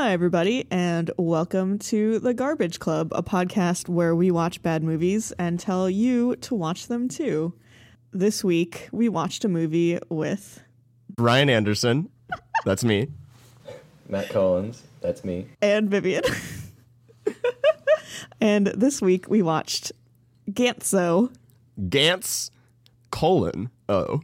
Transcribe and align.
Hi, 0.00 0.12
everybody, 0.12 0.64
and 0.70 1.10
welcome 1.18 1.76
to 1.80 2.20
The 2.20 2.32
Garbage 2.32 2.78
Club, 2.78 3.08
a 3.12 3.20
podcast 3.20 3.88
where 3.88 4.14
we 4.14 4.30
watch 4.30 4.62
bad 4.62 4.84
movies 4.84 5.32
and 5.40 5.58
tell 5.58 5.90
you 5.90 6.36
to 6.36 6.54
watch 6.54 6.86
them 6.86 7.08
too. 7.08 7.52
This 8.12 8.44
week, 8.44 8.88
we 8.92 9.08
watched 9.08 9.44
a 9.44 9.48
movie 9.48 9.98
with 10.08 10.62
Ryan 11.18 11.50
Anderson. 11.50 12.10
That's 12.64 12.84
me. 12.84 13.08
Matt 14.08 14.28
Collins, 14.28 14.84
that's 15.00 15.24
me. 15.24 15.48
and 15.60 15.90
Vivian. 15.90 16.22
and 18.40 18.68
this 18.68 19.02
week, 19.02 19.28
we 19.28 19.42
watched 19.42 19.90
Gantzo. 20.48 21.34
Gantz 21.76 22.50
colon 23.10 23.68
oh 23.88 24.20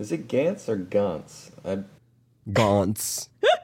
Is 0.00 0.10
it 0.10 0.26
Gantz 0.26 0.68
or 0.68 0.78
Gantz? 0.78 1.52
I, 1.64 1.84
Gantz. 2.50 3.28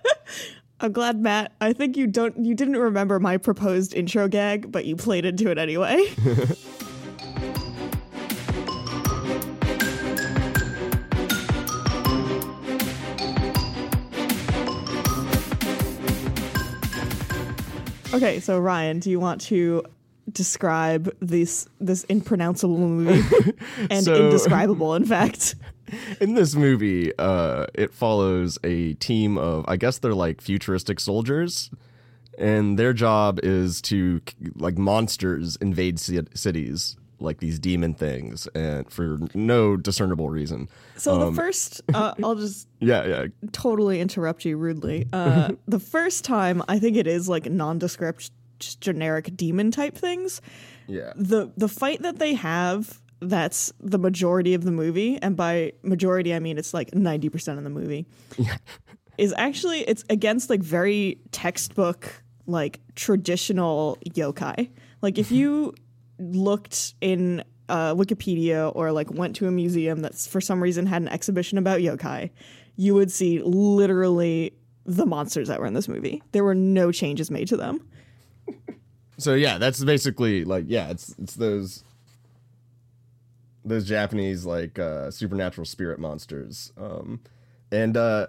I'm 0.80 0.92
glad, 0.92 1.20
Matt. 1.20 1.52
I 1.60 1.72
think 1.72 1.96
you 1.96 2.06
don't 2.06 2.44
you 2.44 2.54
didn't 2.54 2.76
remember 2.76 3.18
my 3.18 3.36
proposed 3.36 3.94
intro 3.94 4.28
gag, 4.28 4.70
but 4.70 4.84
you 4.84 4.96
played 4.96 5.24
into 5.24 5.50
it 5.50 5.58
anyway. 5.58 6.04
okay, 18.14 18.40
so 18.40 18.58
Ryan, 18.58 18.98
do 19.00 19.10
you 19.10 19.20
want 19.20 19.40
to 19.42 19.82
describe 20.32 21.14
this 21.20 21.66
this 21.80 22.04
impronounceable 22.04 22.78
movie 22.78 23.52
and 23.90 24.04
So- 24.04 24.14
indescribable, 24.26 24.94
in 24.94 25.04
fact? 25.04 25.54
In 26.20 26.34
this 26.34 26.54
movie, 26.54 27.12
uh, 27.18 27.66
it 27.74 27.92
follows 27.92 28.58
a 28.64 28.94
team 28.94 29.38
of 29.38 29.64
I 29.68 29.76
guess 29.76 29.98
they're 29.98 30.14
like 30.14 30.40
futuristic 30.40 31.00
soldiers, 31.00 31.70
and 32.38 32.78
their 32.78 32.92
job 32.92 33.40
is 33.42 33.80
to 33.82 34.20
like 34.56 34.78
monsters 34.78 35.56
invade 35.56 35.98
ci- 35.98 36.20
cities 36.34 36.96
like 37.20 37.38
these 37.40 37.58
demon 37.58 37.94
things 37.94 38.46
and 38.54 38.88
for 38.92 39.18
no 39.34 39.76
discernible 39.76 40.30
reason. 40.30 40.68
So 40.96 41.18
the 41.30 41.32
first, 41.34 41.80
uh, 41.92 42.14
I'll 42.22 42.36
just 42.36 42.68
Yeah, 42.78 43.04
yeah. 43.06 43.26
totally 43.50 44.00
interrupt 44.00 44.44
you 44.44 44.56
rudely. 44.56 45.08
Uh, 45.12 45.50
the 45.66 45.80
first 45.80 46.24
time, 46.24 46.62
I 46.68 46.78
think 46.78 46.96
it 46.96 47.08
is 47.08 47.28
like 47.28 47.46
nondescript, 47.50 48.30
just 48.60 48.80
generic 48.80 49.36
demon 49.36 49.72
type 49.72 49.96
things. 49.96 50.40
Yeah. 50.86 51.12
The 51.16 51.50
the 51.56 51.66
fight 51.68 52.02
that 52.02 52.20
they 52.20 52.34
have, 52.34 53.00
that's 53.20 53.72
the 53.80 53.98
majority 53.98 54.54
of 54.54 54.64
the 54.64 54.70
movie, 54.70 55.18
and 55.20 55.36
by 55.36 55.72
majority 55.82 56.34
I 56.34 56.38
mean 56.38 56.58
it's 56.58 56.72
like 56.72 56.94
ninety 56.94 57.28
percent 57.28 57.58
of 57.58 57.64
the 57.64 57.70
movie. 57.70 58.06
Is 59.18 59.34
actually 59.36 59.80
it's 59.80 60.04
against 60.08 60.48
like 60.48 60.62
very 60.62 61.18
textbook 61.32 62.22
like 62.46 62.80
traditional 62.94 63.98
yokai. 64.08 64.70
Like 65.02 65.18
if 65.18 65.32
you 65.32 65.74
looked 66.18 66.94
in 67.00 67.44
uh, 67.68 67.94
Wikipedia 67.94 68.72
or 68.74 68.92
like 68.92 69.10
went 69.10 69.36
to 69.36 69.46
a 69.46 69.50
museum 69.50 70.00
that's 70.00 70.26
for 70.26 70.40
some 70.40 70.62
reason 70.62 70.86
had 70.86 71.02
an 71.02 71.08
exhibition 71.08 71.58
about 71.58 71.80
yokai, 71.80 72.30
you 72.76 72.94
would 72.94 73.10
see 73.10 73.42
literally 73.42 74.54
the 74.86 75.04
monsters 75.04 75.48
that 75.48 75.60
were 75.60 75.66
in 75.66 75.74
this 75.74 75.88
movie. 75.88 76.22
There 76.32 76.44
were 76.44 76.54
no 76.54 76.90
changes 76.92 77.30
made 77.30 77.48
to 77.48 77.56
them. 77.56 77.86
So 79.18 79.34
yeah, 79.34 79.58
that's 79.58 79.82
basically 79.82 80.44
like 80.44 80.64
yeah, 80.68 80.90
it's 80.90 81.14
it's 81.18 81.34
those 81.34 81.82
those 83.68 83.86
Japanese 83.86 84.44
like 84.44 84.78
uh 84.78 85.10
supernatural 85.10 85.64
spirit 85.64 85.98
monsters. 85.98 86.72
Um 86.76 87.20
and 87.70 87.96
uh 87.96 88.28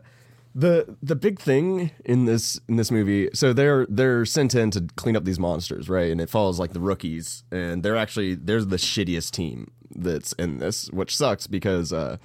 the 0.56 0.96
the 1.02 1.16
big 1.16 1.40
thing 1.40 1.92
in 2.06 2.26
this 2.26 2.60
in 2.68 2.76
this 2.76 2.92
movie, 2.92 3.30
so 3.34 3.54
they're 3.54 3.86
they're 3.88 4.26
sent 4.26 4.56
in 4.56 4.72
to 4.72 4.88
clean 4.96 5.16
up 5.16 5.24
these 5.26 5.40
monsters, 5.40 5.90
right? 5.90 6.12
And 6.12 6.20
it 6.20 6.30
follows 6.30 6.60
like 6.60 6.74
the 6.74 6.80
rookies 6.80 7.44
and 7.52 7.84
they're 7.84 7.98
actually 7.98 8.36
they're 8.36 8.64
the 8.64 8.78
shittiest 8.78 9.32
team 9.32 9.72
that's 9.96 10.34
in 10.34 10.58
this, 10.60 10.90
which 10.92 11.16
sucks 11.16 11.48
because 11.48 11.94
uh 11.94 12.18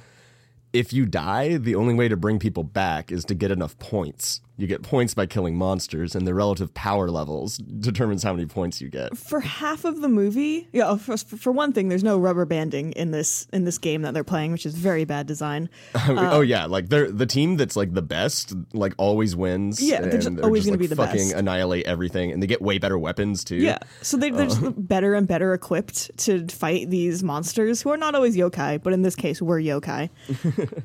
if 0.73 0.93
you 0.93 1.07
die, 1.07 1.57
the 1.57 1.77
only 1.77 1.95
way 1.95 2.09
to 2.09 2.17
bring 2.17 2.41
people 2.41 2.65
back 2.65 3.13
is 3.13 3.25
to 3.27 3.35
get 3.35 3.53
enough 3.53 3.79
points. 3.79 4.41
You 4.57 4.69
get 4.69 4.83
points 4.83 5.15
by 5.15 5.27
killing 5.27 5.57
monsters, 5.57 6.15
and 6.15 6.25
their 6.27 6.35
relative 6.35 6.73
power 6.75 7.11
levels 7.11 7.57
determines 7.59 8.23
how 8.23 8.33
many 8.33 8.47
points 8.47 8.81
you 8.81 8.89
get. 8.89 9.17
For 9.19 9.41
half 9.41 9.85
of 9.85 10.01
the 10.01 10.09
movie, 10.09 10.69
yeah. 10.73 10.95
For, 10.97 11.17
for 11.17 11.51
one 11.51 11.73
thing, 11.73 11.89
there's 11.89 12.05
no 12.05 12.17
rubber 12.19 12.45
banding 12.45 12.93
in 12.93 13.11
this 13.11 13.49
in 13.53 13.65
this 13.65 13.79
game 13.79 14.03
that 14.03 14.15
they're 14.15 14.23
playing, 14.23 14.53
which 14.53 14.65
is 14.65 14.75
very 14.77 15.05
bad 15.05 15.27
design. 15.27 15.69
oh 16.09 16.41
yeah, 16.41 16.67
like 16.67 16.89
they're 16.89 17.11
the 17.11 17.27
team 17.27 17.57
that's 17.57 17.75
like 17.75 17.95
the 17.95 18.03
best, 18.03 18.55
like 18.73 18.95
always 18.97 19.35
wins. 19.35 19.83
Yeah, 19.83 20.03
they're 20.03 20.13
just 20.13 20.29
and 20.29 20.41
always 20.41 20.63
just, 20.63 20.69
gonna 20.69 20.75
like, 20.75 20.81
be 20.81 20.87
the 20.87 20.97
fucking 20.97 21.31
best. 21.31 21.35
annihilate 21.35 21.87
everything, 21.87 22.31
and 22.31 22.41
they 22.41 22.47
get 22.47 22.63
way 22.63 22.79
better 22.79 22.97
weapons 22.97 23.43
too. 23.43 23.57
Yeah, 23.57 23.79
so 24.03 24.17
they, 24.17 24.31
they're 24.31 24.47
just 24.47 24.63
Uh. 24.63 24.71
better 24.77 25.15
and 25.15 25.27
better 25.27 25.53
equipped 25.53 26.17
to 26.19 26.47
fight 26.47 26.91
these 26.91 27.25
monsters 27.25 27.83
who 27.83 27.91
are 27.91 27.97
not 27.97 28.15
always 28.15 28.37
yokai, 28.37 28.81
but 28.81 28.93
in 28.93 29.03
this 29.03 29.17
case, 29.17 29.43
were 29.43 29.61
yokai. 29.61 30.11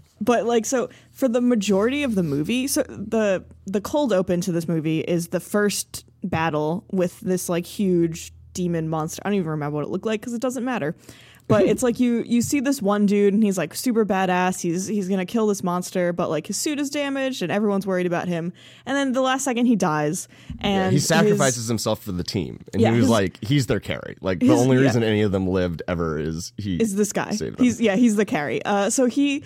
but 0.22 0.46
like, 0.46 0.66
so 0.66 0.90
for 1.20 1.28
the 1.28 1.42
majority 1.42 2.04
of 2.04 2.16
the 2.16 2.24
movie, 2.24 2.68
so 2.68 2.84
the 2.84 3.44
the 3.66 3.82
cold 3.82 4.14
open 4.14 4.42
to 4.42 4.52
this 4.52 4.68
movie 4.68 5.02
is 5.02 5.28
the 5.30 5.40
first 5.40 6.06
battle 6.24 6.86
with 6.92 7.20
this 7.20 7.50
like 7.50 7.66
huge 7.66 8.32
demon 8.54 8.90
monster. 8.90 9.22
I 9.26 9.30
don't 9.30 9.36
even 9.38 9.50
remember 9.50 9.76
what 9.76 9.84
it 9.86 9.90
looked 9.90 10.06
like 10.06 10.22
because 10.22 10.34
it 10.34 10.42
doesn't 10.42 10.64
matter. 10.66 10.96
But 11.48 11.64
it's 11.66 11.82
like 11.82 12.00
you 12.00 12.22
you 12.28 12.44
see 12.44 12.60
this 12.60 12.80
one 12.80 13.08
dude 13.08 13.34
and 13.34 13.44
he's 13.44 13.58
like 13.58 13.74
super 13.74 14.06
badass. 14.06 14.62
He's 14.62 14.86
he's 14.86 15.10
gonna 15.10 15.26
kill 15.26 15.48
this 15.48 15.64
monster, 15.64 16.14
but 16.14 16.30
like 16.30 16.46
his 16.46 16.58
suit 16.58 16.80
is 16.80 16.92
damaged 16.92 17.42
and 17.42 17.52
everyone's 17.52 17.88
worried 17.88 18.06
about 18.06 18.28
him. 18.28 18.54
And 18.86 18.96
then 18.96 19.14
the 19.14 19.22
last 19.22 19.46
second 19.46 19.66
he 19.66 19.76
dies 19.76 20.28
and 20.60 20.92
he 20.92 20.98
his- 20.98 21.08
sacrifices 21.08 21.68
himself 21.68 22.04
for 22.04 22.12
the 22.12 22.24
team, 22.24 22.64
and 22.72 22.80
Yeah, 22.84 22.90
he 22.92 22.98
was 22.98 23.06
his- 23.06 23.10
like, 23.10 23.44
he's 23.44 23.66
their 23.66 23.80
carry. 23.80 24.16
Like 24.22 24.42
the 24.42 24.46
his- 24.46 24.60
only 24.62 24.78
yeah. 24.78 24.84
reason 24.84 25.02
any 25.04 25.24
of 25.24 25.32
them 25.32 25.48
lived 25.48 25.82
ever 25.88 26.20
is 26.20 26.54
he 26.58 26.76
is 26.78 26.96
this 26.96 27.12
guy. 27.14 27.34
He's 27.58 27.82
yeah, 27.82 27.96
he's 27.96 28.16
the 28.16 28.26
carry. 28.26 28.64
Uh, 28.64 28.92
so 28.92 29.08
he 29.08 29.44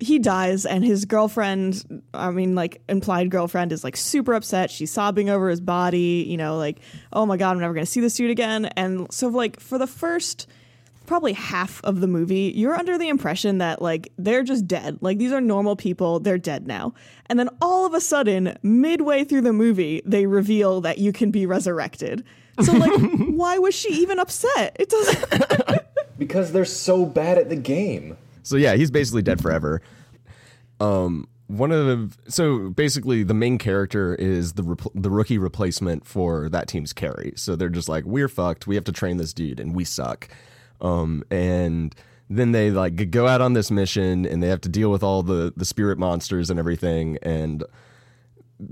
he 0.00 0.18
dies, 0.18 0.64
and 0.64 0.84
his 0.84 1.04
girlfriend, 1.04 2.02
I 2.14 2.30
mean, 2.30 2.54
like 2.54 2.80
implied 2.88 3.30
girlfriend, 3.30 3.72
is 3.72 3.82
like 3.82 3.96
super 3.96 4.34
upset. 4.34 4.70
She's 4.70 4.92
sobbing 4.92 5.28
over 5.28 5.48
his 5.48 5.60
body. 5.60 6.24
You 6.28 6.36
know, 6.36 6.56
like 6.56 6.78
oh 7.12 7.26
my 7.26 7.36
god, 7.36 7.52
I'm 7.52 7.60
never 7.60 7.74
gonna 7.74 7.86
see 7.86 8.00
this 8.00 8.14
dude 8.14 8.30
again. 8.30 8.66
And 8.76 9.12
so 9.12 9.28
like 9.28 9.58
for 9.60 9.78
the 9.78 9.86
first 9.86 10.46
probably 11.08 11.32
half 11.32 11.82
of 11.84 12.00
the 12.00 12.06
movie, 12.06 12.52
you're 12.54 12.74
under 12.74 12.98
the 12.98 13.08
impression 13.08 13.58
that 13.58 13.82
like 13.82 14.12
they're 14.18 14.44
just 14.44 14.68
dead. 14.68 14.98
Like 15.00 15.18
these 15.18 15.32
are 15.32 15.40
normal 15.40 15.74
people, 15.74 16.20
they're 16.20 16.38
dead 16.38 16.66
now. 16.66 16.94
And 17.26 17.38
then 17.38 17.48
all 17.60 17.86
of 17.86 17.94
a 17.94 18.00
sudden, 18.00 18.56
midway 18.62 19.24
through 19.24 19.40
the 19.40 19.52
movie, 19.52 20.02
they 20.04 20.26
reveal 20.26 20.80
that 20.82 20.98
you 20.98 21.12
can 21.12 21.30
be 21.30 21.46
resurrected. 21.46 22.24
So 22.62 22.72
like, 22.72 22.92
why 23.30 23.58
was 23.58 23.74
she 23.74 23.88
even 23.94 24.18
upset? 24.18 24.76
It 24.78 24.90
doesn't. 24.90 25.82
because 26.18 26.52
they're 26.52 26.64
so 26.64 27.06
bad 27.06 27.38
at 27.38 27.48
the 27.48 27.56
game. 27.56 28.16
So 28.48 28.56
yeah, 28.56 28.74
he's 28.74 28.90
basically 28.90 29.22
dead 29.22 29.40
forever. 29.40 29.82
Um, 30.80 31.28
one 31.48 31.72
of 31.72 31.86
the 31.86 32.30
so 32.30 32.70
basically 32.70 33.22
the 33.22 33.34
main 33.34 33.58
character 33.58 34.14
is 34.14 34.54
the 34.54 34.90
the 34.94 35.10
rookie 35.10 35.38
replacement 35.38 36.06
for 36.06 36.48
that 36.50 36.68
team's 36.68 36.92
carry. 36.92 37.32
So 37.36 37.56
they're 37.56 37.68
just 37.68 37.88
like 37.88 38.04
we're 38.04 38.28
fucked. 38.28 38.66
We 38.66 38.74
have 38.74 38.84
to 38.84 38.92
train 38.92 39.16
this 39.16 39.32
dude, 39.32 39.60
and 39.60 39.74
we 39.74 39.84
suck. 39.84 40.28
Um, 40.80 41.24
and 41.30 41.94
then 42.30 42.52
they 42.52 42.70
like 42.70 43.10
go 43.10 43.26
out 43.26 43.40
on 43.40 43.54
this 43.54 43.70
mission, 43.70 44.26
and 44.26 44.42
they 44.42 44.48
have 44.48 44.60
to 44.62 44.68
deal 44.68 44.90
with 44.90 45.02
all 45.02 45.22
the 45.22 45.52
the 45.56 45.64
spirit 45.64 45.98
monsters 45.98 46.50
and 46.50 46.58
everything. 46.58 47.18
And 47.22 47.64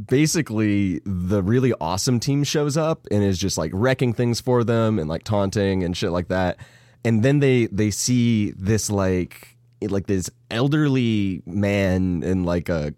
basically 0.06 1.00
the 1.04 1.42
really 1.42 1.72
awesome 1.80 2.18
team 2.18 2.44
shows 2.44 2.76
up 2.76 3.06
and 3.10 3.22
is 3.22 3.38
just 3.38 3.56
like 3.56 3.70
wrecking 3.72 4.12
things 4.12 4.40
for 4.40 4.64
them 4.64 4.98
and 4.98 5.08
like 5.08 5.22
taunting 5.22 5.84
and 5.84 5.96
shit 5.96 6.10
like 6.10 6.26
that 6.26 6.58
and 7.04 7.22
then 7.22 7.38
they 7.38 7.66
they 7.66 7.90
see 7.92 8.50
this 8.56 8.90
like 8.90 9.55
like 9.82 10.06
this 10.06 10.30
elderly 10.50 11.42
man 11.46 12.22
in 12.22 12.44
like 12.44 12.68
a 12.68 12.94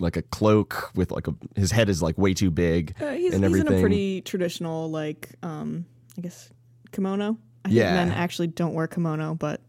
like 0.00 0.16
a 0.16 0.22
cloak 0.22 0.90
with 0.94 1.10
like 1.12 1.28
a 1.28 1.34
his 1.54 1.70
head 1.70 1.88
is 1.88 2.02
like 2.02 2.16
way 2.18 2.32
too 2.34 2.50
big 2.50 2.94
Uh, 3.00 3.10
he's, 3.10 3.34
and 3.34 3.44
he's 3.44 3.52
everything 3.60 3.72
in 3.72 3.78
a 3.78 3.80
pretty 3.80 4.20
traditional, 4.22 4.90
like, 4.90 5.28
um, 5.42 5.84
I 6.16 6.22
guess, 6.22 6.50
kimono. 6.92 7.36
I 7.64 7.68
think 7.68 7.78
Yeah. 7.78 7.94
men 7.94 8.10
actually 8.10 8.48
don't 8.48 8.74
wear 8.74 8.86
kimono, 8.86 9.34
but 9.34 9.60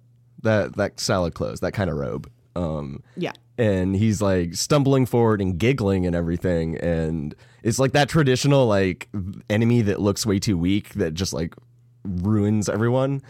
that 0.42 0.76
that 0.78 1.00
salad 1.00 1.34
clothes 1.34 1.60
that 1.62 1.72
kind 1.74 1.90
of 1.90 1.96
robe 1.96 2.30
um 2.56 3.02
yeah. 3.16 3.32
and 3.58 3.96
he's 3.96 4.22
like 4.22 4.54
stumbling 4.56 5.06
forward 5.06 5.40
and 5.42 5.58
giggling 5.58 6.06
and 6.06 6.16
everything 6.16 6.78
and 6.80 7.34
it's 7.64 7.80
like 7.80 7.94
that 7.94 8.10
traditional 8.10 8.68
like 8.68 9.08
enemy 9.50 9.82
that 9.82 10.02
looks 10.02 10.26
way 10.26 10.38
too 10.38 10.58
weak 10.58 10.90
that 10.96 11.14
just 11.14 11.34
like 11.34 11.56
ruins 12.04 12.68
everyone 12.70 13.22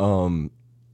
um 0.00 0.50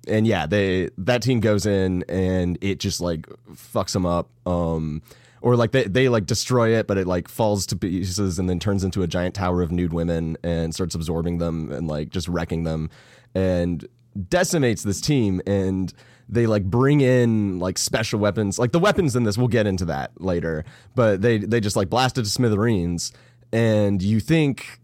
and 0.09 0.27
yeah 0.27 0.47
they 0.47 0.89
that 0.99 1.23
team 1.23 1.41
goes 1.41 1.67
in 1.67 2.05
and 2.09 2.59
it 2.61 2.81
just 2.81 3.01
like 3.01 3.27
fucks 3.53 3.93
them 3.93 4.07
up 4.07 4.29
um 4.47 5.03
or 5.43 5.57
like 5.57 5.73
they, 5.73 5.85
they 5.85 6.09
like 6.09 6.27
destroy 6.27 6.77
it 6.77 6.87
but 6.87 6.99
it 6.99 7.07
like 7.07 7.29
falls 7.29 7.67
to 7.67 7.77
pieces 7.77 8.39
and 8.39 8.49
then 8.49 8.59
turns 8.59 8.85
into 8.85 9.03
a 9.03 9.07
giant 9.07 9.35
tower 9.35 9.63
of 9.63 9.71
nude 9.71 9.93
women 9.93 10.37
and 10.43 10.75
starts 10.75 10.95
absorbing 10.95 11.39
them 11.39 11.71
and 11.73 11.87
like 11.87 12.11
just 12.11 12.29
wrecking 12.29 12.65
them 12.65 12.91
and 13.35 13.87
decimates 14.29 14.83
this 14.83 15.01
team 15.01 15.41
and 15.47 15.93
they 16.31 16.47
like 16.47 16.65
bring 16.65 17.01
in 17.01 17.59
like 17.59 17.77
special 17.77 18.21
weapons. 18.21 18.59
Like 18.59 18.73
the 18.73 18.79
weapons 18.79 19.17
in 19.17 19.25
this, 19.25 19.37
we'll 19.37 19.49
get 19.49 19.67
into 19.67 19.85
that 19.87 20.13
later. 20.21 20.65
But 20.95 21.21
they 21.21 21.39
they 21.39 21.61
just 21.61 21.77
like 21.77 21.91
blasted 21.91 22.25
to 22.25 22.31
smithereens, 22.31 23.13
and 23.53 24.01
you 24.01 24.21
think 24.21 24.80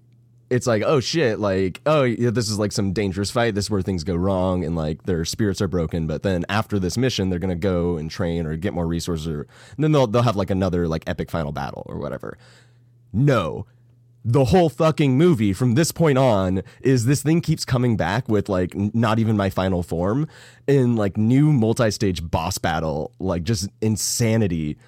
it's 0.48 0.66
like 0.66 0.82
oh 0.84 1.00
shit 1.00 1.38
like 1.40 1.80
oh 1.86 2.02
yeah, 2.04 2.30
this 2.30 2.48
is 2.48 2.58
like 2.58 2.72
some 2.72 2.92
dangerous 2.92 3.30
fight. 3.30 3.54
This 3.54 3.66
is 3.66 3.70
where 3.70 3.82
things 3.82 4.04
go 4.04 4.14
wrong 4.14 4.64
and 4.64 4.76
like 4.76 5.02
their 5.04 5.24
spirits 5.24 5.60
are 5.60 5.68
broken. 5.68 6.06
But 6.06 6.22
then 6.22 6.44
after 6.48 6.78
this 6.78 6.96
mission 6.96 7.30
they're 7.30 7.38
gonna 7.38 7.56
go 7.56 7.96
and 7.96 8.10
train 8.10 8.46
or 8.46 8.56
get 8.56 8.72
more 8.72 8.86
resources 8.86 9.26
or 9.28 9.46
then 9.76 9.92
they'll, 9.92 10.06
they'll 10.06 10.22
have 10.22 10.36
like 10.36 10.50
another 10.50 10.86
like 10.86 11.04
epic 11.06 11.30
final 11.30 11.52
battle 11.52 11.82
or 11.86 11.98
whatever. 11.98 12.38
No. 13.12 13.66
The 14.28 14.46
whole 14.46 14.68
fucking 14.68 15.16
movie 15.16 15.52
from 15.52 15.74
this 15.74 15.92
point 15.92 16.18
on 16.18 16.62
is 16.80 17.04
this 17.06 17.22
thing 17.22 17.40
keeps 17.40 17.64
coming 17.64 17.96
back 17.96 18.28
with 18.28 18.48
like 18.48 18.74
not 18.74 19.20
even 19.20 19.36
my 19.36 19.50
final 19.50 19.84
form 19.84 20.26
in 20.66 20.96
like 20.96 21.16
new 21.16 21.52
multi-stage 21.52 22.28
boss 22.28 22.58
battle 22.58 23.12
like 23.20 23.44
just 23.44 23.68
insanity 23.80 24.78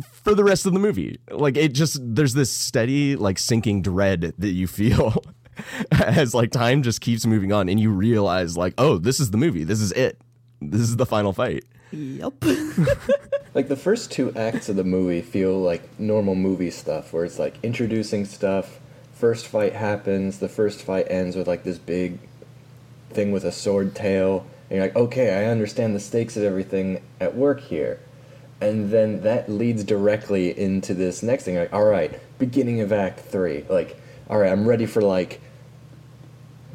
for 0.00 0.34
the 0.34 0.44
rest 0.44 0.66
of 0.66 0.72
the 0.72 0.78
movie. 0.78 1.18
Like 1.30 1.56
it 1.56 1.72
just 1.72 1.98
there's 2.02 2.34
this 2.34 2.50
steady 2.50 3.16
like 3.16 3.38
sinking 3.38 3.82
dread 3.82 4.34
that 4.38 4.50
you 4.50 4.66
feel 4.66 5.22
as 5.92 6.34
like 6.34 6.50
time 6.50 6.82
just 6.82 7.00
keeps 7.00 7.26
moving 7.26 7.52
on 7.52 7.68
and 7.68 7.78
you 7.78 7.90
realize 7.90 8.56
like 8.56 8.74
oh 8.78 8.98
this 8.98 9.20
is 9.20 9.30
the 9.30 9.38
movie. 9.38 9.64
This 9.64 9.80
is 9.80 9.92
it. 9.92 10.20
This 10.60 10.80
is 10.80 10.96
the 10.96 11.06
final 11.06 11.32
fight. 11.32 11.64
Yep. 11.90 12.32
Like 13.54 13.68
the 13.68 13.76
first 13.76 14.10
two 14.10 14.32
acts 14.34 14.68
of 14.70 14.76
the 14.76 14.84
movie 14.84 15.20
feel 15.20 15.58
like 15.58 15.98
normal 16.00 16.34
movie 16.34 16.70
stuff, 16.70 17.12
where 17.12 17.24
it's 17.24 17.38
like 17.38 17.56
introducing 17.62 18.24
stuff. 18.24 18.80
First 19.12 19.46
fight 19.46 19.74
happens. 19.74 20.38
The 20.38 20.48
first 20.48 20.82
fight 20.82 21.06
ends 21.10 21.36
with 21.36 21.46
like 21.46 21.62
this 21.62 21.78
big 21.78 22.18
thing 23.10 23.30
with 23.30 23.44
a 23.44 23.52
sword 23.52 23.94
tail, 23.94 24.46
and 24.70 24.78
you're 24.78 24.86
like, 24.86 24.96
okay, 24.96 25.38
I 25.38 25.50
understand 25.50 25.94
the 25.94 26.00
stakes 26.00 26.36
of 26.36 26.44
everything 26.44 27.02
at 27.20 27.36
work 27.36 27.60
here. 27.60 28.00
And 28.62 28.92
then 28.92 29.22
that 29.22 29.48
leads 29.48 29.82
directly 29.82 30.56
into 30.56 30.94
this 30.94 31.20
next 31.20 31.42
thing. 31.42 31.56
Like, 31.56 31.72
all 31.72 31.84
right, 31.84 32.20
beginning 32.38 32.80
of 32.80 32.92
Act 32.92 33.18
Three. 33.18 33.64
Like, 33.68 34.00
all 34.30 34.38
right, 34.38 34.52
I'm 34.52 34.68
ready 34.68 34.86
for 34.86 35.02
like 35.02 35.40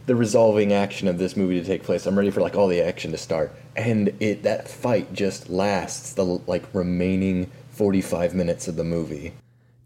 the 0.06 0.16
resolving 0.16 0.74
action 0.74 1.08
of 1.08 1.18
this 1.18 1.38
movie 1.38 1.62
to 1.62 1.66
take 1.66 1.84
place. 1.84 2.06
I'm 2.06 2.18
ready 2.18 2.30
for 2.30 2.42
like 2.42 2.56
all 2.56 2.68
the 2.68 2.82
action 2.82 3.12
to 3.12 3.18
start, 3.18 3.56
and 3.78 4.14
it 4.20 4.44
that 4.44 4.68
fight 4.68 5.14
just 5.14 5.50
lasts 5.50 6.14
the 6.14 6.26
like 6.26 6.66
remaining 6.74 7.50
45 7.70 8.36
minutes 8.36 8.68
of 8.68 8.76
the 8.76 8.84
movie. 8.84 9.32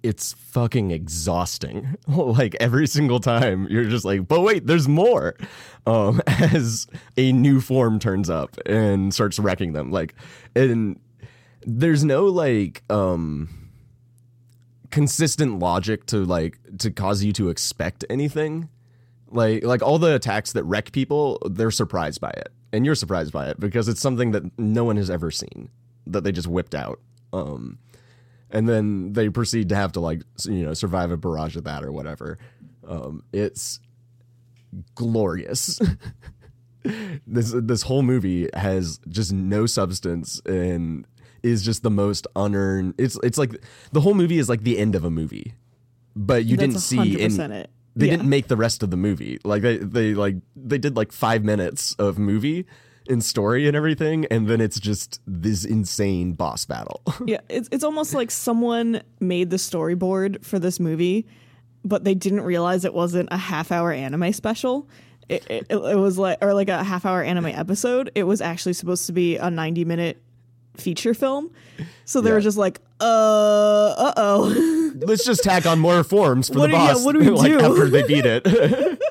It's 0.01 0.33
fucking 0.33 0.89
exhausting. 0.89 1.97
like 2.07 2.55
every 2.59 2.87
single 2.87 3.19
time 3.19 3.67
you're 3.69 3.85
just 3.85 4.05
like, 4.05 4.27
but 4.27 4.41
wait, 4.41 4.65
there's 4.65 4.87
more. 4.87 5.35
Um, 5.85 6.19
as 6.27 6.87
a 7.15 7.31
new 7.31 7.61
form 7.61 7.99
turns 7.99 8.27
up 8.27 8.57
and 8.65 9.13
starts 9.13 9.37
wrecking 9.37 9.73
them. 9.73 9.91
Like, 9.91 10.15
and 10.55 10.99
there's 11.65 12.03
no 12.03 12.25
like 12.25 12.83
um 12.89 13.49
consistent 14.89 15.59
logic 15.59 16.05
to 16.07 16.17
like 16.25 16.59
to 16.79 16.91
cause 16.91 17.23
you 17.23 17.31
to 17.33 17.49
expect 17.49 18.05
anything. 18.09 18.69
Like 19.29 19.63
like 19.63 19.81
all 19.81 19.99
the 19.99 20.15
attacks 20.15 20.53
that 20.53 20.63
wreck 20.63 20.91
people 20.91 21.39
they're 21.49 21.71
surprised 21.71 22.21
by 22.21 22.31
it. 22.31 22.49
And 22.73 22.85
you're 22.85 22.95
surprised 22.95 23.33
by 23.33 23.49
it 23.49 23.59
because 23.59 23.87
it's 23.87 24.01
something 24.01 24.31
that 24.31 24.57
no 24.57 24.83
one 24.83 24.97
has 24.97 25.09
ever 25.09 25.31
seen 25.31 25.69
that 26.07 26.23
they 26.23 26.31
just 26.31 26.47
whipped 26.47 26.75
out. 26.75 26.99
Um 27.33 27.79
and 28.49 28.67
then 28.67 29.13
they 29.13 29.29
proceed 29.29 29.69
to 29.69 29.75
have 29.75 29.93
to 29.93 29.99
like 29.99 30.21
you 30.45 30.63
know 30.65 30.73
survive 30.73 31.11
a 31.11 31.17
barrage 31.17 31.55
of 31.55 31.63
that 31.63 31.83
or 31.83 31.91
whatever. 31.91 32.37
Um 32.87 33.23
it's 33.31 33.79
glorious. 34.95 35.79
This 37.27 37.53
this 37.55 37.83
whole 37.83 38.01
movie 38.01 38.49
has 38.55 38.99
just 39.07 39.31
no 39.31 39.67
substance 39.67 40.41
and 40.47 41.05
is 41.43 41.63
just 41.63 41.83
the 41.83 41.89
most 41.91 42.27
unearned 42.35 42.93
it's 42.97 43.17
it's 43.23 43.37
like 43.37 43.51
the 43.91 44.01
whole 44.01 44.13
movie 44.13 44.37
is 44.37 44.47
like 44.49 44.63
the 44.63 44.77
end 44.77 44.95
of 44.95 45.03
a 45.03 45.09
movie 45.09 45.53
but 46.15 46.45
you 46.45 46.57
didn't 46.57 46.79
see 46.79 46.97
100% 46.97 47.39
any 47.39 47.55
it. 47.55 47.69
they 47.95 48.05
Yeah. 48.07 48.11
didn't 48.17 48.29
make 48.29 48.47
the 48.47 48.57
rest 48.57 48.83
of 48.83 48.91
the 48.91 48.97
movie 48.97 49.39
like 49.43 49.61
they 49.61 49.77
they 49.77 50.13
like 50.13 50.35
they 50.55 50.77
did 50.77 50.95
like 50.95 51.11
5 51.11 51.43
minutes 51.43 51.93
of 51.99 52.17
movie 52.19 52.65
and 53.09 53.23
story 53.23 53.67
and 53.67 53.75
everything 53.75 54.25
and 54.29 54.47
then 54.47 54.61
it's 54.61 54.79
just 54.79 55.19
this 55.25 55.65
insane 55.65 56.33
boss 56.33 56.65
battle 56.65 57.01
Yeah, 57.25 57.39
it's 57.49 57.67
it's 57.71 57.83
almost 57.83 58.13
like 58.13 58.29
someone 58.31 59.01
made 59.19 59.49
the 59.49 59.57
storyboard 59.57 60.45
for 60.45 60.59
this 60.59 60.79
movie, 60.79 61.25
but 61.83 62.03
they 62.03 62.13
didn't 62.13 62.41
realize 62.41 62.85
it 62.85 62.93
wasn't 62.93 63.29
a 63.31 63.37
half 63.37 63.71
hour 63.71 63.91
anime 63.91 64.31
special. 64.33 64.87
It, 65.29 65.45
it, 65.49 65.65
it 65.71 65.95
was 65.97 66.17
like 66.19 66.37
or 66.41 66.53
like 66.53 66.69
a 66.69 66.83
half 66.83 67.05
hour 67.05 67.23
anime 67.23 67.47
episode. 67.47 68.11
It 68.15 68.23
was 68.23 68.39
actually 68.41 68.73
supposed 68.73 69.07
to 69.07 69.13
be 69.13 69.37
a 69.37 69.49
90 69.49 69.83
minute 69.85 70.21
feature 70.75 71.13
film. 71.13 71.51
So 72.05 72.21
they 72.21 72.29
Yeah. 72.29 72.35
were 72.35 72.41
just 72.41 72.57
like, 72.57 72.79
uh, 72.99 73.03
uh 73.03 74.13
oh. 74.17 74.91
let's 75.05 75.25
just 75.25 75.43
tack 75.43 75.65
on 75.65 75.79
more 75.79 76.03
forms 76.03 76.47
for 76.49 76.59
What 76.59 76.71
the 76.71 76.77
do- 76.77 76.83
yeah, 76.83 76.93
boss 76.93 77.03
what 77.05 77.13
do 77.13 77.19
we 77.19 77.29
like 77.29 77.51
do? 77.51 77.59
after 77.59 77.89
they 77.89 78.03
beat 78.03 78.25
it 78.25 78.45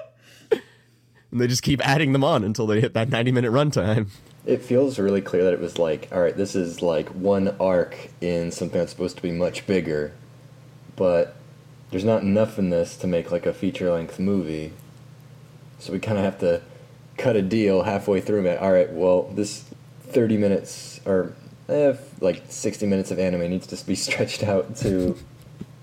and 1.31 1.41
they 1.41 1.47
just 1.47 1.63
keep 1.63 1.81
adding 1.87 2.13
them 2.13 2.25
on 2.25 2.45
until 2.45 2.67
they 2.67 2.81
hit 2.81 2.95
that 2.95 3.09
90 3.09 3.33
minute 3.33 3.51
runtime 3.53 4.09
It 4.47 4.63
feels 4.63 4.99
really 4.99 5.21
clear 5.21 5.45
that 5.45 5.53
it 5.53 5.61
was 5.61 5.79
like, 5.79 6.09
all 6.13 6.21
right, 6.21 6.37
this 6.37 6.55
is 6.55 6.83
like 6.83 7.09
one 7.11 7.55
arc 7.61 7.97
in 8.21 8.51
something 8.51 8.79
that's 8.79 8.93
supposed 8.93 9.17
to 9.17 9.23
be 9.23 9.31
much 9.33 9.67
bigger, 9.67 10.13
but 10.97 11.37
there's 11.91 12.05
not 12.05 12.23
enough 12.23 12.59
in 12.59 12.71
this 12.71 12.97
to 12.99 13.07
make 13.07 13.31
like 13.31 13.47
a 13.47 13.53
feature 13.53 13.91
length 13.93 14.19
movie. 14.19 14.73
So 15.79 15.93
we 15.93 15.99
kind 15.99 16.19
of 16.19 16.25
have 16.25 16.39
to 16.41 16.63
cut 17.19 17.37
a 17.37 17.43
deal 17.43 17.83
halfway 17.83 18.21
through. 18.21 18.47
And, 18.47 18.59
all 18.59 18.73
right, 18.73 18.91
well, 18.93 19.25
this 19.35 19.65
30 20.09 20.37
minutes 20.37 21.01
or 21.05 21.35
eh, 21.71 21.97
like 22.21 22.43
60 22.49 22.87
minutes 22.87 23.11
of 23.11 23.19
anime 23.19 23.49
needs 23.49 23.67
to 23.69 23.87
be 23.87 23.95
stretched 24.07 24.43
out 24.43 24.77
to 24.77 25.17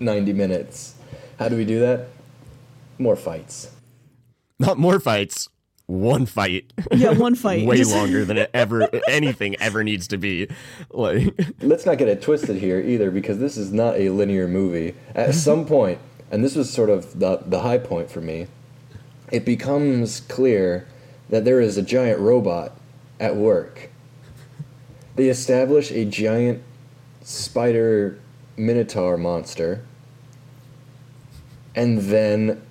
90 0.00 0.32
minutes. 0.32 0.94
How 1.38 1.48
do 1.48 1.56
we 1.56 1.64
do 1.64 1.80
that? 1.80 2.08
More 2.98 3.16
fights. 3.16 3.70
not 4.58 4.76
more 4.78 4.98
fights 5.00 5.48
one 5.86 6.26
fight 6.26 6.70
Yeah, 6.92 7.12
one 7.12 7.34
fight. 7.34 7.64
way 7.66 7.82
longer 7.84 8.24
than 8.26 8.36
it 8.36 8.50
ever 8.52 8.90
anything 9.08 9.56
ever 9.60 9.82
needs 9.82 10.06
to 10.08 10.18
be 10.18 10.48
like 10.90 11.32
let's 11.62 11.86
not 11.86 11.96
get 11.96 12.08
it 12.08 12.20
twisted 12.20 12.56
here 12.56 12.78
either 12.80 13.10
because 13.10 13.38
this 13.38 13.56
is 13.56 13.72
not 13.72 13.96
a 13.96 14.10
linear 14.10 14.46
movie 14.48 14.94
at 15.14 15.34
some 15.34 15.64
point 15.64 15.98
and 16.30 16.44
this 16.44 16.54
was 16.56 16.70
sort 16.70 16.90
of 16.90 17.18
the, 17.20 17.38
the 17.46 17.60
high 17.60 17.78
point 17.78 18.10
for 18.10 18.20
me 18.20 18.48
it 19.32 19.44
becomes 19.46 20.20
clear 20.20 20.86
that 21.30 21.44
there 21.46 21.60
is 21.60 21.78
a 21.78 21.82
giant 21.82 22.18
robot 22.20 22.72
at 23.20 23.36
work 23.36 23.88
they 25.18 25.28
establish 25.28 25.90
a 25.90 26.04
giant 26.04 26.62
spider 27.22 28.20
minotaur 28.56 29.16
monster 29.16 29.84
and 31.74 31.98
then 32.02 32.62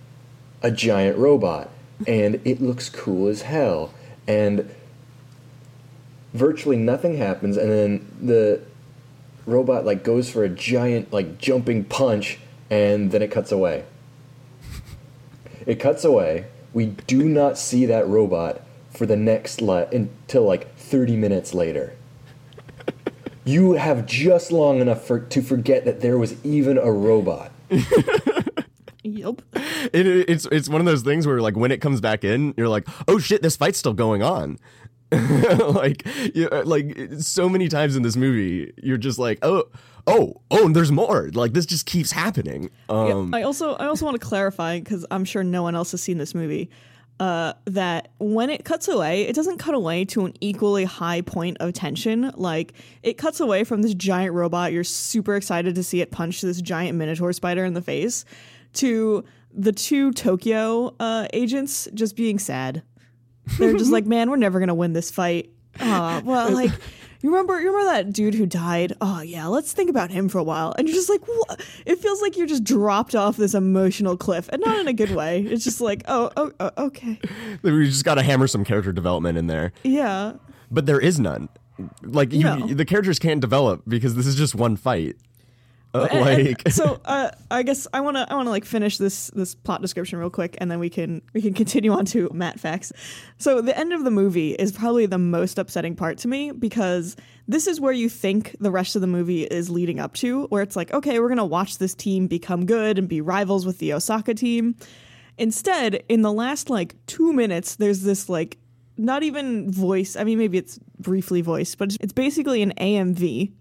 a 0.63 0.71
giant 0.71 1.17
robot. 1.17 1.69
And 2.07 2.39
it 2.45 2.61
looks 2.61 2.87
cool 2.87 3.27
as 3.27 3.41
hell. 3.41 3.93
And 4.29 4.73
virtually 6.33 6.77
nothing 6.77 7.17
happens. 7.17 7.57
And 7.57 7.69
then 7.69 8.11
the 8.21 8.61
robot 9.45 9.83
like 9.83 10.05
goes 10.05 10.29
for 10.29 10.45
a 10.45 10.49
giant 10.49 11.11
like 11.11 11.39
jumping 11.39 11.83
punch 11.83 12.39
and 12.69 13.11
then 13.11 13.21
it 13.21 13.29
cuts 13.29 13.51
away. 13.51 13.83
It 15.65 15.81
cuts 15.81 16.05
away. 16.05 16.45
We 16.73 16.85
do 16.85 17.27
not 17.27 17.57
see 17.57 17.85
that 17.87 18.07
robot 18.07 18.61
for 18.89 19.05
the 19.05 19.17
next 19.17 19.61
li- 19.61 19.87
until 19.91 20.43
like 20.43 20.73
30 20.77 21.17
minutes 21.17 21.53
later 21.53 21.96
you 23.47 23.73
have 23.73 24.05
just 24.05 24.51
long 24.51 24.79
enough 24.79 25.05
for, 25.05 25.19
to 25.19 25.41
forget 25.41 25.85
that 25.85 26.01
there 26.01 26.17
was 26.17 26.35
even 26.45 26.77
a 26.77 26.91
robot 26.91 27.51
Yep. 29.03 29.41
it, 29.93 30.05
it's 30.05 30.45
it's 30.51 30.67
one 30.67 30.81
of 30.81 30.85
those 30.85 31.01
things 31.01 31.25
where 31.25 31.39
like 31.39 31.55
when 31.55 31.71
it 31.71 31.79
comes 31.79 32.01
back 32.01 32.23
in 32.25 32.53
you're 32.57 32.67
like 32.67 32.85
oh 33.07 33.19
shit 33.19 33.41
this 33.41 33.55
fight's 33.55 33.77
still 33.79 33.93
going 33.93 34.21
on 34.21 34.57
like 35.11 36.05
you, 36.35 36.49
like 36.49 36.97
so 37.19 37.47
many 37.47 37.69
times 37.69 37.95
in 37.95 38.03
this 38.03 38.17
movie 38.17 38.73
you're 38.83 38.97
just 38.97 39.17
like 39.17 39.39
oh 39.43 39.63
oh 40.07 40.33
oh 40.51 40.65
and 40.65 40.75
there's 40.75 40.91
more 40.91 41.29
like 41.33 41.53
this 41.53 41.65
just 41.65 41.85
keeps 41.85 42.11
happening 42.11 42.69
Yeah, 42.89 43.13
um 43.13 43.33
I 43.33 43.43
also 43.43 43.75
I 43.75 43.85
also 43.85 44.03
want 44.03 44.19
to 44.19 44.25
clarify 44.25 44.79
because 44.79 45.05
I'm 45.09 45.23
sure 45.23 45.41
no 45.43 45.63
one 45.63 45.75
else 45.75 45.91
has 45.91 46.01
seen 46.01 46.17
this 46.17 46.35
movie. 46.35 46.69
Uh, 47.19 47.53
that 47.65 48.11
when 48.19 48.51
it 48.51 48.63
cuts 48.63 48.87
away, 48.87 49.23
it 49.23 49.35
doesn't 49.35 49.57
cut 49.57 49.73
away 49.73 50.05
to 50.05 50.25
an 50.25 50.33
equally 50.39 50.83
high 50.83 51.21
point 51.21 51.57
of 51.59 51.73
tension. 51.73 52.31
Like 52.35 52.73
it 53.01 53.17
cuts 53.17 53.39
away 53.39 53.63
from 53.63 53.81
this 53.81 53.95
giant 53.95 54.35
robot. 54.35 54.71
You're 54.71 54.83
super 54.83 55.35
excited 55.35 55.73
to 55.75 55.83
see 55.83 55.99
it 56.01 56.11
punch 56.11 56.41
this 56.41 56.61
giant 56.61 56.95
minotaur 56.95 57.33
spider 57.33 57.65
in 57.65 57.73
the 57.73 57.81
face, 57.81 58.23
to 58.73 59.23
the 59.51 59.71
two 59.71 60.11
Tokyo 60.11 60.95
uh, 60.99 61.27
agents 61.33 61.87
just 61.95 62.15
being 62.15 62.37
sad. 62.37 62.83
They're 63.57 63.73
just 63.73 63.91
like, 63.97 64.05
man, 64.05 64.29
we're 64.29 64.35
never 64.37 64.59
gonna 64.59 64.75
win 64.75 64.93
this 64.93 65.09
fight. 65.09 65.49
Uh, 65.79 66.21
well, 66.23 66.51
like, 66.51 66.71
you 67.21 67.29
remember, 67.29 67.59
you 67.59 67.71
remember 67.71 67.91
that 67.91 68.13
dude 68.13 68.35
who 68.35 68.45
died? 68.45 68.93
Oh 69.01 69.21
yeah, 69.21 69.47
let's 69.47 69.73
think 69.73 69.89
about 69.89 70.11
him 70.11 70.29
for 70.29 70.37
a 70.37 70.43
while. 70.43 70.73
And 70.77 70.87
you're 70.87 70.95
just 70.95 71.09
like, 71.09 71.25
what? 71.27 71.65
It 71.85 71.99
feels 71.99 72.21
like 72.21 72.37
you're 72.37 72.47
just 72.47 72.63
dropped 72.63 73.15
off 73.15 73.37
this 73.37 73.53
emotional 73.53 74.17
cliff, 74.17 74.49
and 74.49 74.61
not 74.65 74.79
in 74.79 74.87
a 74.87 74.93
good 74.93 75.11
way. 75.11 75.41
It's 75.41 75.63
just 75.63 75.81
like, 75.81 76.03
oh, 76.07 76.31
oh, 76.37 76.51
oh 76.59 76.71
okay, 76.77 77.19
we 77.61 77.85
just 77.85 78.05
got 78.05 78.15
to 78.15 78.23
hammer 78.23 78.47
some 78.47 78.63
character 78.63 78.91
development 78.91 79.37
in 79.37 79.47
there 79.47 79.71
yeah, 79.83 80.33
but 80.71 80.85
there 80.85 80.99
is 80.99 81.19
none 81.19 81.49
like 82.03 82.33
you, 82.33 82.43
No. 82.43 82.67
the 82.67 82.85
characters 82.85 83.19
can't 83.19 83.39
develop 83.41 83.83
because 83.87 84.15
this 84.15 84.25
is 84.25 84.35
just 84.35 84.55
one 84.55 84.75
fight. 84.75 85.15
Uh, 86.01 86.07
And- 86.11 86.55
and 86.65 86.73
so 86.73 86.99
uh, 87.05 87.31
I 87.51 87.63
guess 87.63 87.87
I 87.93 88.01
want 88.01 88.17
to 88.17 88.31
I 88.31 88.35
want 88.35 88.47
to 88.47 88.51
like 88.51 88.65
finish 88.65 88.97
this 88.97 89.27
this 89.35 89.55
plot 89.55 89.81
description 89.81 90.19
real 90.19 90.29
quick 90.29 90.55
and 90.59 90.69
then 90.71 90.79
we 90.79 90.89
can 90.89 91.21
we 91.33 91.41
can 91.41 91.53
continue 91.61 91.91
on 91.91 92.05
to 92.05 92.29
Matt 92.33 92.59
facts. 92.59 92.91
So 93.37 93.61
the 93.61 93.77
end 93.77 93.93
of 93.93 94.03
the 94.03 94.11
movie 94.11 94.51
is 94.53 94.71
probably 94.71 95.05
the 95.05 95.17
most 95.17 95.57
upsetting 95.59 95.95
part 95.95 96.17
to 96.19 96.27
me 96.27 96.51
because 96.51 97.15
this 97.47 97.67
is 97.67 97.79
where 97.79 97.93
you 97.93 98.09
think 98.09 98.55
the 98.59 98.71
rest 98.71 98.95
of 98.95 99.01
the 99.01 99.07
movie 99.07 99.43
is 99.43 99.69
leading 99.69 99.99
up 99.99 100.13
to 100.15 100.45
where 100.47 100.61
it's 100.63 100.75
like 100.75 100.93
okay 100.93 101.19
we're 101.19 101.27
going 101.29 101.37
to 101.37 101.45
watch 101.45 101.77
this 101.77 101.93
team 101.95 102.27
become 102.27 102.65
good 102.65 102.97
and 102.97 103.07
be 103.07 103.21
rivals 103.21 103.65
with 103.65 103.77
the 103.79 103.93
Osaka 103.93 104.33
team. 104.33 104.75
Instead, 105.37 106.03
in 106.09 106.21
the 106.23 106.31
last 106.31 106.69
like 106.69 106.95
2 107.07 107.31
minutes 107.33 107.75
there's 107.75 108.01
this 108.01 108.27
like 108.29 108.57
not 108.97 109.21
even 109.21 109.71
voice. 109.71 110.15
I 110.15 110.23
mean 110.23 110.39
maybe 110.39 110.57
it's 110.57 110.79
briefly 110.99 111.41
voiced, 111.41 111.77
but 111.77 111.95
it's 112.01 112.13
basically 112.13 112.61
an 112.63 112.73
AMV 112.79 113.51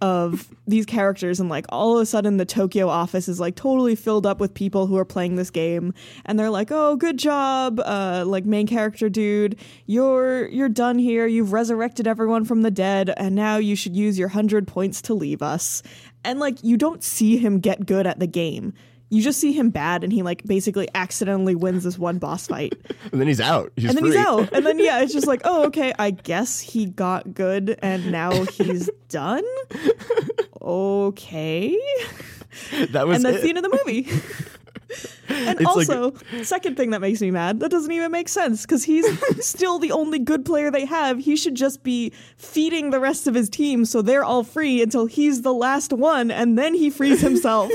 of 0.00 0.48
these 0.66 0.84
characters 0.84 1.40
and 1.40 1.48
like 1.48 1.64
all 1.70 1.96
of 1.96 2.02
a 2.02 2.06
sudden 2.06 2.36
the 2.36 2.44
Tokyo 2.44 2.88
office 2.88 3.28
is 3.28 3.40
like 3.40 3.56
totally 3.56 3.94
filled 3.94 4.26
up 4.26 4.40
with 4.40 4.52
people 4.52 4.86
who 4.86 4.96
are 4.96 5.04
playing 5.04 5.36
this 5.36 5.50
game 5.50 5.94
and 6.26 6.38
they're 6.38 6.50
like 6.50 6.70
oh 6.70 6.96
good 6.96 7.18
job 7.18 7.80
uh 7.80 8.22
like 8.26 8.44
main 8.44 8.66
character 8.66 9.08
dude 9.08 9.56
you're 9.86 10.48
you're 10.48 10.68
done 10.68 10.98
here 10.98 11.26
you've 11.26 11.52
resurrected 11.52 12.06
everyone 12.06 12.44
from 12.44 12.60
the 12.60 12.70
dead 12.70 13.12
and 13.16 13.34
now 13.34 13.56
you 13.56 13.74
should 13.74 13.96
use 13.96 14.18
your 14.18 14.28
100 14.28 14.66
points 14.66 15.00
to 15.02 15.14
leave 15.14 15.42
us. 15.42 15.82
And 16.24 16.38
like 16.40 16.62
you 16.62 16.76
don't 16.76 17.02
see 17.02 17.36
him 17.38 17.60
get 17.60 17.86
good 17.86 18.06
at 18.06 18.18
the 18.18 18.26
game 18.26 18.74
you 19.10 19.22
just 19.22 19.38
see 19.38 19.52
him 19.52 19.70
bad 19.70 20.02
and 20.02 20.12
he 20.12 20.22
like 20.22 20.42
basically 20.44 20.88
accidentally 20.94 21.54
wins 21.54 21.84
this 21.84 21.96
one 21.98 22.18
boss 22.18 22.48
fight 22.48 22.74
and 23.12 23.20
then 23.20 23.28
he's 23.28 23.40
out. 23.40 23.72
He's 23.76 23.90
and 23.90 23.96
then 23.98 24.04
free. 24.04 24.16
he's 24.16 24.26
out. 24.26 24.52
And 24.52 24.66
then 24.66 24.78
yeah, 24.78 25.00
it's 25.00 25.12
just 25.12 25.26
like, 25.28 25.42
oh, 25.44 25.66
okay, 25.66 25.92
I 25.98 26.10
guess 26.30 26.60
he 26.60 26.86
got 26.86 27.32
good 27.34 27.78
and 27.82 28.10
now 28.10 28.44
he's 28.46 28.90
done. 29.08 29.44
Okay. 30.60 31.78
That 32.90 33.06
was 33.06 33.16
And 33.16 33.24
that's 33.24 33.38
it. 33.38 33.42
the 33.42 33.48
end 33.50 33.58
of 33.58 33.64
the 33.64 33.80
movie. 33.84 34.08
and 35.28 35.60
It's 35.60 35.76
like- 35.76 35.88
also, 35.90 36.14
second 36.42 36.76
thing 36.76 36.90
that 36.90 37.00
makes 37.00 37.20
me 37.20 37.30
mad, 37.30 37.60
that 37.60 37.70
doesn't 37.70 37.92
even 37.92 38.10
make 38.10 38.28
sense 38.28 38.62
because 38.62 38.84
he's 38.84 39.06
still 39.44 39.78
the 39.78 39.92
only 39.92 40.18
good 40.18 40.44
player 40.44 40.70
they 40.70 40.84
have. 40.86 41.18
He 41.18 41.36
should 41.36 41.54
just 41.54 41.82
be 41.82 42.12
feeding 42.36 42.90
the 42.90 43.00
rest 43.00 43.26
of 43.26 43.34
his 43.34 43.48
team 43.48 43.84
so 43.84 44.00
they're 44.02 44.24
all 44.24 44.42
free 44.42 44.82
until 44.82 45.06
he's 45.06 45.42
the 45.42 45.52
last 45.54 45.92
one 45.92 46.30
and 46.30 46.58
then 46.58 46.74
he 46.74 46.88
frees 46.90 47.20
himself. 47.20 47.70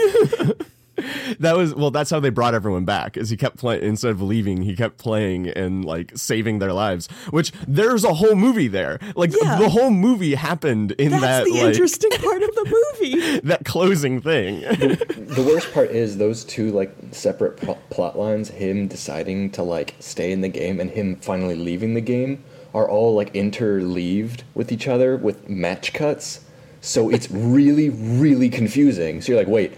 That 1.39 1.55
was 1.55 1.73
well. 1.73 1.89
That's 1.91 2.09
how 2.09 2.19
they 2.19 2.29
brought 2.29 2.53
everyone 2.53 2.85
back. 2.85 3.17
Is 3.17 3.29
he 3.29 3.37
kept 3.37 3.57
playing 3.57 3.83
instead 3.83 4.11
of 4.11 4.21
leaving, 4.21 4.61
he 4.61 4.75
kept 4.75 4.97
playing 4.97 5.47
and 5.47 5.83
like 5.85 6.11
saving 6.15 6.59
their 6.59 6.73
lives. 6.73 7.07
Which 7.29 7.51
there's 7.67 8.03
a 8.03 8.13
whole 8.13 8.35
movie 8.35 8.67
there. 8.67 8.99
Like 9.15 9.31
Yeah. 9.41 9.57
the 9.57 9.69
whole 9.69 9.89
movie 9.89 10.35
happened 10.35 10.91
in 10.93 11.11
That's 11.11 11.21
that 11.23 11.43
the 11.45 11.51
like 11.51 11.73
interesting 11.73 12.11
part 12.11 12.43
of 12.43 12.53
the 12.55 12.65
movie. 12.99 13.39
that 13.43 13.65
closing 13.65 14.21
thing. 14.21 14.61
The 14.61 15.43
worst 15.47 15.73
part 15.73 15.91
is 15.91 16.17
those 16.17 16.43
two 16.43 16.71
like 16.71 16.93
separate 17.11 17.57
pl- 17.57 17.79
plot 17.89 18.17
lines, 18.17 18.49
him 18.49 18.87
deciding 18.87 19.51
to 19.51 19.63
like 19.63 19.95
stay 19.99 20.31
in 20.31 20.41
the 20.41 20.49
game 20.49 20.79
and 20.79 20.89
him 20.91 21.15
finally 21.17 21.55
leaving 21.55 21.93
the 21.93 22.01
game, 22.01 22.43
are 22.73 22.87
all 22.89 23.15
like 23.15 23.33
interleaved 23.33 24.43
with 24.53 24.71
each 24.71 24.87
other 24.87 25.15
with 25.17 25.47
match 25.49 25.93
cuts. 25.93 26.41
So 26.81 27.09
it's 27.09 27.29
really, 27.31 27.89
really 27.89 28.49
confusing. 28.49 29.21
So 29.21 29.31
you're 29.33 29.39
like, 29.41 29.47
wait, 29.47 29.73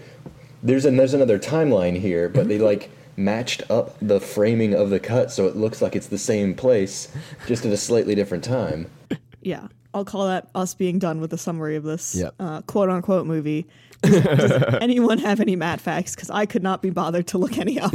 there's 0.64 0.84
an, 0.86 0.96
there's 0.96 1.14
another 1.14 1.38
timeline 1.38 1.96
here, 2.00 2.28
but 2.28 2.48
they 2.48 2.58
like 2.58 2.90
matched 3.16 3.62
up 3.70 3.96
the 4.02 4.18
framing 4.18 4.74
of 4.74 4.90
the 4.90 4.98
cut 4.98 5.30
so 5.30 5.46
it 5.46 5.54
looks 5.54 5.80
like 5.80 5.94
it's 5.94 6.08
the 6.08 6.18
same 6.18 6.54
place, 6.54 7.08
just 7.46 7.64
at 7.64 7.72
a 7.72 7.76
slightly 7.76 8.14
different 8.16 8.42
time. 8.42 8.90
Yeah, 9.42 9.68
I'll 9.92 10.06
call 10.06 10.26
that 10.26 10.48
us 10.54 10.72
being 10.72 10.98
done 10.98 11.20
with 11.20 11.28
the 11.28 11.36
summary 11.36 11.76
of 11.76 11.82
this 11.82 12.14
Yep. 12.14 12.34
uh, 12.40 12.62
quote 12.62 12.88
unquote 12.88 13.26
movie. 13.26 13.66
Does, 14.00 14.22
does 14.22 14.74
anyone 14.80 15.18
have 15.18 15.38
any 15.38 15.54
Matt 15.54 15.82
facts? 15.82 16.14
Because 16.14 16.30
I 16.30 16.46
could 16.46 16.62
not 16.62 16.80
be 16.80 16.88
bothered 16.88 17.26
to 17.26 17.36
look 17.36 17.58
any 17.58 17.78
up. 17.78 17.92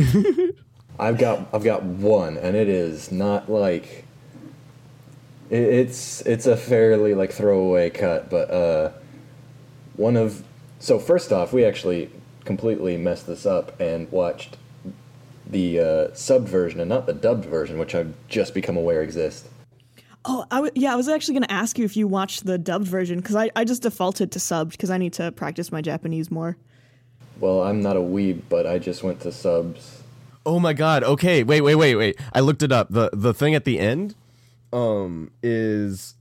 I've 1.00 1.18
got 1.18 1.48
I've 1.52 1.64
got 1.64 1.82
one, 1.82 2.38
and 2.38 2.56
it 2.56 2.70
is 2.70 3.12
not 3.12 3.50
like 3.50 4.06
it, 5.50 5.60
it's 5.60 6.22
it's 6.22 6.46
a 6.46 6.56
fairly 6.56 7.16
like 7.16 7.32
throwaway 7.32 7.90
cut, 7.90 8.30
but 8.30 8.52
uh, 8.52 8.92
one 9.96 10.16
of 10.18 10.44
so 10.78 11.00
first 11.00 11.34
off, 11.34 11.52
we 11.52 11.66
actually 11.66 12.12
completely 12.50 12.98
messed 12.98 13.28
this 13.28 13.46
up 13.46 13.80
and 13.80 14.12
watched 14.12 14.58
the 15.46 15.80
uh, 15.80 15.84
subbed 16.14 16.48
version 16.48 16.80
and 16.80 16.90
not 16.90 17.06
the 17.06 17.14
dubbed 17.14 17.46
version, 17.46 17.78
which 17.78 17.94
I've 17.94 18.16
just 18.28 18.56
become 18.56 18.76
aware 18.76 19.04
exists. 19.04 19.48
oh, 20.26 20.48
I 20.50 20.56
w- 20.56 20.72
yeah, 20.74 20.92
I 20.92 20.96
was 20.96 21.08
actually 21.08 21.36
going 21.36 21.44
to 21.44 21.52
ask 21.52 21.78
you 21.78 21.86
if 21.86 21.96
you 21.96 22.08
watched 22.08 22.48
the 22.48 22.58
dubbed 22.58 22.88
version 22.88 23.20
because 23.20 23.36
I, 23.36 23.52
I 23.56 23.66
just 23.66 23.84
defaulted 23.84 24.32
to 24.32 24.40
subbed 24.40 24.72
because 24.72 24.90
I 24.90 24.98
need 24.98 25.14
to 25.14 25.32
practice 25.32 25.72
my 25.72 25.80
Japanese 25.80 26.32
more. 26.32 26.58
Well, 27.40 27.62
I'm 27.62 27.82
not 27.84 27.96
a 27.96 28.00
weeb, 28.00 28.42
but 28.50 28.66
I 28.66 28.80
just 28.80 29.04
went 29.04 29.20
to 29.22 29.32
subs. 29.32 30.02
Oh 30.44 30.60
my 30.60 30.74
god. 30.74 31.04
Okay, 31.04 31.44
wait, 31.44 31.62
wait, 31.62 31.76
wait, 31.76 31.96
wait. 31.98 32.20
I 32.34 32.40
looked 32.40 32.64
it 32.64 32.72
up. 32.72 32.88
The 32.90 33.12
the 33.14 33.32
thing 33.36 33.54
at 33.54 33.64
the 33.64 33.78
end 33.78 34.16
um 34.74 35.30
is 35.44 36.16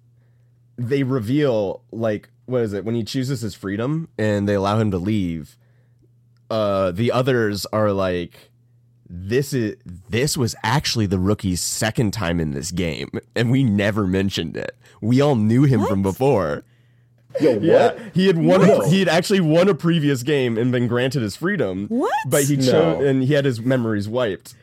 they 0.77 1.05
reveal 1.05 1.83
like 1.91 2.29
what 2.45 2.63
is 2.63 2.75
it? 2.75 2.85
When 2.85 2.95
he 2.95 3.03
chooses 3.05 3.41
his 3.41 3.55
freedom 3.55 4.09
and 4.19 4.47
they 4.47 4.55
allow 4.55 4.79
him 4.79 4.91
to 4.91 4.99
leave, 4.99 5.57
uh 6.51 6.91
the 6.93 7.13
others 7.13 7.67
are 7.73 7.93
like 7.93 8.51
this 9.11 9.53
is 9.55 9.77
this 10.09 10.37
was 10.37 10.55
actually 10.63 11.07
the 11.07 11.19
rookie's 11.19 11.61
second 11.63 12.13
time 12.13 12.41
in 12.41 12.53
this 12.53 12.71
game 12.71 13.11
and 13.35 13.51
we 13.51 13.65
never 13.65 14.07
mentioned 14.07 14.57
it. 14.57 14.77
We 15.01 15.21
all 15.21 15.37
knew 15.37 15.65
him 15.65 15.85
from 15.87 16.03
before. 16.03 16.65
Yo, 17.41 17.53
what? 17.55 17.63
Yeah, 17.63 17.99
he 18.15 18.27
had 18.27 18.37
won. 18.39 18.61
No. 18.67 18.81
He 18.89 18.99
had 18.99 19.09
actually 19.09 19.41
won 19.41 19.69
a 19.69 19.75
previous 19.75 20.23
game 20.23 20.59
and 20.59 20.73
been 20.73 20.89
granted 20.89 21.23
his 21.23 21.37
freedom. 21.37 21.87
What? 21.89 22.11
But 22.27 22.45
he 22.45 22.57
No. 22.57 22.63
chose 22.63 23.05
and 23.07 23.23
he 23.23 23.35
had 23.35 23.45
his 23.45 23.61
memories 23.61 24.09
wiped, 24.09 24.55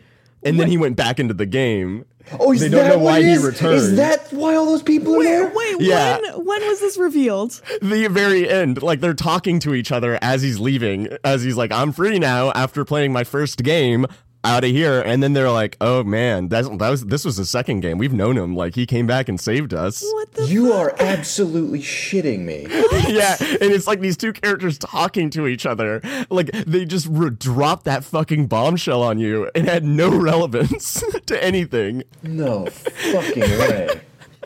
and 0.45 0.59
then 0.59 0.69
he 0.69 0.77
went 0.77 0.95
back 0.95 1.19
into 1.19 1.33
the 1.33 1.45
game. 1.45 2.05
Oh, 2.39 2.53
is 2.53 2.59
they 2.61 2.69
don't 2.69 2.79
that 2.87 2.97
know 2.97 3.03
why 3.03 3.19
it 3.19 3.25
he 3.25 3.31
is? 3.33 3.43
returned. 3.43 3.75
Is 3.75 3.95
that 3.97 4.31
why 4.33 4.55
all 4.55 4.65
those 4.65 4.81
people 4.81 5.13
are 5.13 5.19
Wait, 5.19 5.25
there? 5.25 5.51
wait, 5.53 5.75
Yeah. 5.79 6.17
when 6.19 6.45
when 6.45 6.67
was 6.67 6.79
this 6.79 6.97
revealed? 6.97 7.61
the 7.83 8.07
very 8.07 8.49
end? 8.49 8.81
Like 8.81 8.99
they're 8.99 9.13
talking 9.13 9.59
to 9.59 9.75
each 9.75 9.91
other 9.91 10.17
as 10.23 10.41
he's 10.41 10.59
leaving, 10.59 11.07
as 11.23 11.43
he's 11.43 11.55
like, 11.55 11.71
"I'm 11.71 11.91
free 11.91 12.17
now 12.17 12.51
after 12.53 12.83
playing 12.83 13.13
my 13.13 13.23
first 13.23 13.61
game." 13.61 14.07
Out 14.45 14.63
of 14.63 14.69
here, 14.69 15.01
and 15.01 15.23
then 15.23 15.33
they're 15.33 15.49
like, 15.49 15.75
"Oh 15.81 16.03
man, 16.03 16.49
that's, 16.49 16.69
that 16.69 16.89
was 16.89 17.03
this 17.07 17.25
was 17.25 17.35
the 17.37 17.45
second 17.45 17.79
game. 17.79 17.97
We've 17.97 18.13
known 18.13 18.37
him. 18.37 18.55
Like 18.55 18.75
he 18.75 18.85
came 18.85 19.07
back 19.07 19.27
and 19.27 19.39
saved 19.41 19.73
us." 19.73 20.03
What 20.13 20.31
the? 20.33 20.45
You 20.45 20.71
are 20.71 20.93
absolutely 20.99 21.79
shitting 21.79 22.41
me. 22.41 22.67
yeah, 23.11 23.35
and 23.39 23.71
it's 23.71 23.87
like 23.87 24.01
these 24.01 24.15
two 24.15 24.33
characters 24.33 24.77
talking 24.77 25.31
to 25.31 25.47
each 25.47 25.65
other. 25.65 25.99
Like 26.29 26.51
they 26.51 26.85
just 26.85 27.07
re- 27.09 27.31
dropped 27.31 27.85
that 27.85 28.03
fucking 28.03 28.45
bombshell 28.45 29.01
on 29.01 29.17
you 29.17 29.49
and 29.55 29.67
had 29.67 29.83
no 29.83 30.09
relevance 30.15 31.03
to 31.25 31.43
anything. 31.43 32.03
No 32.21 32.67
fucking 32.67 33.41
way. 33.41 33.89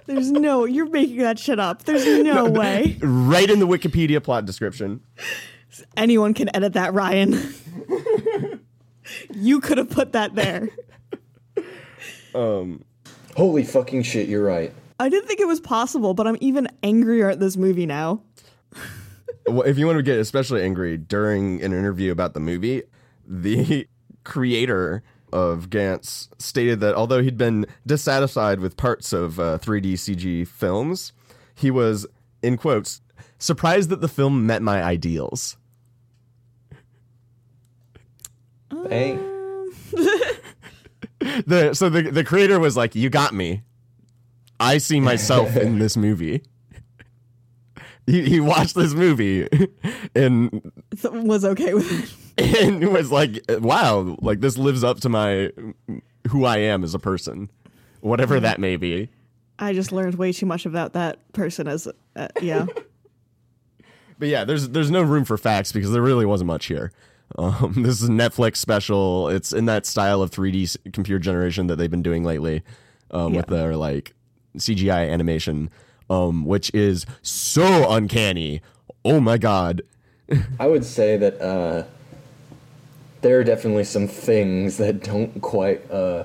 There's 0.06 0.32
no. 0.32 0.64
You're 0.64 0.90
making 0.90 1.18
that 1.18 1.38
shit 1.40 1.60
up. 1.60 1.84
There's 1.84 2.06
no 2.24 2.46
way 2.46 2.98
Right 3.02 3.50
in 3.50 3.60
the 3.60 3.68
Wikipedia 3.68 4.24
plot 4.24 4.46
description. 4.46 5.02
anyone 5.98 6.34
can 6.34 6.56
edit 6.56 6.74
that, 6.74 6.94
Ryan. 6.94 7.54
You 9.34 9.60
could 9.60 9.78
have 9.78 9.90
put 9.90 10.14
that 10.14 10.36
there. 10.36 10.70
um, 12.36 12.84
Holy 13.36 13.64
fucking 13.64 14.04
shit, 14.04 14.28
you're 14.28 14.44
right. 14.44 14.74
I 15.00 15.10
didn't 15.10 15.28
think 15.28 15.40
it 15.40 15.48
was 15.48 15.62
possible, 15.62 16.14
but 16.14 16.28
I'm 16.28 16.38
even 16.42 16.68
angrier 16.84 17.30
at 17.30 17.40
this 17.40 17.58
movie 17.58 17.86
now. 17.86 18.22
Well, 19.48 19.64
if 19.64 19.80
you 19.80 19.88
want 19.88 19.98
to 19.98 20.04
get 20.04 20.20
especially 20.20 20.62
angry 20.62 20.96
during 20.96 21.64
an 21.64 21.74
interview 21.74 22.12
about 22.12 22.36
the 22.36 22.40
movie, 22.40 22.84
the 23.26 23.88
creator 24.24 25.02
of 25.34 25.72
Gantz 25.72 26.30
stated 26.38 26.82
that 26.82 26.94
although 26.94 27.24
he'd 27.24 27.38
been 27.38 27.66
dissatisfied 27.86 28.60
with 28.60 28.78
parts 28.78 29.12
of 29.12 29.40
uh, 29.40 29.58
3D 29.58 29.94
CG 29.94 30.48
films, 30.48 31.14
he 31.56 31.72
was, 31.72 32.06
in 32.44 32.58
quotes, 32.58 33.02
surprised 33.40 33.90
that 33.90 34.02
the 34.02 34.08
film 34.08 34.46
met 34.46 34.62
my 34.62 34.84
ideals. 34.84 35.58
Hey, 38.88 39.16
the 41.46 41.72
so 41.74 41.90
the 41.90 42.04
the 42.04 42.24
creator 42.24 42.60
was 42.60 42.78
like, 42.78 42.96
"You 42.96 43.10
got 43.10 43.34
me. 43.34 43.64
I 44.60 44.78
see 44.78 45.00
myself 45.00 45.56
in 45.56 45.80
this 45.80 45.98
movie." 45.98 46.44
He 48.06 48.28
he 48.28 48.40
watched 48.40 48.76
this 48.76 48.94
movie 48.94 49.48
and 50.16 50.72
was 51.04 51.46
okay 51.46 51.74
with 51.74 51.92
it. 52.38 52.62
and 52.62 52.92
was 52.92 53.12
like, 53.12 53.44
"Wow, 53.50 54.18
like 54.22 54.40
this 54.40 54.58
lives 54.58 54.84
up 54.84 55.00
to 55.02 55.10
my 55.10 55.52
who 56.30 56.46
I 56.46 56.58
am 56.58 56.84
as 56.84 56.96
a 56.96 57.00
person, 57.00 57.50
whatever 58.02 58.40
that 58.40 58.60
may 58.60 58.78
be." 58.78 59.10
I 59.60 59.74
just 59.74 59.92
learned 59.92 60.16
way 60.16 60.32
too 60.32 60.46
much 60.46 60.66
about 60.66 60.94
that 60.94 61.32
person 61.34 61.68
as 61.68 61.88
uh, 62.16 62.28
yeah. 62.42 62.66
But 64.18 64.28
yeah, 64.28 64.44
there's 64.44 64.68
there's 64.70 64.92
no 64.92 65.02
room 65.02 65.24
for 65.24 65.38
facts 65.38 65.72
because 65.72 65.92
there 65.92 66.02
really 66.02 66.26
wasn't 66.26 66.48
much 66.48 66.66
here. 66.66 66.92
Um, 67.38 67.74
this 67.78 68.02
is 68.02 68.10
a 68.10 68.12
Netflix 68.12 68.58
special. 68.58 69.30
It's 69.30 69.54
in 69.54 69.66
that 69.66 69.86
style 69.86 70.22
of 70.22 70.32
3D 70.32 70.92
computer 70.94 71.20
generation 71.20 71.68
that 71.68 71.76
they've 71.78 71.92
been 71.92 72.04
doing 72.04 72.24
lately, 72.24 72.64
um, 73.12 73.34
with 73.34 73.48
their 73.48 73.76
like 73.76 74.14
CGI 74.58 75.12
animation. 75.12 75.70
um, 76.10 76.46
which 76.46 76.74
is 76.74 77.06
so 77.22 77.90
uncanny. 77.92 78.62
Oh 79.06 79.20
my 79.20 79.38
god. 79.38 79.84
I 80.60 80.68
would 80.68 80.86
say 80.86 81.18
that 81.18 81.40
uh, 81.42 81.84
there 83.22 83.40
are 83.40 83.44
definitely 83.44 83.84
some 83.84 84.08
things 84.08 84.78
that 84.78 85.04
don't 85.04 85.42
quite 85.42 85.90
uh, 85.92 86.24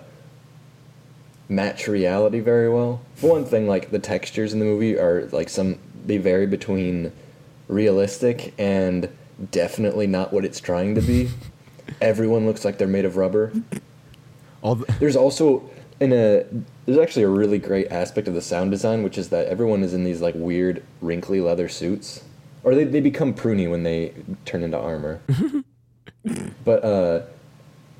match 1.48 1.86
reality 1.88 2.40
very 2.40 2.68
well. 2.68 3.00
For 3.14 3.30
one 3.30 3.44
thing, 3.44 3.66
like 3.68 3.90
the 3.90 3.98
textures 3.98 4.52
in 4.52 4.58
the 4.58 4.64
movie 4.64 4.98
are 4.98 5.26
like 5.32 5.48
some 5.48 5.78
they 6.06 6.18
vary 6.18 6.46
between 6.46 7.12
realistic 7.68 8.52
and 8.58 9.08
definitely 9.50 10.06
not 10.06 10.32
what 10.32 10.44
it's 10.44 10.60
trying 10.60 10.94
to 10.94 11.00
be. 11.00 11.30
Everyone 12.00 12.46
looks 12.46 12.64
like 12.64 12.78
they're 12.78 12.88
made 12.88 13.04
of 13.04 13.16
rubber. 13.16 13.52
All 14.62 14.76
the, 14.76 14.92
There's 14.98 15.16
also 15.16 15.68
in 16.00 16.12
a 16.12 16.44
there's 16.86 16.98
actually 16.98 17.22
a 17.22 17.28
really 17.28 17.58
great 17.58 17.90
aspect 17.90 18.28
of 18.28 18.34
the 18.34 18.42
sound 18.42 18.70
design, 18.70 19.02
which 19.02 19.16
is 19.18 19.30
that 19.30 19.46
everyone 19.46 19.82
is 19.82 19.94
in 19.94 20.04
these 20.04 20.20
like 20.20 20.34
weird 20.36 20.82
wrinkly 21.00 21.40
leather 21.40 21.68
suits, 21.68 22.24
or 22.62 22.74
they 22.74 22.84
they 22.84 23.00
become 23.00 23.34
pruny 23.34 23.70
when 23.70 23.82
they 23.82 24.12
turn 24.44 24.62
into 24.62 24.78
armor. 24.78 25.20
but 26.64 26.84
uh, 26.84 27.22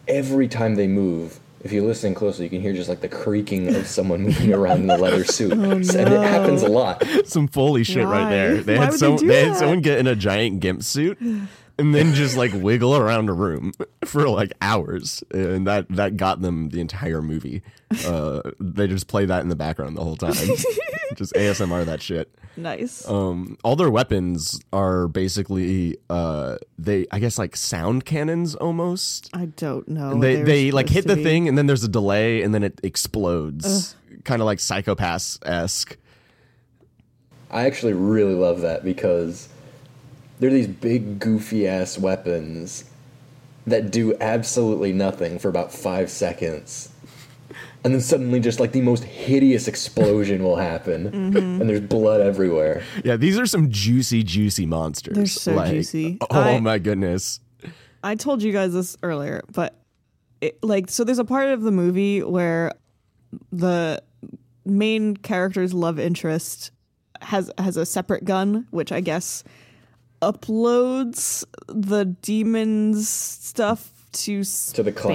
every 0.09 0.49
time 0.49 0.75
they 0.75 0.87
move, 0.87 1.41
if 1.65 1.73
you 1.73 1.83
listen 1.83 2.15
closely, 2.15 2.45
you 2.45 2.51
can 2.51 2.61
hear 2.61 2.75
just 2.75 2.91
like 2.91 3.01
the 3.01 3.09
creaking 3.09 3.75
of 3.75 3.87
someone 3.87 4.23
moving 4.25 4.53
around 4.53 4.83
in 4.83 4.87
the 4.87 4.99
leather 4.99 5.17
oh, 5.29 5.31
suit, 5.31 5.53
and 5.53 6.13
it 6.13 6.21
happens 6.21 6.63
a 6.63 6.69
lot. 6.69 7.03
some 7.25 7.49
foley 7.49 7.83
shit 7.83 8.07
right 8.07 8.29
there. 8.29 8.59
They 8.59 8.77
Why 8.77 8.85
had 8.85 8.91
would 8.91 9.01
some 9.01 9.17
they 9.17 9.23
do 9.23 9.27
they 9.27 9.45
had 9.47 9.57
someone 9.57 9.81
get 9.81 9.99
in 9.99 10.07
a 10.07 10.15
giant 10.15 10.61
gimp 10.61 10.83
suit 10.83 11.19
and 11.79 11.95
then 11.95 12.15
just 12.15 12.37
like 12.37 12.53
wiggle 12.55 12.97
around 12.97 13.29
a 13.29 13.33
room 13.33 13.73
for 14.05 14.29
like 14.29 14.53
hours. 14.61 15.23
And 15.33 15.67
that 15.67 15.89
that 15.91 16.17
got 16.17 16.41
them 16.41 16.69
the 16.71 16.81
entire 16.81 17.23
movie. 17.23 17.63
Uh 18.07 18.43
they 18.61 18.87
just 18.87 19.09
play 19.09 19.25
that 19.27 19.43
in 19.43 19.49
the 19.49 19.57
background 19.57 19.97
the 19.97 20.05
whole 20.05 20.17
time. 20.17 20.35
just 21.15 21.33
ASMR 21.35 21.85
that 21.85 22.03
shit. 22.03 22.35
Nice. 22.57 23.09
Um, 23.09 23.59
all 23.65 23.75
their 23.75 23.91
weapons 23.91 24.61
are 24.73 25.09
basically 25.09 25.97
uh, 26.09 26.57
they 26.79 27.07
I 27.11 27.19
guess 27.19 27.39
like 27.39 27.57
sound 27.57 28.05
cannons 28.05 28.55
almost. 28.55 29.29
I 29.33 29.47
don't 29.47 29.89
know. 29.89 30.13
And 30.13 30.23
they 30.23 30.37
They're 30.37 30.45
they 30.45 30.71
like 30.71 30.89
hit 30.89 31.07
the 31.07 31.17
be- 31.17 31.25
thing 31.25 31.49
and 31.49 31.59
then 31.59 31.67
there's 31.67 31.83
a 31.83 31.89
delay 31.89 32.43
and 32.43 32.55
then 32.55 32.63
it 32.63 32.79
explodes, 32.85 33.97
kind 34.25 34.41
of 34.41 34.47
like 34.47 34.61
Psycho-Pass 34.61 35.41
esque. 35.45 35.97
I 37.51 37.67
actually 37.67 37.93
really 37.93 38.35
love 38.35 38.61
that 38.63 38.85
because 38.85 39.49
they're 40.39 40.51
these 40.51 40.69
big 40.69 41.19
goofy 41.19 41.67
ass 41.67 41.99
weapons 41.99 42.85
that 43.67 43.91
do 43.91 44.15
absolutely 44.21 44.93
nothing 44.93 45.39
for 45.39 45.49
about 45.49 45.73
five 45.73 46.11
seconds. 46.11 46.91
And 47.83 47.93
then 47.93 48.01
suddenly 48.01 48.41
just 48.41 48.61
like 48.61 48.73
the 48.73 48.81
most 48.81 49.05
hideous 49.05 49.69
explosion 49.69 50.43
will 50.43 50.57
happen 50.57 51.11
mm-hmm. 51.11 51.37
and 51.37 51.69
there's 51.69 51.81
blood 51.81 52.21
everywhere. 52.21 52.83
Yeah, 53.05 53.17
these 53.17 53.39
are 53.39 53.47
some 53.47 53.71
juicy, 53.71 54.23
juicy 54.23 54.65
monsters. 54.67 55.15
They're 55.15 55.27
so 55.27 55.55
Like, 55.55 55.71
juicy. 55.71 56.19
Oh 56.31 56.41
I- 56.41 56.61
my 56.61 56.79
goodness. 56.79 57.41
I 58.03 58.17
told 58.17 58.43
you 58.43 58.53
guys 58.53 58.75
this 58.75 58.99
earlier, 59.03 59.43
but 59.51 59.79
it, 60.43 60.63
like, 60.63 60.91
so 60.91 61.05
there's 61.05 61.19
a 61.19 61.25
part 61.25 61.49
of 61.49 61.63
the 61.63 61.71
movie 61.71 62.23
where 62.23 62.73
the 63.51 64.03
main 64.67 65.17
character's 65.17 65.73
love 65.73 65.99
interest 65.99 66.71
has 67.23 67.51
has 67.57 67.79
a 67.79 67.87
separate 67.87 68.25
gun, 68.27 68.67
which 68.71 68.93
I 68.93 69.01
guess 69.01 69.43
uploads 70.33 71.45
the 71.69 72.05
demon's 72.05 73.09
stuff 73.09 73.91
to 74.13 74.45
To 74.45 74.83
the 74.83 74.93
cloud. 74.93 75.15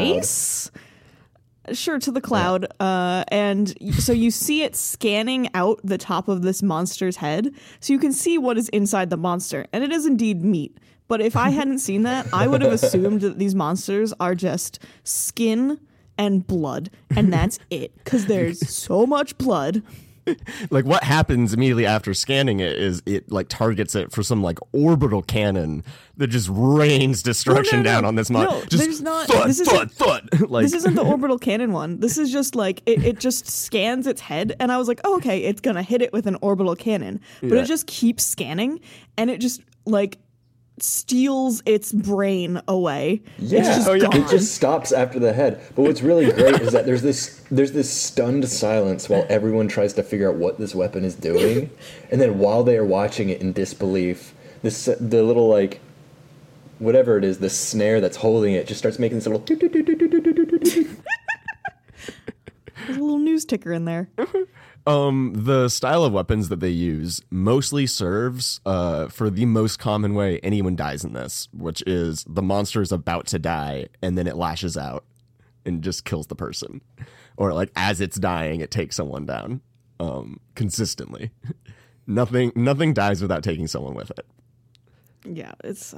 Sure, 1.74 2.00
to 2.00 2.12
the 2.12 2.22
cloud. 2.22 2.66
Uh, 2.80 3.24
and 3.30 3.76
so 3.94 4.12
you 4.12 4.32
see 4.32 4.64
it 4.64 4.76
scanning 4.76 5.50
out 5.54 5.80
the 5.84 5.98
top 5.98 6.28
of 6.28 6.42
this 6.42 6.64
monster's 6.64 7.18
head. 7.18 7.54
So 7.80 7.94
you 7.94 8.00
can 8.00 8.12
see 8.12 8.38
what 8.38 8.58
is 8.58 8.70
inside 8.70 9.10
the 9.10 9.18
monster. 9.18 9.66
And 9.72 9.84
it 9.84 9.92
is 9.92 10.06
indeed 10.06 10.44
meat. 10.44 10.78
But 11.08 11.22
if 11.22 11.36
I 11.36 11.50
hadn't 11.60 11.80
seen 11.80 12.04
that, 12.04 12.28
I 12.34 12.48
would 12.48 12.62
have 12.62 12.74
assumed 12.74 13.22
that 13.22 13.40
these 13.40 13.56
monsters 13.56 14.14
are 14.20 14.36
just 14.36 14.80
skin 15.04 15.80
and 16.18 16.46
blood. 16.46 16.90
And 17.16 17.32
that's 17.32 17.60
it. 17.70 17.96
Because 18.04 18.26
there's 18.26 18.68
so 18.76 19.06
much 19.06 19.38
blood. 19.38 19.84
Like 20.70 20.86
what 20.86 21.04
happens 21.04 21.54
immediately 21.54 21.86
after 21.86 22.14
scanning 22.14 22.60
it 22.60 22.74
is 22.78 23.02
it 23.06 23.32
like 23.32 23.48
targets 23.50 23.96
it 23.96 24.12
for 24.12 24.24
some 24.24 24.42
like 24.44 24.60
orbital 24.74 25.22
cannon 25.22 25.84
that 26.18 26.28
just 26.28 26.50
rains 26.52 27.24
destruction 27.24 27.80
oh, 27.80 27.82
no, 27.82 27.84
down 27.84 28.02
no. 28.04 28.08
on 28.10 28.16
this 28.16 28.30
monster. 28.30 28.56
No, 28.60 28.66
just 28.66 28.84
there's 28.84 29.02
not- 29.02 29.28
thud, 29.28 29.48
this 29.48 29.62
thud, 29.62 29.92
thud. 29.92 30.30
like 30.50 30.64
This 30.64 30.74
isn't 30.74 30.96
the 30.96 31.04
orbital 31.06 31.38
cannon 31.40 31.72
one. 31.72 32.00
This 32.00 32.18
is 32.18 32.32
just 32.32 32.56
like 32.56 32.82
it, 32.86 33.04
it 33.04 33.20
just 33.20 33.48
scans 33.48 34.06
its 34.08 34.22
head, 34.22 34.56
and 34.60 34.72
I 34.72 34.78
was 34.78 34.88
like, 34.88 35.00
oh, 35.04 35.16
okay, 35.18 35.44
it's 35.44 35.62
gonna 35.62 35.84
hit 35.84 36.02
it 36.02 36.12
with 36.14 36.28
an 36.28 36.38
orbital 36.42 36.76
cannon, 36.76 37.22
but 37.42 37.52
Yeah. 37.52 37.62
it 37.62 37.66
just 37.66 37.88
keeps 37.88 38.26
scanning, 38.26 38.80
and 39.18 39.30
it 39.30 39.40
just 39.40 39.62
like 39.86 40.18
steals 40.84 41.62
its 41.66 41.92
brain 41.92 42.62
away. 42.68 43.22
Yeah, 43.38 43.60
it's 43.60 43.68
just 43.70 43.88
oh, 43.88 43.94
yeah. 43.94 44.10
it 44.12 44.30
just 44.30 44.54
stops 44.56 44.92
after 44.92 45.20
the 45.20 45.34
head. 45.34 45.62
But 45.76 45.84
what's 45.84 46.02
really 46.02 46.32
great 46.32 46.62
is 46.62 46.74
that 46.74 46.86
there's 46.86 47.02
this 47.02 47.42
there's 47.52 47.72
this 47.72 47.92
stunned 47.92 48.48
silence 48.48 49.10
while 49.10 49.26
everyone 49.30 49.68
tries 49.68 49.94
to 49.94 50.04
figure 50.04 50.30
out 50.30 50.36
what 50.36 50.58
this 50.58 50.76
weapon 50.76 51.04
is 51.06 51.16
doing, 51.16 51.70
and 52.12 52.20
then 52.22 52.40
while 52.40 52.64
they 52.64 52.78
are 52.78 52.86
watching 52.86 53.30
it 53.30 53.42
in 53.42 53.54
disbelief, 53.54 54.34
this 54.62 54.86
the 54.86 55.24
little 55.24 55.48
like 55.48 55.82
whatever 56.80 57.18
it 57.18 57.24
is, 57.24 57.40
the 57.40 57.50
snare 57.50 58.02
that's 58.02 58.18
holding 58.18 58.54
it 58.54 58.68
just 58.68 58.80
starts 58.80 59.00
making 59.00 59.18
this 59.18 59.28
little. 59.28 59.42
There's 62.88 62.98
a 62.98 63.02
little 63.02 63.20
news 63.20 63.46
ticker 63.46 63.72
in 63.72 63.86
there. 63.86 64.10
um 64.90 65.34
the 65.36 65.70
style 65.70 66.04
of 66.04 66.14
weapons 66.14 66.50
that 66.50 66.60
they 66.60 66.70
use 66.70 67.22
mostly 67.30 67.86
serves 67.86 68.60
uh 68.66 69.08
for 69.08 69.30
the 69.30 69.46
most 69.46 69.78
common 69.78 70.14
way 70.14 70.40
anyone 70.42 70.76
dies 70.76 71.04
in 71.04 71.14
this, 71.14 71.48
which 71.54 71.82
is 71.86 72.26
the 72.28 72.42
monster 72.42 72.82
is 72.82 72.92
about 72.92 73.28
to 73.28 73.40
die 73.40 73.88
and 74.02 74.18
then 74.18 74.28
it 74.28 74.36
lashes 74.36 74.78
out 74.78 75.06
and 75.66 75.84
just 75.84 76.06
kills 76.06 76.28
the 76.28 76.36
person. 76.36 76.82
Or 77.38 77.54
like 77.54 77.72
as 77.76 78.02
it's 78.02 78.18
dying, 78.20 78.62
it 78.62 78.72
takes 78.72 78.96
someone 78.96 79.26
down. 79.26 79.62
Um 80.00 80.40
consistently. 80.56 81.32
nothing 82.08 82.52
nothing 82.56 82.94
dies 82.94 83.22
without 83.22 83.44
taking 83.44 83.68
someone 83.68 83.94
with 83.94 84.12
it. 84.12 84.26
Yeah, 85.26 85.54
it's. 85.64 85.94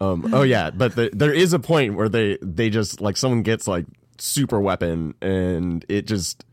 Um, 0.00 0.34
oh 0.34 0.42
yeah, 0.42 0.70
but 0.70 0.96
the, 0.96 1.10
there 1.12 1.32
is 1.32 1.52
a 1.52 1.58
point 1.58 1.94
where 1.94 2.08
they 2.08 2.36
they 2.42 2.68
just 2.68 3.00
like 3.00 3.16
someone 3.16 3.42
gets 3.42 3.66
like 3.66 3.86
super 4.18 4.60
weapon 4.60 5.14
and 5.22 5.84
it 5.88 6.06
just 6.06 6.44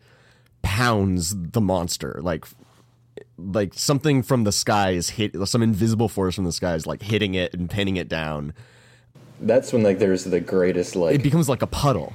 pounds 0.62 1.36
the 1.36 1.62
monster 1.62 2.20
like 2.22 2.46
like 3.38 3.74
something 3.74 4.22
from 4.24 4.44
the 4.44 4.52
sky 4.52 4.92
is 4.92 5.12
hit 5.12 5.36
some 5.48 5.62
invisible 5.62 6.08
force 6.10 6.36
from 6.36 6.46
the 6.46 6.52
sky 6.52 6.76
is 6.76 6.86
like 6.86 7.02
hitting 7.02 7.34
it 7.34 7.54
and 7.54 7.70
pinning 7.70 7.98
it 7.98 8.08
down. 8.08 8.54
That's 9.40 9.74
when 9.74 9.84
like 9.84 10.00
there's 10.00 10.24
the 10.26 10.40
greatest 10.40 10.96
like 10.96 11.16
It 11.16 11.24
becomes 11.24 11.50
like 11.50 11.62
a 11.62 11.68
puddle. 11.68 12.14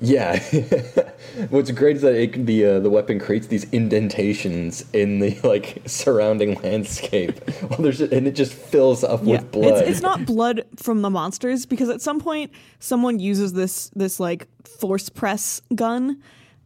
Yeah. 0.00 0.38
What's 1.48 1.70
great 1.70 1.96
is 1.96 2.02
that 2.02 2.14
it, 2.14 2.46
the 2.46 2.66
uh, 2.66 2.80
the 2.80 2.90
weapon 2.90 3.18
creates 3.18 3.46
these 3.46 3.64
indentations 3.72 4.84
in 4.92 5.20
the 5.20 5.38
like 5.42 5.82
surrounding 5.86 6.54
landscape, 6.62 7.40
well, 7.62 7.78
there's 7.78 8.00
and 8.00 8.26
it 8.26 8.32
just 8.32 8.52
fills 8.52 9.02
up 9.02 9.20
Yeah, 9.24 9.40
with 9.40 9.50
blood. 9.50 9.82
It's, 9.82 9.90
it's 9.90 10.00
not 10.02 10.26
blood 10.26 10.64
from 10.76 11.00
the 11.02 11.10
monsters 11.10 11.64
because 11.66 11.88
at 11.88 12.02
some 12.02 12.20
point 12.20 12.52
someone 12.78 13.18
uses 13.18 13.54
this 13.54 13.90
this 13.96 14.20
like 14.20 14.48
force 14.64 15.08
press 15.08 15.62
gun, 15.74 16.22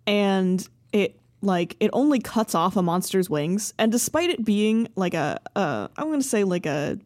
and 0.06 0.68
it 0.92 1.18
like 1.42 1.76
it 1.80 1.90
only 1.92 2.18
cuts 2.20 2.54
off 2.54 2.76
a 2.76 2.82
monster's 2.82 3.30
wings. 3.30 3.72
And 3.78 3.90
despite 3.90 4.30
it 4.30 4.44
being 4.44 4.88
like 4.96 5.14
a 5.14 5.40
uh, 5.56 5.88
I'm 5.96 6.10
gonna 6.10 6.22
say 6.22 6.44
like 6.44 6.66
a 6.66 6.98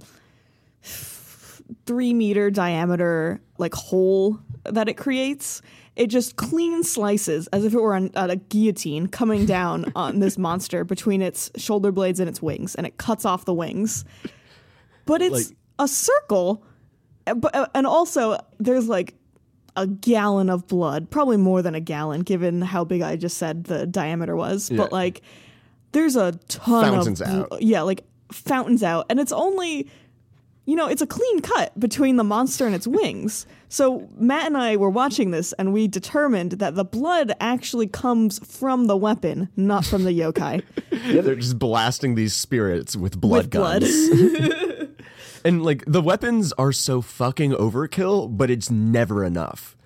three 1.86 2.12
meter 2.14 2.50
diameter 2.50 3.40
like 3.58 3.74
hole 3.74 4.38
that 4.64 4.88
it 4.88 4.94
creates. 4.94 5.62
It 5.96 6.08
just 6.08 6.34
clean 6.34 6.82
slices 6.82 7.46
as 7.48 7.64
if 7.64 7.72
it 7.72 7.80
were 7.80 7.94
on, 7.94 8.10
on 8.16 8.28
a 8.28 8.34
guillotine 8.36 9.06
coming 9.06 9.46
down 9.46 9.92
on 9.96 10.18
this 10.18 10.36
monster 10.36 10.82
between 10.84 11.22
its 11.22 11.50
shoulder 11.56 11.92
blades 11.92 12.18
and 12.18 12.28
its 12.28 12.42
wings, 12.42 12.74
and 12.74 12.86
it 12.86 12.96
cuts 12.96 13.24
off 13.24 13.44
the 13.44 13.54
wings 13.54 14.04
but 15.06 15.20
it's 15.20 15.48
Like- 15.50 15.56
a 15.78 15.86
circle 15.88 16.64
but 17.36 17.54
uh, 17.54 17.66
and 17.74 17.86
also 17.86 18.38
there's 18.58 18.88
like 18.88 19.14
a 19.76 19.86
gallon 19.86 20.48
of 20.50 20.66
blood 20.68 21.10
probably 21.10 21.36
more 21.36 21.60
than 21.62 21.74
a 21.74 21.80
gallon 21.80 22.20
given 22.20 22.62
how 22.62 22.84
big 22.84 23.02
i 23.02 23.16
just 23.16 23.36
said 23.38 23.64
the 23.64 23.86
diameter 23.86 24.36
was 24.36 24.70
Yeah. 24.70 24.76
but 24.78 24.92
like 24.92 25.22
there's 25.92 26.16
a 26.16 26.32
ton 26.48 26.92
Fountains 26.92 27.20
of 27.20 27.28
out. 27.28 27.62
yeah 27.62 27.82
like 27.82 28.04
fountains 28.32 28.82
out 28.82 29.06
and 29.10 29.18
it's 29.20 29.32
only 29.32 29.88
you 30.66 30.76
know 30.76 30.86
it's 30.86 31.02
a 31.02 31.06
clean 31.06 31.40
cut 31.40 31.78
between 31.78 32.16
the 32.16 32.24
monster 32.24 32.66
and 32.66 32.74
its 32.74 32.86
wings 32.86 33.46
so 33.68 34.08
matt 34.16 34.46
and 34.46 34.56
i 34.56 34.76
were 34.76 34.88
watching 34.90 35.30
this 35.30 35.52
and 35.54 35.72
we 35.72 35.86
determined 35.88 36.52
that 36.52 36.74
the 36.74 36.84
blood 36.84 37.32
actually 37.40 37.86
comes 37.86 38.38
from 38.46 38.86
the 38.86 38.96
weapon 38.96 39.48
not 39.56 39.84
from 39.84 40.04
the 40.04 40.10
yokai 40.18 40.62
yeah, 41.04 41.20
They're 41.20 41.34
just 41.34 41.58
blasting 41.58 42.14
these 42.14 42.32
spirits 42.34 42.96
with 42.96 43.20
blood 43.20 43.44
with 43.44 43.50
blood 43.50 43.82
guns. 43.82 44.08
and 45.44 45.62
like 45.62 45.84
the 45.86 46.00
weapons 46.00 46.52
are 46.54 46.72
so 46.72 47.00
fucking 47.02 47.52
overkill, 47.52 48.36
but 48.36 48.50
it's 48.50 48.70
never 48.70 49.24
enough. 49.24 49.76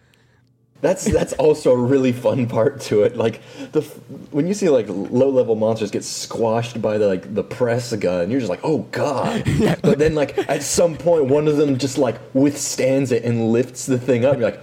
That's 0.80 1.04
that's 1.04 1.32
also 1.34 1.72
a 1.72 1.76
really 1.76 2.12
fun 2.12 2.46
part 2.46 2.80
to 2.82 3.02
it. 3.02 3.16
Like 3.16 3.40
the 3.72 3.80
when 4.30 4.46
you 4.46 4.54
see 4.54 4.68
like 4.68 4.86
low 4.88 5.28
level 5.28 5.56
monsters 5.56 5.90
get 5.90 6.04
squashed 6.04 6.80
by 6.80 6.98
the 6.98 7.08
like 7.08 7.34
the 7.34 7.42
press 7.42 7.92
gun, 7.96 8.30
you're 8.30 8.38
just 8.38 8.50
like, 8.50 8.60
oh 8.62 8.78
god. 8.92 9.44
But 9.82 9.98
then 9.98 10.14
like 10.14 10.38
at 10.48 10.62
some 10.62 10.96
point, 10.96 11.26
one 11.26 11.48
of 11.48 11.56
them 11.56 11.78
just 11.78 11.98
like 11.98 12.20
withstands 12.32 13.10
it 13.10 13.24
and 13.24 13.50
lifts 13.50 13.86
the 13.86 13.98
thing 13.98 14.24
up. 14.24 14.38
You're 14.38 14.50
like, 14.50 14.60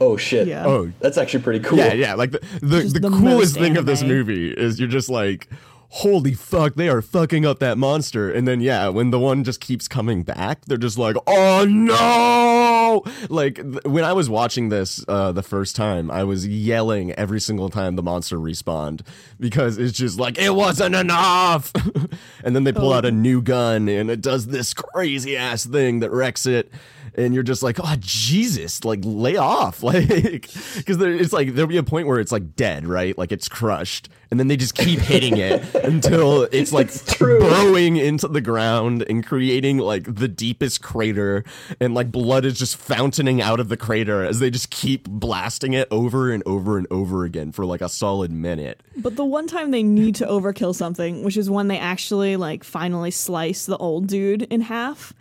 oh 0.00 0.16
shit. 0.16 0.48
Yeah. 0.48 0.64
Oh, 0.66 0.90
That's 1.00 1.18
actually 1.18 1.42
pretty 1.42 1.60
cool. 1.60 1.76
Yeah, 1.76 1.92
yeah. 1.92 2.14
Like 2.14 2.30
the 2.30 2.40
the, 2.62 2.80
the, 2.80 3.00
the 3.00 3.10
coolest 3.10 3.22
most 3.22 3.54
thing 3.58 3.76
of 3.76 3.84
this 3.84 4.02
movie 4.02 4.50
is 4.50 4.80
you're 4.80 4.88
just 4.88 5.10
like, 5.10 5.50
holy 5.98 6.34
fuck, 6.34 6.74
they 6.74 6.88
are 6.88 7.00
fucking 7.00 7.46
up 7.46 7.60
that 7.60 7.78
monster. 7.78 8.28
And 8.28 8.48
then 8.48 8.60
yeah, 8.60 8.88
when 8.88 9.10
the 9.10 9.18
one 9.18 9.44
just 9.44 9.60
keeps 9.60 9.86
coming 9.86 10.24
back, 10.24 10.64
they're 10.64 10.76
just 10.76 10.98
like, 10.98 11.14
oh 11.28 11.64
no! 11.64 13.04
Like 13.28 13.56
th- 13.56 13.84
when 13.84 14.02
I 14.02 14.12
was 14.12 14.28
watching 14.28 14.70
this 14.70 15.04
uh, 15.06 15.30
the 15.30 15.42
first 15.44 15.76
time, 15.76 16.10
I 16.10 16.24
was 16.24 16.48
yelling 16.48 17.12
every 17.12 17.40
single 17.40 17.68
time 17.68 17.94
the 17.94 18.02
monster 18.02 18.38
respawned 18.38 19.02
because 19.38 19.78
it's 19.78 19.96
just 19.96 20.18
like 20.18 20.36
it 20.36 20.54
wasn't 20.54 20.96
enough. 20.96 21.72
and 22.44 22.56
then 22.56 22.64
they 22.64 22.72
pull 22.72 22.92
out 22.92 23.04
a 23.04 23.12
new 23.12 23.40
gun 23.40 23.88
and 23.88 24.10
it 24.10 24.20
does 24.20 24.48
this 24.48 24.74
crazy 24.74 25.36
ass 25.36 25.64
thing 25.64 26.00
that 26.00 26.10
wrecks 26.10 26.44
it 26.44 26.72
and 27.16 27.34
you're 27.34 27.42
just 27.42 27.62
like, 27.62 27.78
oh 27.82 27.96
Jesus, 28.00 28.84
like 28.84 29.00
lay 29.02 29.36
off, 29.36 29.82
like 29.82 30.08
because 30.08 31.00
it's 31.00 31.32
like 31.32 31.54
there'll 31.54 31.68
be 31.68 31.76
a 31.76 31.82
point 31.82 32.06
where 32.06 32.20
it's 32.20 32.32
like 32.32 32.56
dead, 32.56 32.86
right? 32.86 33.16
Like 33.16 33.32
it's 33.32 33.48
crushed, 33.48 34.08
and 34.30 34.40
then 34.40 34.48
they 34.48 34.56
just 34.56 34.74
keep 34.74 34.98
hitting 35.00 35.36
it 35.36 35.74
until 35.84 36.44
it's 36.44 36.72
like 36.72 36.92
true. 37.06 37.38
burrowing 37.38 37.96
into 37.96 38.28
the 38.28 38.40
ground 38.40 39.04
and 39.08 39.24
creating 39.24 39.78
like 39.78 40.14
the 40.14 40.28
deepest 40.28 40.82
crater, 40.82 41.44
and 41.80 41.94
like 41.94 42.10
blood 42.10 42.44
is 42.44 42.58
just 42.58 42.76
fountaining 42.76 43.40
out 43.40 43.60
of 43.60 43.68
the 43.68 43.76
crater 43.76 44.24
as 44.24 44.40
they 44.40 44.50
just 44.50 44.70
keep 44.70 45.08
blasting 45.08 45.72
it 45.72 45.88
over 45.90 46.32
and 46.32 46.42
over 46.46 46.78
and 46.78 46.86
over 46.90 47.24
again 47.24 47.52
for 47.52 47.64
like 47.64 47.80
a 47.80 47.88
solid 47.88 48.30
minute. 48.30 48.80
But 48.96 49.16
the 49.16 49.24
one 49.24 49.46
time 49.46 49.70
they 49.70 49.82
need 49.82 50.14
to 50.16 50.26
overkill 50.26 50.74
something, 50.74 51.22
which 51.22 51.36
is 51.36 51.50
when 51.50 51.68
they 51.68 51.78
actually 51.78 52.36
like 52.36 52.64
finally 52.64 53.10
slice 53.10 53.66
the 53.66 53.76
old 53.76 54.06
dude 54.06 54.42
in 54.42 54.62
half. 54.62 55.12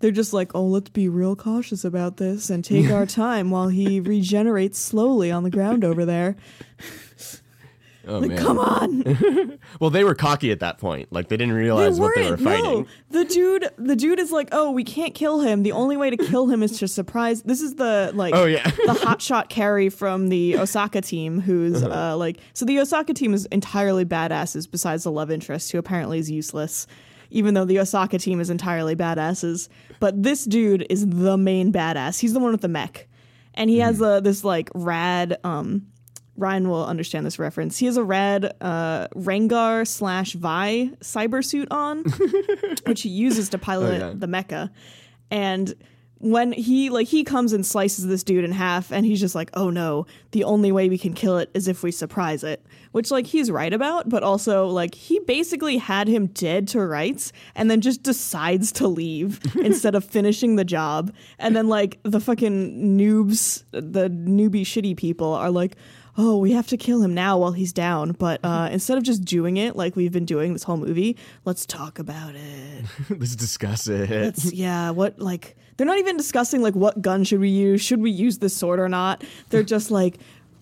They're 0.00 0.10
just 0.10 0.32
like, 0.32 0.54
oh, 0.54 0.64
let's 0.66 0.90
be 0.90 1.08
real 1.08 1.36
cautious 1.36 1.84
about 1.84 2.16
this 2.16 2.50
and 2.50 2.64
take 2.64 2.90
our 2.90 3.06
time 3.24 3.50
while 3.50 3.68
he 3.68 4.00
regenerates 4.00 4.78
slowly 4.78 5.30
on 5.30 5.42
the 5.44 5.50
ground 5.50 5.84
over 5.84 6.04
there. 6.04 6.36
Oh 8.08 8.18
Like, 8.18 8.30
man! 8.30 8.38
come 8.38 8.58
on. 8.58 9.58
Well, 9.78 9.90
they 9.90 10.04
were 10.04 10.14
cocky 10.14 10.50
at 10.52 10.60
that 10.60 10.78
point. 10.78 11.12
Like 11.12 11.28
they 11.28 11.36
didn't 11.36 11.54
They 11.54 11.60
realize 11.60 12.00
what 12.00 12.14
they 12.14 12.30
were 12.30 12.36
fighting. 12.38 12.64
No, 12.64 12.86
the 13.10 13.24
dude, 13.26 13.68
the 13.76 13.94
dude 13.94 14.18
is 14.18 14.32
like, 14.32 14.48
oh, 14.52 14.70
we 14.72 14.84
can't 14.84 15.14
kill 15.14 15.40
him. 15.40 15.62
The 15.62 15.72
only 15.72 15.96
way 15.98 16.10
to 16.10 16.16
kill 16.16 16.48
him 16.48 16.62
is 16.62 16.78
to 16.78 16.88
surprise. 16.88 17.42
This 17.42 17.60
is 17.60 17.74
the 17.76 18.10
like, 18.14 18.34
Oh, 18.34 18.46
yeah. 18.46 18.64
the 18.64 18.94
hotshot 18.98 19.48
carry 19.50 19.90
from 19.90 20.28
the 20.28 20.56
Osaka 20.58 21.02
team, 21.02 21.40
who's 21.40 21.82
Uh-huh. 21.82 22.12
uh, 22.14 22.16
like, 22.16 22.38
so 22.54 22.64
the 22.64 22.78
Osaka 22.80 23.12
team 23.14 23.32
is 23.34 23.44
entirely 23.46 24.04
badasses. 24.06 24.68
Besides 24.68 25.04
the 25.04 25.12
love 25.12 25.30
interest, 25.30 25.70
who 25.70 25.78
apparently 25.78 26.18
is 26.18 26.30
useless, 26.30 26.86
even 27.30 27.54
though 27.54 27.64
the 27.64 27.78
Osaka 27.78 28.18
team 28.18 28.40
is 28.40 28.50
entirely 28.50 28.94
badasses. 28.96 29.68
But 30.00 30.22
this 30.22 30.44
dude 30.44 30.86
is 30.90 31.06
the 31.08 31.36
main 31.36 31.72
badass. 31.72 32.20
He's 32.20 32.32
the 32.32 32.40
one 32.40 32.52
with 32.52 32.60
the 32.62 32.68
mech, 32.68 33.08
and 33.54 33.68
he 33.70 33.78
has 33.78 33.96
Mm-hmm. 33.96 34.18
a, 34.18 34.20
this 34.20 34.44
like 34.44 34.70
rad. 34.74 35.38
um 35.44 35.86
Ryan 36.36 36.70
will 36.70 36.86
understand 36.86 37.26
this 37.26 37.38
reference. 37.38 37.76
He 37.76 37.84
has 37.84 37.98
a 37.98 38.04
rad 38.04 38.54
uh, 38.62 39.08
Rengar 39.08 39.86
slash 39.86 40.32
Vi 40.32 40.90
cyber 41.00 41.44
suit 41.44 41.68
on, 41.70 42.02
which 42.86 43.02
he 43.02 43.10
uses 43.10 43.50
to 43.50 43.58
pilot 43.58 44.18
the 44.18 44.26
mecha. 44.26 44.70
And 45.30 45.74
when 46.20 46.52
he 46.52 46.90
like 46.90 47.08
he 47.08 47.24
comes 47.24 47.54
and 47.54 47.64
slices 47.64 48.06
this 48.06 48.22
dude 48.22 48.44
in 48.44 48.52
half, 48.52 48.92
and 48.92 49.06
he's 49.06 49.20
just 49.20 49.34
like, 49.34 49.50
"Oh 49.54 49.70
no, 49.70 50.06
the 50.32 50.44
only 50.44 50.70
way 50.70 50.88
we 50.90 50.98
can 50.98 51.14
kill 51.14 51.38
it 51.38 51.50
is 51.54 51.66
if 51.66 51.82
we 51.82 51.90
surprise 51.90 52.44
it." 52.44 52.64
Which 52.92 53.10
like 53.10 53.26
he's 53.26 53.50
right 53.50 53.72
about, 53.72 54.08
but 54.08 54.22
also 54.22 54.66
like 54.66 54.94
he 54.94 55.18
basically 55.20 55.78
had 55.78 56.08
him 56.08 56.26
dead 56.26 56.68
to 56.68 56.84
rights, 56.84 57.32
and 57.54 57.70
then 57.70 57.80
just 57.80 58.02
decides 58.02 58.70
to 58.72 58.86
leave 58.86 59.40
instead 59.56 59.94
of 59.94 60.04
finishing 60.04 60.56
the 60.56 60.64
job. 60.64 61.12
And 61.38 61.56
then 61.56 61.68
like 61.68 61.98
the 62.02 62.20
fucking 62.20 62.98
noobs, 62.98 63.64
the 63.70 64.10
newbie 64.10 64.62
shitty 64.62 64.96
people 64.96 65.32
are 65.32 65.50
like. 65.50 65.76
Oh, 66.22 66.36
we 66.36 66.52
have 66.52 66.66
to 66.66 66.76
kill 66.76 67.00
him 67.00 67.14
now 67.14 67.38
while 67.38 67.52
he's 67.52 67.72
down. 67.72 68.12
But 68.12 68.40
uh, 68.44 68.68
instead 68.70 68.98
of 68.98 69.04
just 69.04 69.24
doing 69.24 69.56
it 69.56 69.74
like 69.74 69.96
we've 69.96 70.12
been 70.12 70.26
doing 70.26 70.52
this 70.52 70.62
whole 70.62 70.76
movie, 70.76 71.16
let's 71.46 71.64
talk 71.64 71.98
about 71.98 72.34
it. 72.34 72.84
Let's 73.08 73.34
discuss 73.34 73.86
it. 73.86 74.10
It's 74.10 74.52
yeah, 74.52 74.90
what 74.90 75.18
like 75.18 75.56
they're 75.76 75.86
not 75.86 75.96
even 75.96 76.18
discussing 76.18 76.60
like 76.60 76.74
what 76.74 77.00
gun 77.00 77.24
should 77.24 77.40
we 77.40 77.48
use? 77.48 77.80
Should 77.80 78.02
we 78.02 78.10
use 78.10 78.36
this 78.36 78.54
sword 78.54 78.80
or 78.80 78.88
not? 78.88 79.24
They're 79.48 79.62
just 79.62 79.90
like, 80.00 80.18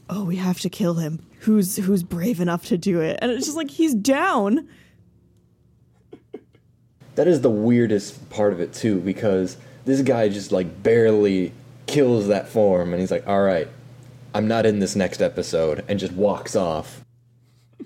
"Oh, 0.08 0.22
we 0.22 0.36
have 0.36 0.60
to 0.60 0.70
kill 0.70 0.94
him. 0.94 1.26
Who's 1.40 1.74
who's 1.74 2.04
brave 2.04 2.40
enough 2.40 2.66
to 2.66 2.78
do 2.78 3.00
it?" 3.00 3.18
And 3.20 3.32
it's 3.32 3.46
just 3.46 3.56
like 3.56 3.70
he's 3.70 3.96
down. 3.96 4.68
That 7.16 7.26
is 7.26 7.40
the 7.40 7.50
weirdest 7.50 8.30
part 8.30 8.52
of 8.52 8.60
it 8.60 8.72
too, 8.72 9.00
because 9.00 9.56
this 9.84 10.02
guy 10.02 10.28
just 10.28 10.52
like 10.52 10.84
barely 10.84 11.52
kills 11.88 12.28
that 12.28 12.48
form, 12.48 12.92
and 12.92 13.00
he's 13.00 13.10
like, 13.10 13.26
"All 13.26 13.42
right, 13.42 13.66
I'm 14.38 14.48
not 14.48 14.64
in 14.64 14.78
this 14.78 14.94
next 14.96 15.20
episode," 15.20 15.84
and 15.88 15.98
just 15.98 16.12
walks 16.14 16.54
off. 16.56 17.04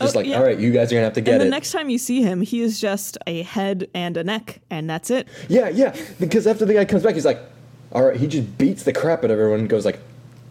Just 0.00 0.14
Oh, 0.14 0.18
like, 0.20 0.28
yeah. 0.28 0.36
"All 0.38 0.44
right, 0.44 0.58
you 0.58 0.70
guys 0.70 0.92
are 0.92 0.94
gonna 0.94 1.04
have 1.06 1.14
to 1.14 1.20
get 1.20 1.32
and 1.32 1.40
the 1.40 1.46
it." 1.46 1.50
next 1.50 1.72
time 1.72 1.90
you 1.90 1.98
see 1.98 2.22
him, 2.22 2.40
he 2.40 2.60
is 2.60 2.80
just 2.80 3.18
a 3.26 3.42
head 3.42 3.88
and 3.94 4.16
a 4.16 4.22
neck, 4.22 4.60
and 4.70 4.88
that's 4.88 5.10
it. 5.10 5.26
yeah, 5.48 5.68
yeah. 5.70 5.96
Because 6.20 6.46
after 6.46 6.64
the 6.64 6.74
guy 6.74 6.84
comes 6.84 7.02
back, 7.02 7.14
he's 7.14 7.24
like, 7.24 7.40
"All 7.92 8.04
right," 8.04 8.16
he 8.16 8.28
just 8.28 8.56
beats 8.58 8.84
the 8.84 8.92
crap 8.92 9.20
out 9.24 9.30
of 9.32 9.38
everyone. 9.40 9.58
and 9.60 9.68
Goes 9.68 9.84
like, 9.84 9.98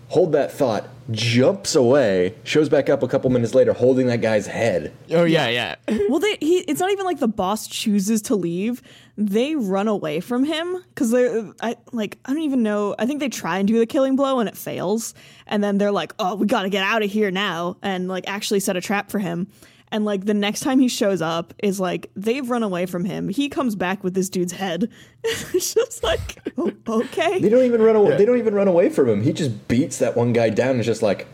"Hold 0.10 0.34
that 0.34 0.52
thought." 0.52 0.90
Jumps 1.12 1.74
away. 1.76 2.34
Shows 2.44 2.68
back 2.68 2.90
up 2.90 3.02
a 3.02 3.08
couple 3.08 3.30
minutes 3.30 3.56
later, 3.56 3.72
holding 3.72 4.08
that 4.08 4.20
guy's 4.20 4.48
head. 4.48 4.92
Oh 5.12 5.24
yeah, 5.24 5.48
yeah. 5.48 5.76
Well, 6.10 6.20
they 6.20 6.36
he 6.42 6.58
it's 6.68 6.82
not 6.82 6.92
even 6.92 7.06
like 7.06 7.20
the 7.20 7.30
boss 7.30 7.66
chooses 7.68 8.22
to 8.24 8.36
leave. 8.36 8.82
They 9.18 9.56
run 9.56 9.88
away 9.88 10.20
from 10.20 10.44
him 10.44 10.84
because 10.90 11.10
they're 11.10 11.52
I 11.60 11.76
like 11.92 12.20
I 12.26 12.34
don't 12.34 12.44
even 12.44 12.62
know. 12.62 12.96
I 13.00 13.08
think 13.08 13.20
they 13.20 13.30
try 13.30 13.58
and 13.58 13.68
do 13.68 13.80
the 13.80 13.88
killing 13.88 14.16
blow 14.16 14.40
and 14.40 14.48
it 14.48 14.56
fails, 14.56 15.16
and 15.48 15.64
then 15.64 15.80
they're 15.80 15.92
like, 15.92 16.14
"Oh, 16.20 16.36
we 16.36 16.46
got 16.46 16.64
to 16.64 16.70
get 16.70 16.84
out 16.84 17.02
of 17.02 17.10
here 17.10 17.32
now," 17.32 17.78
and 17.82 18.08
like 18.08 18.26
actually 18.28 18.60
set 18.60 18.78
a 18.78 18.82
trap 18.82 19.10
for 19.10 19.18
him. 19.18 19.48
And 19.92 20.06
like 20.06 20.26
the 20.26 20.34
next 20.34 20.60
time 20.60 20.80
he 20.80 20.88
shows 20.88 21.22
up 21.22 21.54
is 21.64 21.80
like 21.80 22.12
they've 22.16 22.48
run 22.48 22.62
away 22.62 22.86
from 22.86 23.06
him. 23.06 23.30
He 23.30 23.50
comes 23.50 23.76
back 23.76 24.04
with 24.04 24.14
this 24.14 24.30
dude's 24.30 24.52
head. 24.52 24.90
it's 25.24 25.74
just 25.74 26.04
like 26.04 26.38
oh, 26.58 26.74
okay. 26.88 27.40
They 27.40 27.50
don't 27.50 27.66
even 27.66 27.82
run 27.82 27.96
away. 27.96 28.18
They 28.18 28.26
don't 28.26 28.38
even 28.38 28.54
run 28.54 28.68
away 28.68 28.90
from 28.90 29.10
him. 29.10 29.24
He 29.24 29.34
just 29.34 29.68
beats 29.68 29.98
that 29.98 30.16
one 30.16 30.34
guy 30.34 30.50
down 30.50 30.72
and 30.72 30.80
is 30.82 30.86
just 30.86 31.02
like, 31.02 31.26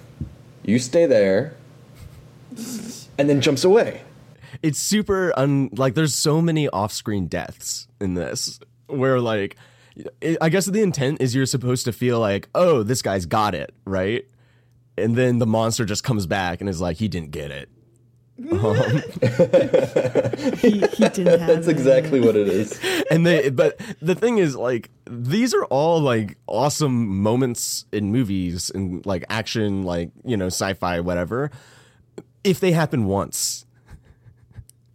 "You 0.64 0.80
stay 0.80 1.06
there," 1.06 1.56
and 3.18 3.30
then 3.30 3.42
jumps 3.42 3.64
away. 3.64 4.04
It's 4.64 4.80
super 4.80 5.32
un 5.38 5.70
like 5.74 5.94
there's 5.94 6.16
so 6.16 6.42
many 6.42 6.68
off-screen 6.70 7.28
deaths 7.28 7.88
in 8.02 8.16
this 8.16 8.60
where 8.88 9.20
like 9.20 9.56
i 10.24 10.38
I 10.42 10.50
guess 10.50 10.66
the 10.66 10.82
intent 10.82 11.22
is 11.22 11.36
you're 11.36 11.46
supposed 11.46 11.86
to 11.86 11.92
feel 11.94 12.20
like 12.20 12.50
oh 12.56 12.82
this 12.82 13.02
guy's 13.04 13.28
got 13.28 13.54
it 13.54 13.74
right 13.86 14.26
and 14.98 15.16
then 15.16 15.38
the 15.40 15.46
monster 15.46 15.86
just 15.86 16.04
comes 16.04 16.26
back 16.26 16.62
and 16.62 16.70
is 16.70 16.82
like 16.82 16.98
he 16.98 17.08
didn't 17.08 17.32
get 17.32 17.52
it 17.52 17.70
he, 18.40 18.50
he 20.72 21.08
didn't 21.10 21.40
have 21.40 21.48
That's 21.48 21.68
it. 21.68 21.72
exactly 21.72 22.20
what 22.20 22.36
it 22.36 22.48
is. 22.48 22.80
and 23.12 23.28
they 23.28 23.50
but 23.52 23.80
the 24.02 24.16
thing 24.16 24.40
is 24.40 24.56
like 24.56 24.90
these 25.08 25.54
are 25.54 25.66
all 25.66 26.00
like 26.02 26.38
awesome 26.48 27.22
moments 27.22 27.86
in 27.92 28.12
movies 28.12 28.72
and 28.74 29.06
like 29.06 29.24
action 29.30 29.84
like 29.84 30.10
you 30.26 30.36
know 30.36 30.48
sci-fi 30.48 31.00
whatever 31.00 31.52
if 32.44 32.60
they 32.60 32.72
happen 32.72 33.06
once 33.06 33.66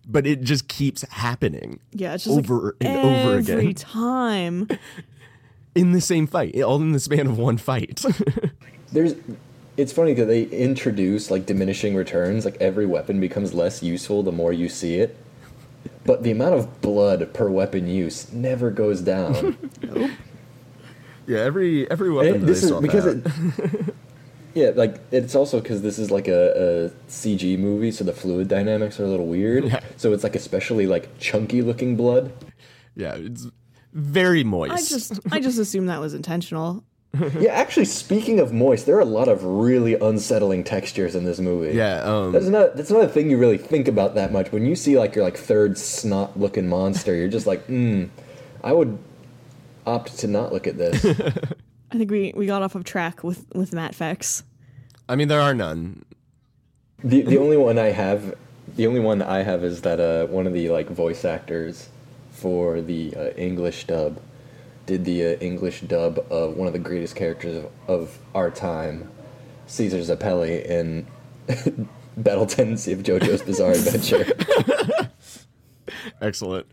but 0.08 0.26
it 0.26 0.40
just 0.42 0.66
keeps 0.68 1.02
happening 1.10 1.78
Yeah, 1.92 2.14
it's 2.14 2.24
just 2.24 2.36
over 2.38 2.74
like 2.80 2.90
and 2.90 2.98
over 3.06 3.38
again 3.38 3.58
every 3.58 3.74
time. 3.74 4.66
in 5.74 5.92
the 5.92 6.00
same 6.00 6.26
fight, 6.26 6.60
all 6.62 6.80
in 6.82 6.92
the 6.92 6.98
span 7.00 7.26
of 7.26 7.38
one 7.38 7.58
fight. 7.58 8.04
There's. 8.92 9.14
It's 9.76 9.92
funny 9.92 10.12
because 10.12 10.26
they 10.26 10.42
introduce 10.44 11.30
like 11.30 11.46
diminishing 11.46 11.94
returns. 11.94 12.44
Like 12.44 12.56
every 12.60 12.84
weapon 12.86 13.20
becomes 13.20 13.54
less 13.54 13.80
useful 13.80 14.24
the 14.24 14.32
more 14.32 14.52
you 14.52 14.68
see 14.68 14.96
it, 14.96 15.16
but 16.04 16.24
the 16.24 16.32
amount 16.32 16.54
of 16.56 16.80
blood 16.80 17.32
per 17.32 17.48
weapon 17.48 17.86
use 17.86 18.32
never 18.32 18.70
goes 18.70 19.00
down. 19.02 19.56
yeah, 21.28 21.38
every 21.38 21.88
every 21.90 22.10
weapon. 22.10 22.42
it- 22.42 22.46
this 22.46 22.64
is 22.64 22.72
because 22.72 23.06
it. 23.06 23.24
Yeah, 24.58 24.72
like 24.74 24.96
it's 25.12 25.34
also 25.36 25.60
because 25.60 25.82
this 25.82 25.98
is 25.98 26.10
like 26.10 26.26
a, 26.26 26.88
a 26.88 26.90
CG 27.08 27.58
movie, 27.58 27.92
so 27.92 28.02
the 28.02 28.12
fluid 28.12 28.48
dynamics 28.48 28.98
are 28.98 29.04
a 29.04 29.08
little 29.08 29.26
weird. 29.26 29.64
Yeah. 29.66 29.80
So 29.96 30.12
it's 30.12 30.24
like 30.24 30.34
especially 30.34 30.86
like 30.86 31.18
chunky 31.18 31.62
looking 31.62 31.96
blood. 31.96 32.32
yeah, 32.96 33.14
it's 33.14 33.46
very 33.92 34.42
moist. 34.42 34.72
I 34.72 34.76
just 34.78 35.20
I 35.30 35.40
just 35.40 35.58
assumed 35.58 35.88
that 35.88 36.00
was 36.00 36.12
intentional. 36.12 36.82
yeah, 37.38 37.52
actually, 37.52 37.86
speaking 37.86 38.40
of 38.40 38.52
moist, 38.52 38.84
there 38.84 38.96
are 38.96 39.00
a 39.00 39.04
lot 39.04 39.28
of 39.28 39.42
really 39.44 39.94
unsettling 39.94 40.62
textures 40.64 41.14
in 41.14 41.24
this 41.24 41.38
movie. 41.38 41.74
yeah, 41.74 42.02
um, 42.02 42.32
That's 42.32 42.46
not 42.46 42.76
that's 42.76 42.90
not 42.90 43.04
a 43.04 43.08
thing 43.08 43.30
you 43.30 43.38
really 43.38 43.58
think 43.58 43.86
about 43.86 44.16
that 44.16 44.32
much. 44.32 44.50
When 44.50 44.66
you 44.66 44.74
see 44.74 44.98
like 44.98 45.14
your 45.14 45.24
like 45.24 45.36
third 45.36 45.78
snot 45.78 46.38
looking 46.38 46.68
monster, 46.68 47.14
you're 47.14 47.28
just 47.28 47.46
like, 47.46 47.64
hmm, 47.66 48.06
I 48.62 48.72
would 48.72 48.98
opt 49.86 50.18
to 50.18 50.26
not 50.26 50.52
look 50.52 50.66
at 50.66 50.76
this. 50.76 51.04
I 51.90 51.96
think 51.96 52.10
we, 52.10 52.32
we 52.36 52.46
got 52.46 52.62
off 52.62 52.74
of 52.74 52.84
track 52.84 53.24
with, 53.24 53.46
with 53.54 53.72
Matt 53.72 53.94
facts. 53.94 54.44
I 55.08 55.16
mean, 55.16 55.28
there 55.28 55.40
are 55.40 55.54
none. 55.54 56.04
The 57.02 57.22
the 57.22 57.38
only 57.38 57.56
one 57.56 57.78
I 57.78 57.86
have, 57.92 58.34
the 58.76 58.86
only 58.86 59.00
one 59.00 59.22
I 59.22 59.42
have 59.42 59.64
is 59.64 59.82
that 59.82 60.00
uh, 60.00 60.26
one 60.26 60.46
of 60.46 60.52
the 60.52 60.68
like 60.70 60.88
voice 60.88 61.24
actors 61.24 61.88
for 62.30 62.80
the 62.80 63.14
uh, 63.16 63.30
English 63.36 63.86
dub 63.86 64.20
did 64.86 65.04
the 65.04 65.26
uh, 65.26 65.28
English 65.40 65.82
dub 65.82 66.18
of 66.30 66.56
one 66.56 66.66
of 66.66 66.72
the 66.72 66.78
greatest 66.78 67.14
characters 67.14 67.64
of, 67.64 67.70
of 67.88 68.18
our 68.34 68.50
time, 68.50 69.10
Caesar 69.66 69.98
Zeppeli 69.98 70.64
in 70.64 71.06
Battle 72.16 72.46
Tendency 72.46 72.92
of 72.92 73.00
JoJo's 73.00 73.42
Bizarre 73.42 73.72
Adventure. 73.72 74.26
Excellent. 76.20 76.66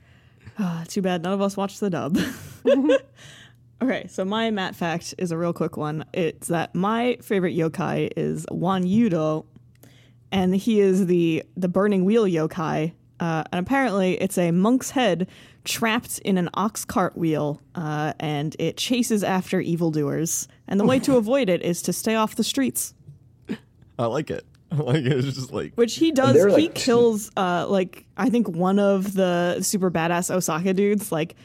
Ah, 0.57 0.85
too 0.87 1.01
bad 1.01 1.23
none 1.23 1.33
of 1.33 1.41
us 1.41 1.57
watched 1.57 1.79
the 1.79 1.89
dub. 1.89 2.17
okay, 3.81 4.07
so 4.07 4.25
my 4.25 4.51
Matt 4.51 4.75
fact 4.75 5.15
is 5.17 5.31
a 5.31 5.37
real 5.37 5.53
quick 5.53 5.77
one. 5.77 6.05
It's 6.13 6.47
that 6.47 6.73
my 6.75 7.17
favorite 7.21 7.55
yokai 7.55 8.11
is 8.15 8.45
Wanyudo, 8.47 9.45
and 10.31 10.55
he 10.55 10.79
is 10.79 11.07
the 11.07 11.43
the 11.55 11.67
burning 11.67 12.05
wheel 12.05 12.25
yokai. 12.25 12.93
Uh, 13.19 13.43
and 13.51 13.65
apparently, 13.65 14.15
it's 14.21 14.37
a 14.37 14.51
monk's 14.51 14.91
head 14.91 15.27
trapped 15.63 16.19
in 16.19 16.37
an 16.37 16.49
ox 16.53 16.83
cart 16.83 17.17
wheel, 17.17 17.61
uh, 17.73 18.13
and 18.19 18.55
it 18.59 18.77
chases 18.77 19.23
after 19.23 19.61
evildoers. 19.61 20.47
And 20.67 20.79
the 20.79 20.85
way 20.85 20.99
to 20.99 21.15
avoid 21.17 21.49
it 21.49 21.61
is 21.61 21.81
to 21.83 21.93
stay 21.93 22.15
off 22.15 22.35
the 22.35 22.43
streets. 22.43 22.93
I 23.97 24.07
like 24.07 24.29
it. 24.29 24.45
I 24.71 24.75
like 24.81 24.97
it. 25.05 25.11
It's 25.13 25.35
just 25.35 25.53
like 25.53 25.73
Which 25.75 25.95
he 25.95 26.11
does. 26.11 26.35
he 26.35 26.63
like, 26.67 26.75
kills, 26.75 27.31
uh, 27.37 27.65
like 27.69 28.05
I 28.17 28.29
think 28.29 28.49
one 28.49 28.79
of 28.79 29.13
the 29.13 29.61
super 29.61 29.89
badass 29.89 30.33
Osaka 30.33 30.73
dudes, 30.73 31.11
like 31.11 31.35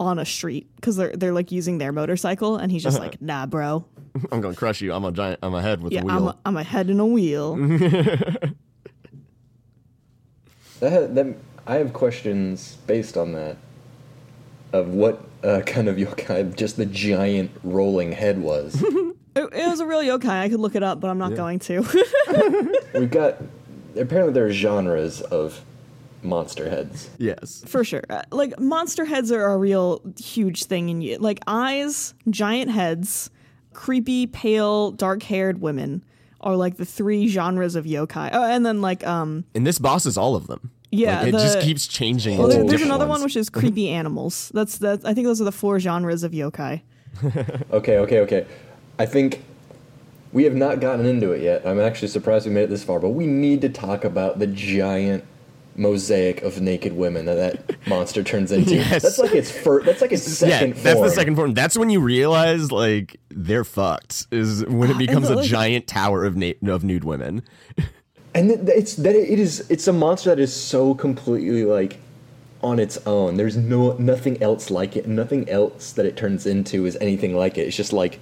on 0.00 0.18
a 0.18 0.24
street 0.24 0.68
because 0.76 0.96
they're 0.96 1.14
they're 1.14 1.32
like 1.32 1.52
using 1.52 1.78
their 1.78 1.92
motorcycle, 1.92 2.56
and 2.56 2.72
he's 2.72 2.82
just 2.82 2.98
like, 2.98 3.20
"Nah, 3.20 3.46
bro, 3.46 3.84
I'm 4.32 4.40
gonna 4.40 4.56
crush 4.56 4.80
you. 4.80 4.92
I'm 4.92 5.04
a 5.04 5.12
giant. 5.12 5.38
I'm 5.42 5.54
a 5.54 5.62
head 5.62 5.82
with 5.82 5.92
yeah, 5.92 6.00
a 6.00 6.04
wheel. 6.04 6.16
I'm 6.16 6.26
a, 6.26 6.38
I'm 6.46 6.56
a 6.56 6.64
head 6.64 6.90
in 6.90 6.98
a 6.98 7.06
wheel." 7.06 7.56
That, 10.80 11.14
that 11.14 11.36
I 11.66 11.74
have 11.74 11.92
questions 11.92 12.78
based 12.86 13.18
on 13.18 13.32
that 13.32 13.58
of 14.72 14.88
what 14.88 15.22
uh, 15.44 15.60
kind 15.66 15.88
of 15.88 15.96
yokai 15.96 16.56
just 16.56 16.76
the 16.78 16.86
giant 16.86 17.50
rolling 17.62 18.12
head 18.12 18.38
was. 18.38 18.82
it, 18.82 19.16
it 19.36 19.68
was 19.68 19.80
a 19.80 19.86
real 19.86 20.00
yokai. 20.00 20.40
I 20.40 20.48
could 20.48 20.60
look 20.60 20.74
it 20.74 20.82
up, 20.82 21.00
but 21.00 21.10
I'm 21.10 21.18
not 21.18 21.34
going 21.34 21.58
to. 21.58 21.80
We've 22.94 23.10
got 23.10 23.42
apparently 23.94 24.32
there 24.32 24.46
are 24.46 24.52
genres 24.52 25.20
of 25.20 25.62
monster 26.22 26.68
heads. 26.68 27.10
yes. 27.18 27.62
For 27.66 27.82
sure. 27.84 28.02
Uh, 28.10 28.22
Like 28.30 28.58
monster 28.58 29.04
heads 29.04 29.30
are 29.32 29.44
a 29.52 29.56
real 29.56 30.02
huge 30.18 30.64
thing 30.64 30.88
in 30.88 31.00
you. 31.02 31.16
Like 31.18 31.40
eyes, 31.46 32.14
giant 32.28 32.70
heads, 32.70 33.30
creepy, 33.72 34.26
pale, 34.26 34.90
dark-haired 34.90 35.60
women 35.60 36.04
are 36.42 36.56
like 36.56 36.76
the 36.76 36.84
three 36.84 37.28
genres 37.28 37.74
of 37.74 37.84
yokai. 37.84 38.30
Oh, 38.32 38.44
and 38.44 38.64
then 38.64 38.80
like 38.80 39.06
um 39.06 39.44
And 39.54 39.66
this 39.66 39.78
boss 39.78 40.06
is 40.06 40.16
all 40.16 40.36
of 40.36 40.46
them. 40.46 40.70
Yeah, 40.92 41.20
Like, 41.20 41.28
it 41.28 41.32
just 41.32 41.60
keeps 41.60 41.86
changing. 41.86 42.36
well, 42.38 42.48
there, 42.48 42.64
there's 42.64 42.82
another 42.82 43.06
ones. 43.06 43.20
one 43.20 43.26
which 43.26 43.36
is 43.36 43.48
creepy 43.48 43.88
animals. 44.00 44.50
That's 44.54 44.78
that 44.78 45.04
I 45.04 45.14
think 45.14 45.26
those 45.26 45.40
are 45.40 45.44
the 45.44 45.52
four 45.52 45.78
genres 45.80 46.22
of 46.24 46.32
yokai. 46.32 46.82
Okay, 47.72 47.98
okay, 47.98 48.18
okay. 48.20 48.46
I 48.98 49.06
think 49.06 49.42
we 50.32 50.44
have 50.44 50.54
not 50.54 50.80
gotten 50.80 51.06
into 51.06 51.32
it 51.32 51.42
yet. 51.42 51.66
I'm 51.66 51.80
actually 51.80 52.08
surprised 52.08 52.46
we 52.46 52.52
made 52.52 52.64
it 52.64 52.70
this 52.70 52.84
far, 52.84 52.98
but 53.00 53.10
we 53.10 53.26
need 53.26 53.60
to 53.62 53.68
talk 53.68 54.04
about 54.04 54.38
the 54.38 54.46
giant 54.46 55.24
mosaic 55.80 56.42
of 56.42 56.60
naked 56.60 56.92
women 56.92 57.24
that 57.24 57.34
that 57.34 57.86
monster 57.88 58.22
turns 58.22 58.52
into. 58.52 58.74
Yes. 58.76 59.02
That's 59.02 59.18
like 59.18 59.34
its 59.34 59.50
first. 59.50 59.86
That's 59.86 60.00
like 60.00 60.12
its 60.12 60.22
second 60.22 60.76
yeah, 60.76 60.82
that's 60.82 60.94
form. 60.94 61.08
the 61.08 61.14
second 61.14 61.36
form. 61.36 61.54
That's 61.54 61.76
when 61.78 61.90
you 61.90 62.00
realize 62.00 62.70
like 62.70 63.18
they're 63.30 63.64
fucked. 63.64 64.26
Is 64.30 64.64
when 64.66 64.90
it 64.90 64.98
becomes 65.06 65.28
the- 65.28 65.34
a 65.34 65.36
like- 65.36 65.46
giant 65.48 65.86
tower 65.86 66.24
of 66.24 66.36
na- 66.36 66.52
of 66.68 66.84
nude 66.84 67.04
women. 67.04 67.42
And 68.32 68.48
th- 68.48 68.60
it's 68.68 68.94
that 68.94 69.16
it 69.16 69.40
is. 69.40 69.68
It's 69.70 69.88
a 69.88 69.92
monster 69.92 70.30
that 70.30 70.38
is 70.38 70.54
so 70.54 70.94
completely 70.94 71.64
like 71.64 71.98
on 72.62 72.78
its 72.78 72.96
own. 73.04 73.36
There's 73.36 73.56
no 73.56 73.94
nothing 73.94 74.40
else 74.40 74.70
like 74.70 74.94
it. 74.96 75.08
Nothing 75.08 75.48
else 75.48 75.90
that 75.94 76.06
it 76.06 76.16
turns 76.16 76.46
into 76.46 76.86
is 76.86 76.96
anything 77.00 77.34
like 77.36 77.58
it. 77.58 77.62
It's 77.62 77.76
just 77.76 77.92
like 77.92 78.20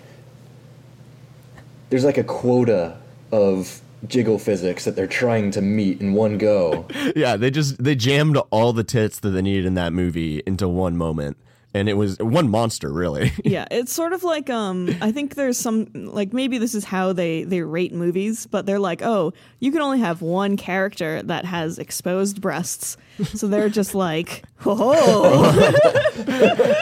there's 1.90 2.05
like 2.07 2.16
a 2.16 2.25
quota 2.25 2.97
of 3.33 3.83
jiggle 4.06 4.38
physics 4.38 4.84
that 4.84 4.96
they're 4.96 5.06
trying 5.06 5.50
to 5.52 5.61
meet 5.61 6.00
in 6.00 6.12
one 6.12 6.38
go. 6.38 6.87
yeah, 7.16 7.37
they 7.37 7.50
just 7.50 7.82
they 7.82 7.94
jammed 7.94 8.37
all 8.50 8.72
the 8.72 8.84
tits 8.84 9.20
that 9.20 9.30
they 9.30 9.42
needed 9.42 9.66
in 9.66 9.74
that 9.74 9.92
movie 9.92 10.42
into 10.46 10.68
one 10.68 10.96
moment, 10.96 11.37
and 11.74 11.88
it 11.88 11.94
was 11.94 12.18
one 12.18 12.48
monster 12.48 12.92
really. 12.92 13.32
yeah, 13.44 13.66
it's 13.70 13.92
sort 13.92 14.12
of 14.12 14.22
like 14.22 14.50
um 14.50 14.94
I 15.00 15.12
think 15.12 15.34
there's 15.34 15.58
some 15.58 15.88
like 15.94 16.32
maybe 16.32 16.58
this 16.58 16.74
is 16.74 16.84
how 16.84 17.12
they 17.12 17.44
they 17.44 17.62
rate 17.62 17.92
movies, 17.92 18.46
but 18.46 18.66
they're 18.66 18.78
like, 18.78 19.02
"Oh, 19.02 19.32
you 19.61 19.72
can 19.72 19.80
only 19.80 20.00
have 20.00 20.22
one 20.22 20.56
character 20.56 21.22
that 21.22 21.44
has 21.44 21.78
exposed 21.78 22.40
breasts." 22.40 22.96
So 23.24 23.48
they're 23.48 23.68
just 23.68 23.94
like, 23.94 24.44
"Oh, 24.66 25.50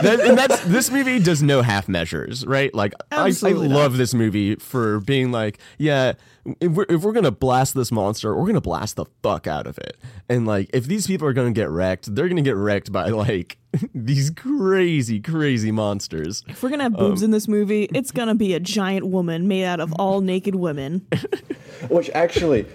that, 0.03 0.21
and 0.21 0.37
that's 0.37 0.61
this 0.65 0.91
movie 0.91 1.19
does 1.19 1.43
no 1.43 1.63
half 1.63 1.89
measures, 1.89 2.45
right? 2.47 2.75
Like 2.75 2.93
I, 3.11 3.33
I 3.43 3.49
love 3.51 3.97
this 3.97 4.15
movie 4.15 4.57
for 4.57 5.01
being 5.01 5.33
like, 5.33 5.59
yeah, 5.79 6.13
if 6.61 6.73
we're, 6.73 6.87
if 6.89 7.03
we're 7.03 7.13
gonna 7.13 7.31
blast 7.31 7.75
this 7.75 7.91
monster, 7.91 8.35
we're 8.37 8.47
gonna 8.47 8.61
blast 8.61 8.97
the 8.97 9.07
fuck 9.23 9.47
out 9.47 9.67
of 9.67 9.79
it. 9.79 9.97
And 10.29 10.47
like, 10.47 10.71
if 10.73 10.87
these 10.87 11.07
people 11.07 11.27
are 11.27 11.33
gonna 11.33 11.53
get 11.53 11.71
wrecked, 11.71 12.15
they're 12.15 12.29
gonna 12.29 12.43
get 12.43 12.57
wrecked 12.57 12.93
by 12.93 13.09
like 13.09 13.59
these 13.95 14.31
crazy, 14.31 15.21
crazy 15.21 15.71
monsters. 15.71 16.45
if 16.49 16.63
we're 16.63 16.69
going 16.69 16.79
to 16.79 16.85
have 16.85 16.97
boobs 16.97 17.23
um, 17.23 17.27
in 17.27 17.31
this 17.31 17.49
movie, 17.49 17.85
it's 17.95 18.11
going 18.11 18.29
to 18.29 18.35
be 18.35 18.55
a 18.55 18.61
giant 18.61 19.07
woman 19.07 19.49
made 19.49 19.65
out 19.65 19.81
of 19.81 19.93
all 19.95 20.21
naked 20.21 20.55
women." 20.55 21.07
Which 21.89 22.11
actually, 22.11 22.67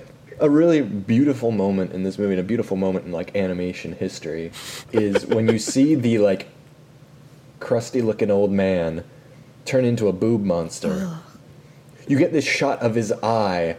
a 0.41 0.49
really 0.49 0.81
beautiful 0.81 1.51
moment 1.51 1.93
in 1.93 2.03
this 2.03 2.17
movie, 2.17 2.33
and 2.33 2.39
a 2.39 2.43
beautiful 2.43 2.75
moment 2.75 3.05
in 3.05 3.11
like 3.11 3.35
animation 3.35 3.93
history, 3.93 4.51
is 4.91 5.25
when 5.27 5.47
you 5.47 5.59
see 5.59 5.95
the 5.95 6.17
like 6.17 6.47
crusty 7.59 8.01
looking 8.01 8.31
old 8.31 8.51
man 8.51 9.03
turn 9.65 9.85
into 9.85 10.07
a 10.07 10.13
boob 10.13 10.43
monster. 10.43 11.15
you 12.07 12.17
get 12.17 12.33
this 12.33 12.43
shot 12.45 12.79
of 12.81 12.95
his 12.95 13.13
eye 13.23 13.77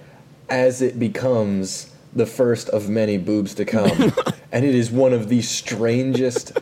as 0.48 0.80
it 0.80 0.98
becomes 0.98 1.92
the 2.14 2.26
first 2.26 2.68
of 2.68 2.88
many 2.88 3.18
boobs 3.18 3.54
to 3.54 3.64
come, 3.64 4.12
and 4.52 4.64
it 4.64 4.74
is 4.74 4.90
one 4.90 5.12
of 5.12 5.28
the 5.28 5.42
strangest 5.42 6.52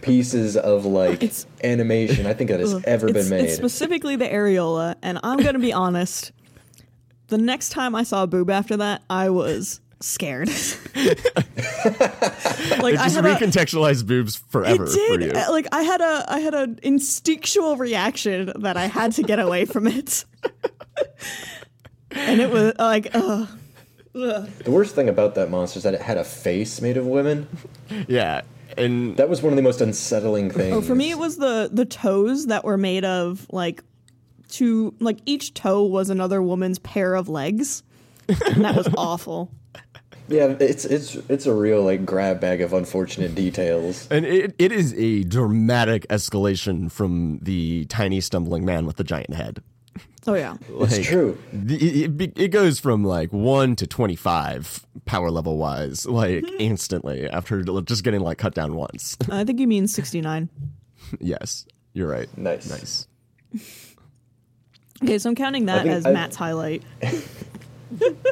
pieces 0.00 0.56
of 0.56 0.86
like 0.86 1.22
It's- 1.22 1.46
animation 1.64 2.26
I 2.26 2.34
think 2.34 2.50
that 2.50 2.60
has 2.60 2.80
ever 2.84 3.12
been 3.12 3.28
made. 3.28 3.50
Specifically 3.50 4.16
the 4.16 4.28
areola, 4.28 4.94
and 5.02 5.18
I'm 5.24 5.38
going 5.38 5.54
to 5.54 5.58
be 5.60 5.72
honest. 5.72 6.32
The 7.28 7.38
next 7.38 7.68
time 7.70 7.94
I 7.94 8.02
saw 8.02 8.24
a 8.24 8.26
boob 8.26 8.50
after 8.50 8.76
that, 8.78 9.02
I 9.10 9.30
was 9.30 9.80
scared. 10.00 10.48
like 10.48 10.54
It 12.94 13.00
I 13.00 13.04
just 13.04 13.16
had 13.16 13.24
a, 13.24 13.34
recontextualized 13.34 14.06
boobs 14.06 14.36
forever 14.36 14.84
it 14.84 14.90
for 14.90 15.18
did. 15.18 15.22
you. 15.22 15.32
uh, 15.40 15.50
Like 15.50 15.66
I 15.72 15.82
had 15.82 16.00
a 16.00 16.24
I 16.28 16.40
had 16.40 16.54
an 16.54 16.78
instinctual 16.82 17.76
reaction 17.76 18.52
that 18.60 18.76
I 18.76 18.86
had 18.86 19.12
to 19.12 19.22
get 19.22 19.38
away 19.38 19.64
from 19.64 19.86
it. 19.86 20.24
and 22.12 22.40
it 22.40 22.50
was 22.50 22.74
like, 22.78 23.08
ugh. 23.14 23.48
Ugh. 24.14 24.48
the 24.64 24.70
worst 24.70 24.94
thing 24.94 25.08
about 25.08 25.34
that 25.36 25.50
monster 25.50 25.78
is 25.78 25.84
that 25.84 25.94
it 25.94 26.00
had 26.00 26.16
a 26.16 26.24
face 26.24 26.80
made 26.80 26.96
of 26.96 27.06
women. 27.06 27.46
Yeah, 28.08 28.42
and 28.76 29.16
That 29.16 29.28
was 29.28 29.42
one 29.42 29.52
of 29.52 29.56
the 29.56 29.62
most 29.62 29.80
unsettling 29.80 30.50
things. 30.50 30.74
Oh, 30.74 30.80
for 30.80 30.94
me, 30.94 31.10
it 31.10 31.18
was 31.18 31.36
the 31.36 31.68
the 31.72 31.84
toes 31.84 32.46
that 32.46 32.64
were 32.64 32.78
made 32.78 33.04
of 33.04 33.46
like 33.50 33.82
two, 34.48 34.94
like 35.00 35.18
each 35.26 35.54
toe 35.54 35.82
was 35.84 36.10
another 36.10 36.42
woman's 36.42 36.78
pair 36.78 37.14
of 37.14 37.28
legs, 37.28 37.82
and 38.28 38.64
that 38.64 38.76
was 38.76 38.88
awful. 38.96 39.50
Yeah, 40.28 40.56
it's 40.60 40.84
it's 40.84 41.14
it's 41.14 41.46
a 41.46 41.54
real 41.54 41.82
like 41.82 42.04
grab 42.04 42.40
bag 42.40 42.60
of 42.60 42.72
unfortunate 42.72 43.34
details. 43.34 44.06
And 44.10 44.26
it, 44.26 44.54
it 44.58 44.72
is 44.72 44.94
a 44.94 45.24
dramatic 45.24 46.06
escalation 46.08 46.92
from 46.92 47.38
the 47.40 47.86
tiny 47.86 48.20
stumbling 48.20 48.64
man 48.64 48.84
with 48.84 48.96
the 48.96 49.04
giant 49.04 49.32
head. 49.34 49.62
Oh 50.26 50.34
yeah, 50.34 50.56
It's 50.68 51.06
true. 51.06 51.38
The, 51.54 52.04
it, 52.04 52.20
it, 52.20 52.38
it 52.38 52.48
goes 52.48 52.78
from 52.78 53.02
like 53.02 53.32
1 53.32 53.76
to 53.76 53.86
25 53.86 54.86
power 55.06 55.30
level 55.30 55.56
wise, 55.56 56.04
like 56.04 56.44
hmm. 56.44 56.54
instantly 56.58 57.28
after 57.30 57.62
just 57.62 58.04
getting 58.04 58.20
like 58.20 58.36
cut 58.36 58.54
down 58.54 58.74
once. 58.74 59.16
I 59.30 59.44
think 59.44 59.58
you 59.58 59.66
mean 59.66 59.86
sixty 59.86 60.20
nine. 60.20 60.50
yes, 61.20 61.66
you're 61.94 62.08
right. 62.08 62.28
Nice. 62.36 62.68
Nice. 62.68 63.08
Okay, 65.02 65.18
so 65.18 65.30
I'm 65.30 65.34
counting 65.36 65.66
that 65.66 65.86
as 65.86 66.04
I- 66.06 66.12
Matt's 66.12 66.36
highlight. 66.36 66.82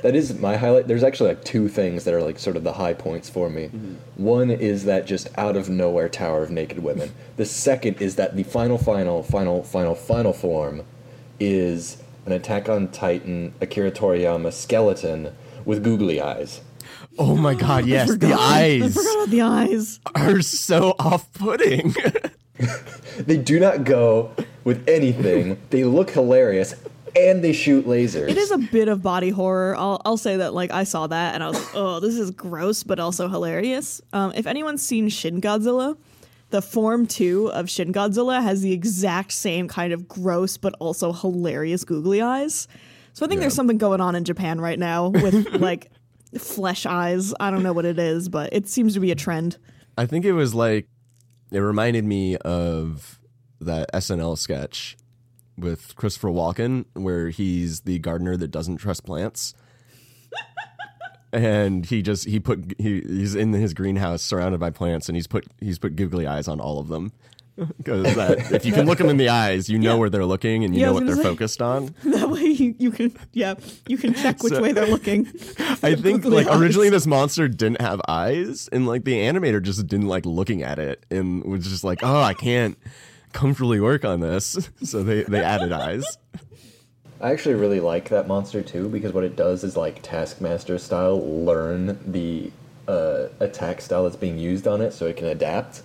That 0.03 0.15
is 0.15 0.39
my 0.39 0.57
highlight. 0.59 0.87
There's 0.87 1.03
actually 1.03 1.31
like 1.31 1.43
two 1.43 1.69
things 1.69 2.05
that 2.05 2.13
are 2.13 2.21
like 2.23 2.39
sort 2.39 2.57
of 2.57 2.63
the 2.63 2.75
high 2.75 2.93
points 2.93 3.31
for 3.31 3.49
me. 3.49 3.65
Mm-hmm. 3.65 3.95
One 4.23 4.51
is 4.51 4.85
that 4.85 5.07
just 5.07 5.29
out 5.39 5.57
of 5.57 5.71
nowhere 5.71 6.11
tower 6.11 6.43
of 6.43 6.51
naked 6.51 6.81
women. 6.81 7.13
The 7.39 7.47
second 7.47 7.97
is 8.03 8.17
that 8.17 8.37
the 8.37 8.43
final, 8.43 8.77
final, 8.77 9.23
final, 9.23 9.63
final, 9.63 9.95
final 9.95 10.35
form 10.35 10.83
is 11.41 12.03
an 12.27 12.33
Attack 12.33 12.69
on 12.69 12.89
Titan 12.89 13.55
Akira 13.63 13.91
Toriyama 13.91 14.53
skeleton 14.53 15.35
with 15.65 15.83
googly 15.83 16.21
eyes. 16.21 16.61
Oh 17.19 17.35
my 17.35 17.55
god, 17.55 17.87
yes, 17.87 18.09
the 18.09 18.15
Forgot- 18.15 18.39
I 18.41 18.61
eyes 18.83 18.95
forgot 18.95 19.15
about 19.15 19.31
the 19.31 19.41
eyes. 19.41 20.01
are 20.15 20.43
so 20.43 20.95
off 20.99 21.33
putting. 21.33 21.95
They 23.19 23.39
do 23.39 23.59
not 23.59 23.85
go 23.85 24.33
with 24.67 24.87
anything. 24.89 25.57
they 25.71 25.85
look 25.85 26.11
hilarious, 26.11 26.75
and 27.15 27.43
they 27.43 27.53
shoot 27.53 27.87
lasers. 27.87 28.29
It 28.29 28.37
is 28.37 28.51
a 28.51 28.59
bit 28.59 28.89
of 28.89 29.01
body 29.01 29.31
horror. 29.31 29.77
I'll, 29.77 30.03
I'll 30.05 30.17
say 30.17 30.37
that 30.37 30.53
like 30.53 30.73
I 30.73 30.85
saw 30.85 31.07
that 31.07 31.35
and 31.35 31.43
I 31.43 31.49
was 31.49 31.59
like, 31.59 31.71
oh, 31.75 32.01
this 32.01 32.17
is 32.17 32.31
gross, 32.33 32.83
but 32.83 32.99
also 32.99 33.29
hilarious. 33.29 34.03
Um, 34.13 34.33
if 34.35 34.47
anyone's 34.47 34.83
seen 34.83 35.09
Shin 35.09 35.41
Godzilla, 35.41 35.97
the 36.51 36.61
Form 36.61 37.07
Two 37.07 37.51
of 37.53 37.71
Shin 37.71 37.93
Godzilla 37.93 38.43
has 38.43 38.61
the 38.61 38.73
exact 38.73 39.33
same 39.33 39.69
kind 39.69 39.95
of 39.95 40.07
gross 40.07 40.59
but 40.59 40.75
also 40.79 41.13
hilarious 41.13 41.85
googly 41.85 42.21
eyes. 42.21 42.69
So 43.15 43.25
I 43.25 43.29
think 43.31 43.41
there's 43.41 43.55
something 43.55 43.79
going 43.79 44.03
on 44.03 44.15
in 44.15 44.25
Japan 44.25 44.61
right 44.61 44.79
now 44.79 45.09
with 45.09 45.55
like 45.55 45.91
flesh 46.39 46.85
eyes. 46.85 47.33
I 47.41 47.51
don't 47.51 47.63
know 47.63 47.73
what 47.73 47.87
it 47.87 47.99
is, 47.99 48.29
but 48.29 48.53
it 48.53 48.69
seems 48.69 48.93
to 48.93 49.01
be 49.01 49.11
a 49.11 49.15
trend. 49.15 49.57
I 49.97 50.05
think 50.05 50.27
it 50.27 50.33
was 50.33 50.55
like 50.55 50.87
it 51.51 51.61
reminded 51.61 52.05
me 52.05 52.37
of 52.37 53.19
that 53.61 53.91
SNL 53.93 54.37
sketch 54.39 54.97
with 55.59 55.95
Christopher 55.97 56.29
Walken 56.29 56.85
where 56.95 57.31
he's 57.31 57.81
the 57.81 57.99
gardener 57.99 58.37
that 58.37 58.49
doesn't 58.49 58.77
trust 58.77 59.05
plants. 59.05 59.55
and 61.33 61.87
he 61.87 62.03
just 62.03 62.27
he 62.27 62.39
put 62.41 62.75
he, 62.79 63.01
he's 63.01 63.35
in 63.35 63.53
his 63.53 63.75
greenhouse 63.75 64.23
surrounded 64.23 64.59
by 64.61 64.71
plants 64.71 65.09
and 65.09 65.17
he's 65.17 65.27
put 65.27 65.47
he's 65.61 65.79
put 65.79 65.97
googly 65.97 66.27
eyes 66.27 66.49
on 66.49 66.61
all 66.61 66.79
of 66.79 66.89
them. 66.89 67.13
Because 67.79 68.53
if 68.53 68.67
you 68.67 68.73
can 68.75 68.85
look 68.85 68.99
them 68.99 69.09
in 69.09 69.17
the 69.17 69.31
eyes, 69.31 69.71
you 69.71 69.79
know 69.79 69.95
Yeah. 69.95 69.99
where 69.99 70.11
they're 70.11 70.27
looking 70.27 70.63
and 70.65 70.75
you 70.75 70.81
Yeah, 70.83 70.89
know 70.89 70.93
what 70.93 71.07
they're 71.07 71.17
say. 71.17 71.23
focused 71.23 71.63
on. 71.63 71.95
that 72.05 72.29
way 72.29 72.43
you, 72.43 72.75
you 72.79 72.91
can 72.91 73.15
yeah 73.33 73.55
you 73.89 73.97
can 73.97 74.13
check 74.13 74.43
which 74.43 74.53
So- 74.53 74.61
way 74.63 74.73
they're 74.73 74.87
looking. 74.87 75.27
I 75.83 75.95
think 75.95 76.27
like 76.27 76.47
originally 76.51 76.91
this 76.91 77.07
monster 77.07 77.49
didn't 77.49 77.81
have 77.81 78.01
eyes, 78.07 78.69
and 78.73 78.87
like 78.87 79.05
the 79.05 79.15
animator 79.15 79.63
just 79.63 79.87
didn't 79.87 80.07
like 80.09 80.27
looking 80.27 80.63
at 80.63 80.79
it, 80.79 81.07
and 81.11 81.43
was 81.45 81.67
just 81.67 81.83
like, 81.83 82.01
oh, 82.03 82.21
I 82.21 82.35
can't 82.35 82.77
comfortably 83.37 83.81
work 83.81 84.05
on 84.05 84.21
this, 84.21 84.71
so 84.83 85.03
they 85.03 85.23
they 85.25 85.41
added 85.41 85.71
eyes. 85.71 86.19
I 87.21 87.33
actually 87.33 87.55
really 87.55 87.81
like 87.81 88.09
that 88.09 88.27
monster 88.27 88.63
too 88.63 88.89
because 88.89 89.13
what 89.13 89.25
it 89.25 89.37
does 89.37 89.63
is 89.63 89.77
like 89.77 90.03
Taskmaster 90.03 90.79
style 90.79 91.19
learn 91.45 91.99
the 92.07 92.51
uh, 92.89 93.29
attack 93.41 93.81
style 93.81 94.05
that's 94.05 94.17
being 94.17 94.39
used 94.39 94.67
on 94.67 94.81
it 94.81 94.93
so 94.93 95.07
it 95.07 95.17
can 95.17 95.27
adapt. 95.27 95.83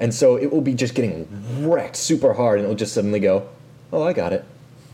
And 0.00 0.12
so 0.12 0.36
it 0.36 0.52
will 0.52 0.60
be 0.60 0.74
just 0.74 0.94
getting 0.94 1.26
wrecked 1.60 1.96
super 1.96 2.34
hard 2.34 2.58
and 2.58 2.64
it'll 2.64 2.76
just 2.76 2.92
suddenly 2.94 3.20
go, 3.20 3.48
"Oh, 3.92 4.02
I 4.02 4.12
got 4.12 4.32
it." 4.32 4.44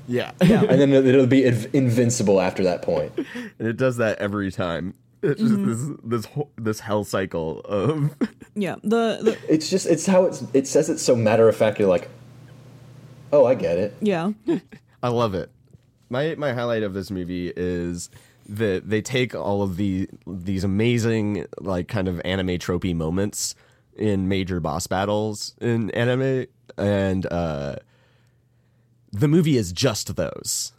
Yeah, 0.09 0.33
yeah. 0.43 0.63
And 0.63 0.81
then 0.81 0.93
it'll 1.07 1.27
be 1.27 1.43
inv- 1.43 1.75
invincible 1.75 2.41
after 2.41 2.63
that 2.65 2.83
point. 2.83 3.13
and 3.59 3.69
it 3.69 3.77
does 3.77 3.97
that 3.99 4.19
every 4.19 4.51
time. 4.51 4.95
It's 5.23 5.41
just 5.41 5.65
this 5.65 5.99
this 6.03 6.25
whole, 6.27 6.51
this 6.57 6.81
hell 6.81 7.05
cycle 7.05 7.61
of 7.61 8.15
Yeah, 8.55 8.77
the, 8.83 9.19
the 9.23 9.39
It's 9.49 9.71
just 9.71 9.87
it's 9.87 10.07
how 10.07 10.25
it's 10.25 10.45
it 10.53 10.67
says 10.67 10.89
it 10.89 10.99
so 10.99 11.17
matter 11.17 11.49
of 11.49 11.57
fact 11.57 11.79
you're 11.79 11.89
like, 11.89 12.09
"Oh, 13.33 13.45
I 13.47 13.55
get 13.55 13.79
it." 13.79 13.95
yeah 14.01 14.33
I 15.03 15.09
love 15.09 15.35
it. 15.35 15.51
My 16.11 16.35
my 16.37 16.53
highlight 16.53 16.83
of 16.83 16.93
this 16.95 17.11
movie 17.11 17.53
is 17.55 18.11
that 18.49 18.89
they 18.89 19.01
take 19.01 19.35
all 19.35 19.63
of 19.63 19.77
the 19.77 20.09
these 20.27 20.65
amazing 20.65 21.47
like 21.61 21.89
kind 21.89 22.09
of 22.09 22.21
anime 22.25 22.59
tropey 22.59 22.95
moments 22.95 23.55
in 23.97 24.29
major 24.29 24.59
boss 24.59 24.87
battles 24.87 25.55
in 25.61 25.91
anime 25.91 26.47
and 26.77 27.27
uh 27.27 27.77
the 29.13 29.29
movie 29.29 29.57
is 29.57 29.73
just 29.73 30.17
those. 30.17 30.73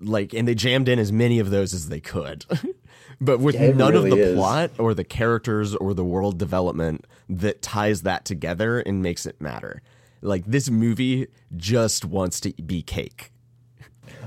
Like 0.00 0.32
and 0.34 0.46
they 0.46 0.54
jammed 0.54 0.88
in 0.88 0.98
as 0.98 1.10
many 1.12 1.38
of 1.38 1.50
those 1.50 1.74
as 1.74 1.88
they 1.88 2.00
could. 2.00 2.44
but 3.20 3.40
with 3.40 3.54
Yeah, 3.54 3.62
it 3.68 3.76
none 3.76 3.94
of 3.94 4.04
the 4.04 4.16
is. 4.16 4.34
plot 4.36 4.70
or 4.78 4.94
the 4.94 5.04
characters 5.04 5.74
or 5.74 5.94
the 5.94 6.04
world 6.04 6.38
development 6.38 7.06
that 7.28 7.62
ties 7.62 8.02
that 8.02 8.24
together 8.24 8.80
and 8.80 9.02
makes 9.02 9.26
it 9.26 9.40
matter. 9.40 9.82
Like 10.20 10.44
this 10.46 10.70
movie 10.70 11.26
just 11.56 12.04
wants 12.04 12.40
to 12.40 12.52
be 12.62 12.82
cake. 12.82 13.32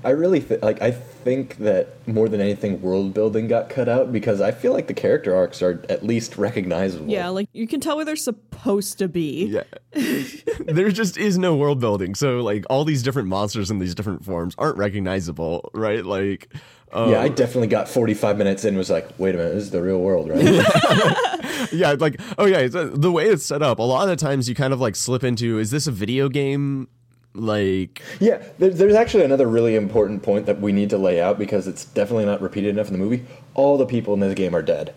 I 0.03 0.09
really 0.11 0.39
th- 0.41 0.61
like. 0.61 0.81
I 0.81 0.91
think 0.91 1.57
that 1.57 2.07
more 2.07 2.27
than 2.29 2.39
anything, 2.41 2.81
world 2.81 3.13
building 3.13 3.47
got 3.47 3.69
cut 3.69 3.87
out 3.89 4.11
because 4.11 4.39
I 4.39 4.51
feel 4.51 4.71
like 4.71 4.87
the 4.87 4.93
character 4.93 5.35
arcs 5.35 5.61
are 5.61 5.83
at 5.89 6.03
least 6.03 6.37
recognizable. 6.37 7.09
yeah 7.09 7.29
like 7.29 7.49
you 7.53 7.67
can 7.67 7.79
tell 7.79 7.95
where 7.95 8.05
they're 8.05 8.15
supposed 8.15 8.97
to 8.99 9.07
be. 9.07 9.45
Yeah. 9.45 9.63
there 10.59 10.89
just 10.91 11.17
is 11.17 11.37
no 11.37 11.55
world 11.55 11.79
building. 11.79 12.13
So 12.15 12.39
like 12.41 12.65
all 12.69 12.83
these 12.85 13.03
different 13.03 13.27
monsters 13.29 13.71
in 13.71 13.79
these 13.79 13.95
different 13.95 14.23
forms 14.25 14.53
aren't 14.57 14.77
recognizable, 14.77 15.69
right? 15.73 16.05
Like 16.05 16.53
um, 16.93 17.11
Yeah, 17.11 17.21
I 17.21 17.29
definitely 17.29 17.67
got 17.67 17.87
45 17.89 18.37
minutes 18.37 18.63
in 18.63 18.69
and 18.69 18.77
was 18.77 18.89
like, 18.89 19.07
wait 19.17 19.35
a 19.35 19.37
minute, 19.37 19.53
this 19.55 19.63
is 19.65 19.71
the 19.71 19.81
real 19.81 19.99
world, 19.99 20.29
right? 20.29 20.43
yeah, 21.71 21.95
like 21.99 22.19
oh 22.37 22.45
yeah, 22.45 22.67
uh, 22.73 22.89
the 22.93 23.11
way 23.11 23.27
it's 23.27 23.45
set 23.45 23.61
up, 23.61 23.79
a 23.79 23.83
lot 23.83 24.03
of 24.03 24.09
the 24.09 24.15
times 24.15 24.47
you 24.49 24.55
kind 24.55 24.73
of 24.73 24.79
like 24.81 24.95
slip 24.95 25.23
into 25.23 25.59
is 25.59 25.71
this 25.71 25.87
a 25.87 25.91
video 25.91 26.29
game? 26.29 26.87
Like 27.33 28.01
yeah, 28.21 28.41
there, 28.59 28.69
there's 28.69 28.95
actually 28.95 29.23
another 29.25 29.45
really 29.47 29.75
important 29.75 30.23
point 30.23 30.45
that 30.45 30.61
we 30.61 30.71
need 30.71 30.89
to 30.91 30.97
lay 30.97 31.19
out 31.21 31.37
because 31.37 31.67
it's 31.67 31.83
definitely 31.83 32.25
not 32.25 32.41
repeated 32.41 32.69
enough 32.69 32.87
in 32.87 32.93
the 32.93 32.99
movie. 32.99 33.25
All 33.55 33.77
the 33.77 33.85
people 33.85 34.13
in 34.13 34.21
this 34.21 34.33
game 34.35 34.55
are 34.55 34.61
dead. 34.61 34.93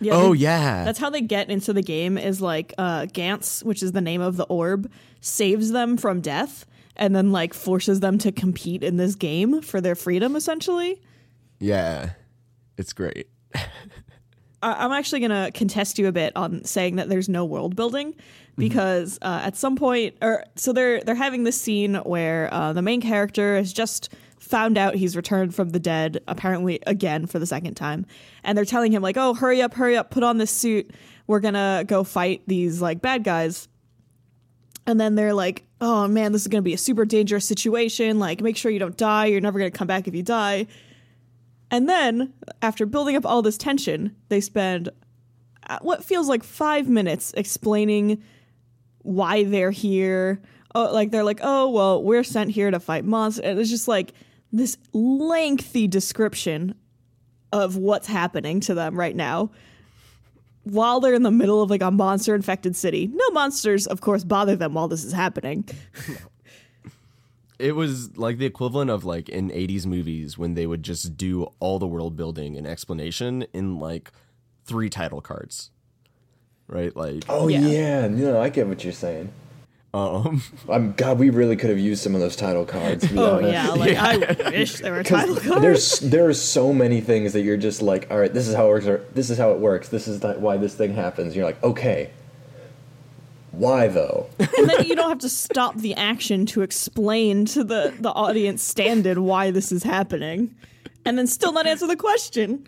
Yeah, 0.00 0.14
oh 0.14 0.32
they- 0.32 0.40
yeah. 0.40 0.84
That's 0.84 0.98
how 0.98 1.08
they 1.10 1.20
get 1.20 1.50
into 1.50 1.72
the 1.72 1.82
game 1.82 2.18
is 2.18 2.40
like 2.40 2.74
uh 2.78 3.02
Gantz, 3.02 3.62
which 3.64 3.80
is 3.82 3.92
the 3.92 4.00
name 4.00 4.20
of 4.20 4.36
the 4.36 4.44
orb, 4.44 4.90
saves 5.20 5.70
them 5.70 5.96
from 5.96 6.20
death 6.20 6.66
and 6.96 7.14
then 7.14 7.32
like 7.32 7.54
forces 7.54 8.00
them 8.00 8.18
to 8.18 8.32
compete 8.32 8.82
in 8.82 8.96
this 8.96 9.14
game 9.14 9.62
for 9.62 9.80
their 9.80 9.94
freedom 9.94 10.36
essentially. 10.36 11.00
yeah. 11.58 12.10
It's 12.78 12.92
great. 12.94 13.28
I'm 14.62 14.92
actually 14.92 15.20
gonna 15.20 15.50
contest 15.52 15.98
you 15.98 16.06
a 16.06 16.12
bit 16.12 16.34
on 16.36 16.64
saying 16.64 16.96
that 16.96 17.08
there's 17.08 17.28
no 17.28 17.44
world 17.44 17.74
building 17.76 18.14
because 18.56 19.18
uh, 19.22 19.40
at 19.42 19.56
some 19.56 19.76
point, 19.76 20.16
or 20.22 20.44
so 20.56 20.72
they're 20.72 21.00
they're 21.02 21.14
having 21.14 21.44
this 21.44 21.60
scene 21.60 21.96
where 21.96 22.52
uh, 22.52 22.72
the 22.72 22.82
main 22.82 23.00
character 23.00 23.56
has 23.56 23.72
just 23.72 24.12
found 24.38 24.78
out 24.78 24.94
he's 24.94 25.16
returned 25.16 25.54
from 25.54 25.70
the 25.70 25.80
dead, 25.80 26.22
apparently 26.28 26.78
again 26.86 27.26
for 27.26 27.38
the 27.38 27.46
second 27.46 27.74
time, 27.74 28.06
and 28.44 28.56
they're 28.56 28.64
telling 28.64 28.92
him 28.92 29.02
like, 29.02 29.16
"Oh, 29.16 29.34
hurry 29.34 29.60
up, 29.60 29.74
hurry 29.74 29.96
up, 29.96 30.10
put 30.10 30.22
on 30.22 30.38
this 30.38 30.50
suit. 30.50 30.92
We're 31.26 31.40
gonna 31.40 31.84
go 31.86 32.04
fight 32.04 32.42
these 32.46 32.80
like 32.80 33.02
bad 33.02 33.24
guys." 33.24 33.68
And 34.86 35.00
then 35.00 35.14
they're 35.14 35.34
like, 35.34 35.64
"Oh 35.80 36.08
man, 36.08 36.32
this 36.32 36.42
is 36.42 36.48
gonna 36.48 36.62
be 36.62 36.74
a 36.74 36.78
super 36.78 37.04
dangerous 37.04 37.44
situation. 37.44 38.18
Like, 38.18 38.40
make 38.40 38.56
sure 38.56 38.70
you 38.70 38.78
don't 38.78 38.96
die. 38.96 39.26
You're 39.26 39.40
never 39.40 39.58
gonna 39.58 39.70
come 39.70 39.86
back 39.86 40.08
if 40.08 40.14
you 40.14 40.22
die." 40.22 40.66
And 41.70 41.88
then, 41.88 42.34
after 42.60 42.84
building 42.84 43.16
up 43.16 43.24
all 43.24 43.40
this 43.40 43.56
tension, 43.56 44.14
they 44.28 44.40
spend 44.40 44.90
uh, 45.68 45.78
what 45.80 46.04
feels 46.04 46.28
like 46.28 46.42
five 46.42 46.88
minutes 46.88 47.32
explaining 47.34 48.22
why 48.98 49.44
they're 49.44 49.70
here. 49.70 50.42
Oh, 50.74 50.92
like 50.92 51.10
they're 51.10 51.24
like, 51.24 51.40
oh 51.42 51.70
well, 51.70 52.02
we're 52.02 52.24
sent 52.24 52.50
here 52.50 52.70
to 52.70 52.80
fight 52.80 53.04
monsters. 53.04 53.44
And 53.44 53.58
it's 53.58 53.70
just 53.70 53.88
like 53.88 54.12
this 54.52 54.76
lengthy 54.92 55.86
description 55.88 56.74
of 57.52 57.76
what's 57.76 58.06
happening 58.06 58.60
to 58.60 58.74
them 58.74 58.98
right 58.98 59.14
now. 59.14 59.50
While 60.64 61.00
they're 61.00 61.14
in 61.14 61.22
the 61.24 61.30
middle 61.30 61.60
of 61.62 61.70
like 61.70 61.82
a 61.82 61.90
monster 61.90 62.34
infected 62.34 62.76
city. 62.76 63.10
No 63.12 63.30
monsters, 63.30 63.86
of 63.86 64.00
course, 64.00 64.22
bother 64.24 64.54
them 64.56 64.74
while 64.74 64.86
this 64.88 65.02
is 65.04 65.12
happening. 65.12 65.68
It 67.58 67.76
was 67.76 68.16
like 68.18 68.38
the 68.38 68.46
equivalent 68.46 68.90
of 68.90 69.04
like 69.04 69.28
in 69.28 69.50
80s 69.50 69.86
movies 69.86 70.36
when 70.36 70.54
they 70.54 70.66
would 70.66 70.82
just 70.82 71.16
do 71.16 71.52
all 71.60 71.78
the 71.78 71.86
world 71.86 72.16
building 72.16 72.56
and 72.56 72.66
explanation 72.66 73.44
in 73.52 73.78
like 73.78 74.10
three 74.64 74.88
title 74.88 75.20
cards. 75.20 75.70
Right? 76.66 76.94
Like 76.96 77.24
Oh, 77.28 77.46
Yeah. 77.48 77.60
yeah. 77.60 78.08
No, 78.08 78.40
I 78.40 78.48
get 78.48 78.66
what 78.66 78.82
you're 78.82 78.92
saying. 78.92 79.32
Um 79.94 80.42
I'm 80.68 80.92
God. 80.92 81.18
We 81.18 81.30
really 81.30 81.56
could 81.56 81.70
have 81.70 81.78
used 81.78 82.02
some 82.02 82.14
of 82.14 82.20
those 82.20 82.36
title 82.36 82.64
cards. 82.64 83.06
Oh 83.14 83.36
honest. 83.36 83.52
yeah, 83.52 83.68
like 83.70 83.96
I 83.96 84.50
wish 84.50 84.76
there 84.78 84.92
were 84.92 85.02
title 85.04 85.36
cards. 85.36 85.60
There's 85.60 85.98
there 86.00 86.28
are 86.28 86.34
so 86.34 86.72
many 86.72 87.00
things 87.00 87.34
that 87.34 87.42
you're 87.42 87.56
just 87.58 87.82
like, 87.82 88.10
all 88.10 88.18
right, 88.18 88.32
this 88.32 88.48
is 88.48 88.54
how 88.54 88.66
it 88.66 88.70
works. 88.70 88.86
Or 88.86 89.04
this 89.12 89.28
is 89.28 89.36
how 89.36 89.52
it 89.52 89.58
works. 89.58 89.88
This 89.90 90.08
is 90.08 90.20
th- 90.20 90.38
why 90.38 90.56
this 90.56 90.74
thing 90.74 90.94
happens. 90.94 91.36
You're 91.36 91.44
like, 91.44 91.62
okay, 91.62 92.10
why 93.52 93.88
though? 93.88 94.28
and 94.38 94.68
then 94.68 94.84
you 94.86 94.96
don't 94.96 95.10
have 95.10 95.18
to 95.18 95.28
stop 95.28 95.76
the 95.76 95.94
action 95.94 96.46
to 96.46 96.62
explain 96.62 97.44
to 97.46 97.62
the, 97.62 97.94
the 98.00 98.10
audience 98.10 98.62
standard 98.62 99.18
why 99.18 99.50
this 99.50 99.70
is 99.70 99.82
happening 99.82 100.54
and 101.04 101.18
then 101.18 101.26
still 101.26 101.52
not 101.52 101.66
answer 101.66 101.86
the 101.86 101.96
question 101.96 102.66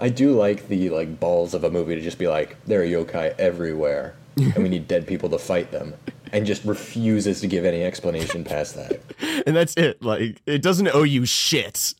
I 0.00 0.08
do 0.08 0.32
like 0.32 0.68
the 0.68 0.90
like 0.90 1.18
balls 1.18 1.54
of 1.54 1.64
a 1.64 1.70
movie 1.70 1.96
to 1.96 2.00
just 2.00 2.18
be 2.18 2.28
like, 2.28 2.56
there 2.66 2.82
are 2.82 2.84
yokai 2.84 3.34
everywhere, 3.36 4.14
and 4.38 4.62
we 4.62 4.68
need 4.68 4.88
dead 4.88 5.06
people 5.06 5.28
to 5.30 5.38
fight 5.38 5.70
them, 5.72 5.94
and 6.32 6.46
just 6.46 6.64
refuses 6.64 7.40
to 7.40 7.46
give 7.46 7.64
any 7.64 7.82
explanation 7.82 8.44
past 8.44 8.74
that. 8.76 9.00
and 9.46 9.54
that's 9.56 9.74
it. 9.76 10.02
Like 10.02 10.40
it 10.46 10.62
doesn't 10.62 10.88
owe 10.88 11.02
you 11.04 11.24
shit. 11.26 11.94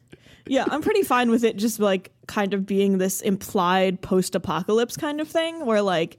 yeah 0.46 0.64
i'm 0.70 0.80
pretty 0.80 1.02
fine 1.02 1.30
with 1.30 1.44
it 1.44 1.56
just 1.56 1.78
like 1.78 2.10
kind 2.26 2.54
of 2.54 2.64
being 2.66 2.96
this 2.98 3.20
implied 3.20 4.00
post-apocalypse 4.00 4.96
kind 4.96 5.20
of 5.20 5.28
thing 5.28 5.66
where 5.66 5.82
like 5.82 6.16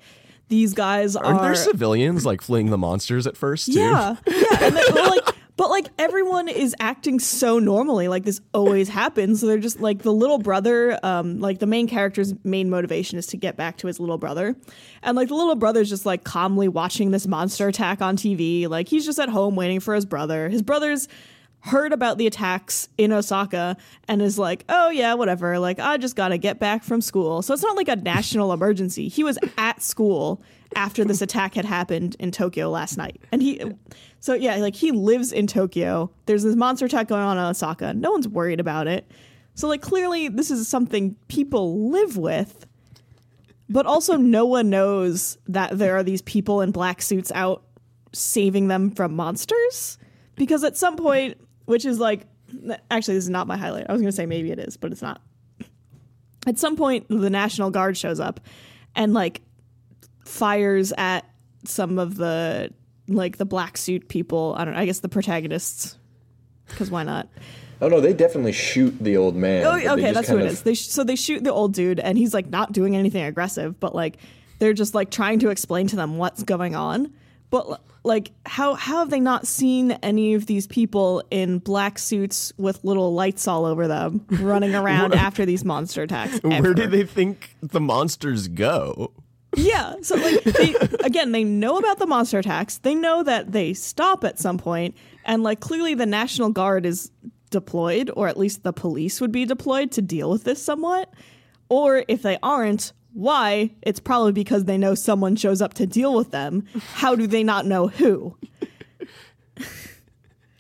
these 0.49 0.74
guys 0.74 1.15
Aren't 1.15 1.39
are 1.39 1.41
there 1.41 1.55
civilians 1.55 2.26
like 2.26 2.41
fleeing 2.41 2.70
the 2.70 2.78
monsters 2.78 3.26
at 3.28 3.36
first 3.38 3.67
too? 3.67 3.80
yeah 3.80 4.15
yeah 4.28 4.57
and 4.61 4.76
then, 4.76 4.84
well, 4.93 5.09
like 5.09 5.36
But 5.60 5.72
like 5.72 5.89
everyone 5.97 6.47
is 6.47 6.74
acting 6.80 7.20
so 7.20 7.60
normally, 7.60 8.07
like 8.07 8.24
this 8.24 8.39
always 8.53 8.88
happens. 8.88 9.41
So 9.41 9.47
they're 9.47 9.57
just 9.57 9.82
like 9.82 10.03
the 10.03 10.14
little 10.14 10.38
brother, 10.38 10.97
um, 11.03 11.41
like 11.41 11.60
the 11.60 11.66
main 11.66 11.86
character's 11.86 12.34
main 12.45 12.70
motivation 12.70 13.18
is 13.18 13.28
to 13.28 13.36
get 13.36 13.57
back 13.57 13.76
to 13.80 13.88
his 13.88 13.99
little 13.99 14.18
brother. 14.18 14.55
And 15.03 15.18
like 15.18 15.28
the 15.28 15.36
little 15.36 15.55
brother's 15.55 15.89
just 15.89 16.05
like 16.05 16.24
calmly 16.24 16.70
watching 16.70 17.12
this 17.12 17.28
monster 17.28 17.68
attack 17.68 18.01
on 18.01 18.16
TV. 18.16 18.70
Like 18.70 18.88
he's 18.88 19.05
just 19.05 19.20
at 19.20 19.28
home 19.28 19.57
waiting 19.57 19.82
for 19.82 19.93
his 19.93 20.05
brother. 20.05 20.47
His 20.47 20.62
brother's 20.62 21.10
heard 21.62 21.91
about 21.91 22.18
the 22.18 22.26
attacks 22.26 22.88
in 22.97 23.12
Osaka 23.12 23.76
and 24.07 24.22
is 24.22 24.39
like, 24.39 24.64
oh 24.70 24.89
yeah, 24.89 25.14
whatever. 25.14 25.60
Like 25.60 25.80
I 25.80 25.97
just 25.97 26.16
gotta 26.16 26.38
get 26.38 26.60
back 26.60 26.84
from 26.84 27.01
school. 27.01 27.41
So 27.41 27.53
it's 27.53 27.64
not 27.64 27.76
like 27.76 27.89
a 27.89 27.97
national 27.97 28.53
emergency. 28.53 29.07
He 29.07 29.24
was 29.24 29.38
at 29.57 29.82
school 29.82 30.41
after 30.76 31.03
this 31.03 31.22
attack 31.22 31.55
had 31.55 31.66
happened 31.66 32.16
in 32.20 32.32
Tokyo 32.32 32.70
last 32.70 32.97
night. 32.97 33.22
And 33.32 33.41
he 33.41 33.62
so 34.20 34.34
yeah, 34.34 34.55
like 34.57 34.76
he 34.76 34.91
lives 34.91 35.32
in 35.32 35.47
Tokyo. 35.47 36.12
There's 36.26 36.43
this 36.43 36.55
monster 36.55 36.86
attack 36.86 37.07
going 37.07 37.24
on 37.24 37.38
in 37.38 37.43
Osaka. 37.43 37.93
No 37.93 38.12
one's 38.12 38.28
worried 38.28 38.60
about 38.60 38.88
it. 38.88 39.10
So 39.55 39.68
like 39.68 39.82
clearly 39.82 40.30
this 40.30 40.51
is 40.51 40.68
something 40.68 41.16
people 41.28 41.89
live 41.89 42.16
with. 42.16 42.66
But 43.72 43.86
also 43.86 44.16
no 44.16 44.45
one 44.45 44.70
knows 44.70 45.38
that 45.47 45.78
there 45.78 45.95
are 45.95 46.03
these 46.03 46.24
people 46.24 46.62
in 46.62 46.72
black 46.72 47.01
suits 47.01 47.32
out 47.36 47.64
saving 48.14 48.68
them 48.68 48.89
from 48.89 49.16
monsters 49.16 49.99
because 50.36 50.64
at 50.64 50.76
some 50.76 50.95
point 50.95 51.38
which 51.70 51.86
is 51.86 51.99
like 51.99 52.26
actually 52.89 53.13
this 53.13 53.26
is 53.26 53.30
not 53.30 53.45
my 53.45 53.55
highlight. 53.55 53.86
I 53.88 53.91
was 53.91 54.01
going 54.01 54.09
to 54.11 54.15
say 54.15 54.26
maybe 54.26 54.51
it 54.51 54.57
is, 54.57 54.76
but 54.76 54.91
it's 54.91 55.03
not. 55.03 55.22
At 56.47 56.57
some 56.57 56.76
point 56.76 57.05
the 57.09 57.30
National 57.30 57.70
Guard 57.70 57.95
shows 57.95 58.20
up 58.20 58.39
and 58.95 59.13
like 59.13 59.41
fires 60.26 60.91
at 60.97 61.30
some 61.65 61.99
of 61.99 62.15
the 62.15 62.74
like 63.07 63.38
the 63.38 63.45
black 63.45 63.78
suit 63.78 64.09
people. 64.09 64.55
I 64.57 64.65
don't 64.65 64.74
know, 64.74 64.80
I 64.80 64.86
guess 64.86 64.99
the 65.01 65.09
protagonists 65.09 65.95
cuz 66.70 66.89
why 66.89 67.03
not? 67.03 67.30
Oh 67.82 67.88
no, 67.88 68.01
they 68.01 68.13
definitely 68.13 68.51
shoot 68.51 68.97
the 68.99 69.15
old 69.17 69.36
man. 69.36 69.63
Oh, 69.63 69.93
okay, 69.93 70.11
that's 70.11 70.28
who 70.28 70.38
kind 70.38 70.47
it 70.47 70.53
is. 70.53 70.63
They 70.63 70.74
sh- 70.74 70.88
so 70.88 71.03
they 71.03 71.15
shoot 71.15 71.43
the 71.43 71.53
old 71.53 71.74
dude, 71.74 71.99
and 71.99 72.17
he's 72.17 72.34
like 72.34 72.49
not 72.49 72.74
doing 72.74 72.95
anything 72.95 73.24
aggressive, 73.24 73.80
but 73.80 73.93
like 73.93 74.17
they're 74.57 74.74
just 74.74 74.95
like 74.95 75.11
trying 75.11 75.38
to 75.39 75.49
explain 75.49 75.86
to 75.88 75.95
them 75.95 76.17
what's 76.17 76.41
going 76.41 76.76
on. 76.76 77.13
But 77.50 77.82
like, 78.04 78.32
how 78.45 78.76
how 78.76 79.00
have 79.00 79.10
they 79.10 79.20
not 79.20 79.47
seen 79.47 79.91
any 80.04 80.34
of 80.34 80.45
these 80.45 80.68
people 80.68 81.24
in 81.32 81.60
black 81.60 82.00
suits 82.00 82.54
with 82.58 82.84
little 82.84 83.14
lights 83.14 83.47
all 83.47 83.66
over 83.66 83.88
them 83.88 84.26
running 84.30 84.76
around 84.82 85.14
after 85.14 85.45
these 85.45 85.66
monster 85.66 86.04
attacks? 86.04 86.39
Where 86.43 86.54
ever? 86.54 86.74
do 86.74 86.88
they 86.88 87.04
think 87.04 87.56
the 87.62 87.82
monsters 87.82 88.47
go? 88.47 89.12
Yeah. 89.56 89.95
So 90.02 90.16
like 90.16 90.43
they, 90.43 90.76
again, 91.04 91.32
they 91.32 91.43
know 91.43 91.78
about 91.78 92.00
the 92.00 92.06
monster 92.06 92.38
attacks. 92.39 92.78
They 92.78 92.95
know 92.95 93.24
that 93.24 93.52
they 93.52 93.74
stop 93.74 94.24
at 94.24 94.39
some 94.39 94.58
point, 94.58 94.95
and 95.26 95.43
like 95.43 95.60
clearly 95.60 95.95
the 95.95 96.06
National 96.06 96.50
Guard 96.50 96.86
is 96.86 97.12
deployed, 97.50 98.12
or 98.16 98.28
at 98.28 98.38
least 98.38 98.64
the 98.64 98.74
police 98.74 99.20
would 99.20 99.32
be 99.32 99.45
deployed 99.45 99.91
to 99.93 100.02
deal 100.02 100.30
with 100.30 100.43
this 100.43 100.64
somewhat. 100.64 101.12
Or 101.68 102.04
if 102.08 102.22
they 102.22 102.38
aren't, 102.41 102.93
why? 103.14 103.72
It's 103.82 103.99
probably 103.99 104.32
because 104.32 104.66
they 104.66 104.78
know 104.78 104.95
someone 104.95 105.36
shows 105.36 105.62
up 105.62 105.74
to 105.76 105.88
deal 105.88 106.14
with 106.14 106.32
them. 106.32 106.66
How 106.93 107.16
do 107.16 107.28
they 107.28 107.43
not 107.43 107.66
know 107.66 107.88
who? 107.88 108.36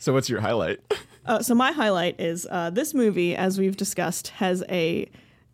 So 0.01 0.13
what's 0.13 0.29
your 0.29 0.39
highlight? 0.39 0.79
Uh, 1.25 1.43
so 1.43 1.53
my 1.53 1.73
highlight 1.73 2.19
is 2.21 2.47
uh, 2.49 2.69
this 2.69 2.93
movie, 2.93 3.35
as 3.35 3.59
we've 3.59 3.75
discussed, 3.75 4.29
has 4.29 4.63
a 4.69 5.11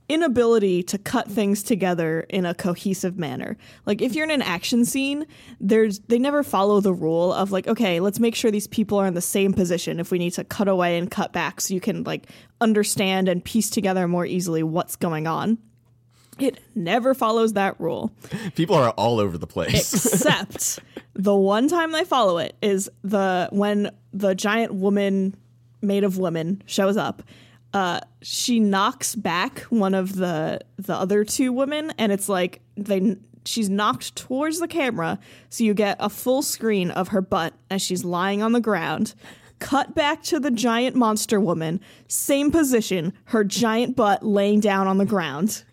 inability 0.07 0.83
to 0.83 0.99
cut 0.99 1.27
things 1.27 1.63
together 1.63 2.21
in 2.29 2.45
a 2.45 2.53
cohesive 2.53 3.17
manner. 3.17 3.57
Like 3.87 4.03
if 4.03 4.13
you're 4.13 4.23
in 4.23 4.31
an 4.31 4.43
action 4.43 4.85
scene, 4.85 5.25
there's 5.59 5.99
they 6.01 6.19
never 6.19 6.43
follow 6.43 6.79
the 6.79 6.93
rule 6.93 7.33
of 7.33 7.51
like, 7.51 7.67
okay, 7.67 7.99
let's 7.99 8.19
make 8.19 8.35
sure 8.35 8.51
these 8.51 8.67
people 8.67 8.99
are 8.99 9.07
in 9.07 9.15
the 9.15 9.21
same 9.21 9.51
position 9.51 9.99
if 9.99 10.11
we 10.11 10.19
need 10.19 10.31
to 10.33 10.43
cut 10.43 10.67
away 10.67 10.97
and 10.99 11.09
cut 11.09 11.33
back 11.33 11.59
so 11.59 11.73
you 11.73 11.81
can 11.81 12.03
like 12.03 12.29
understand 12.61 13.27
and 13.27 13.43
piece 13.43 13.71
together 13.71 14.07
more 14.07 14.27
easily 14.27 14.61
what's 14.61 14.95
going 14.95 15.25
on. 15.25 15.57
It 16.39 16.59
never 16.75 17.13
follows 17.13 17.53
that 17.53 17.79
rule. 17.79 18.11
People 18.55 18.75
are 18.75 18.89
all 18.91 19.19
over 19.19 19.37
the 19.37 19.47
place. 19.47 19.93
except 19.93 20.79
the 21.13 21.35
one 21.35 21.67
time 21.67 21.91
they 21.91 22.03
follow 22.03 22.37
it 22.37 22.55
is 22.61 22.89
the 23.03 23.47
when 23.51 23.91
the 24.11 24.35
giant 24.35 24.73
woman 24.73 25.35
made 25.81 26.03
of 26.03 26.17
women 26.17 26.61
shows 26.65 26.97
up 26.97 27.21
uh 27.73 27.99
she 28.21 28.59
knocks 28.59 29.13
back 29.13 29.59
one 29.69 29.93
of 29.93 30.15
the 30.15 30.59
the 30.77 30.95
other 30.95 31.23
two 31.23 31.51
women 31.53 31.93
and 31.97 32.11
it's 32.11 32.27
like 32.27 32.59
they 32.75 33.15
she's 33.45 33.69
knocked 33.69 34.15
towards 34.15 34.59
the 34.59 34.67
camera 34.67 35.19
so 35.49 35.63
you 35.63 35.73
get 35.73 35.95
a 35.99 36.09
full 36.09 36.41
screen 36.41 36.89
of 36.91 37.09
her 37.09 37.21
butt 37.21 37.53
as 37.69 37.81
she's 37.81 38.03
lying 38.03 38.41
on 38.41 38.51
the 38.53 38.59
ground. 38.61 39.13
Cut 39.59 39.95
back 39.95 40.21
to 40.23 40.39
the 40.39 40.51
giant 40.51 40.95
monster 40.95 41.39
woman 41.39 41.79
same 42.07 42.51
position 42.51 43.13
her 43.25 43.43
giant 43.43 43.95
butt 43.95 44.23
laying 44.25 44.59
down 44.59 44.87
on 44.87 44.97
the 44.97 45.05
ground 45.05 45.63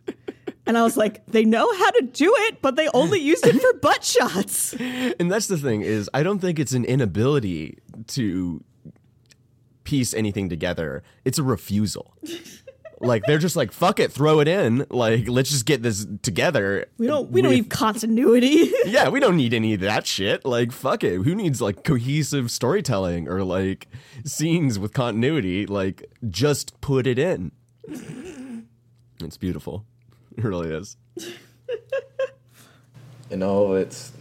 and 0.67 0.79
I 0.79 0.83
was 0.83 0.97
like, 0.97 1.27
they 1.27 1.45
know 1.45 1.73
how 1.77 1.91
to 1.91 2.03
do 2.03 2.33
it, 2.39 2.63
but 2.63 2.77
they 2.77 2.89
only 2.95 3.19
used 3.19 3.47
it 3.47 3.61
for 3.61 3.73
butt 3.75 4.05
shots. 4.05 4.75
and 4.79 5.31
that's 5.31 5.49
the 5.49 5.59
thing 5.59 5.83
is 5.83 6.09
I 6.15 6.23
don't 6.23 6.39
think 6.39 6.59
it's 6.59 6.73
an 6.73 6.85
inability 6.85 7.79
to 8.09 8.63
piece 9.85 10.15
anything 10.15 10.49
together. 10.49 11.03
It's 11.25 11.39
a 11.39 11.43
refusal. 11.43 12.15
like 13.01 13.25
they're 13.25 13.39
just 13.39 13.57
like 13.57 13.73
fuck 13.73 13.99
it, 13.99 14.13
throw 14.13 14.39
it 14.39 14.47
in. 14.47 14.87
Like 14.89 15.29
let's 15.29 15.51
just 15.51 15.67
get 15.67 15.83
this 15.83 16.07
together. 16.23 16.87
We 16.97 17.09
don't 17.09 17.31
we 17.31 17.43
don't 17.43 17.53
need 17.53 17.71
continuity. 17.71 18.73
Yeah, 18.85 19.09
we 19.09 19.21
don't 19.21 19.37
need 19.37 19.55
any 19.55 19.75
of 19.75 19.81
that 19.81 20.07
shit. 20.07 20.45
Like 20.45 20.71
fuck 20.71 21.03
it. 21.03 21.23
Who 21.23 21.35
needs 21.35 21.61
like 21.61 21.83
cohesive 21.83 22.51
storytelling 22.51 23.29
or 23.29 23.43
like 23.43 23.89
scenes 24.25 24.79
with 24.79 24.93
continuity? 24.93 25.67
Like 25.67 26.11
just 26.29 26.81
put 26.81 27.07
it 27.07 27.19
in. 27.19 27.53
It's 29.21 29.37
beautiful. 29.37 29.87
It 30.37 30.45
really 30.45 30.75
is. 30.75 30.97
in 33.31 33.43
all 33.43 33.73
of 33.73 33.79
its 33.79 34.13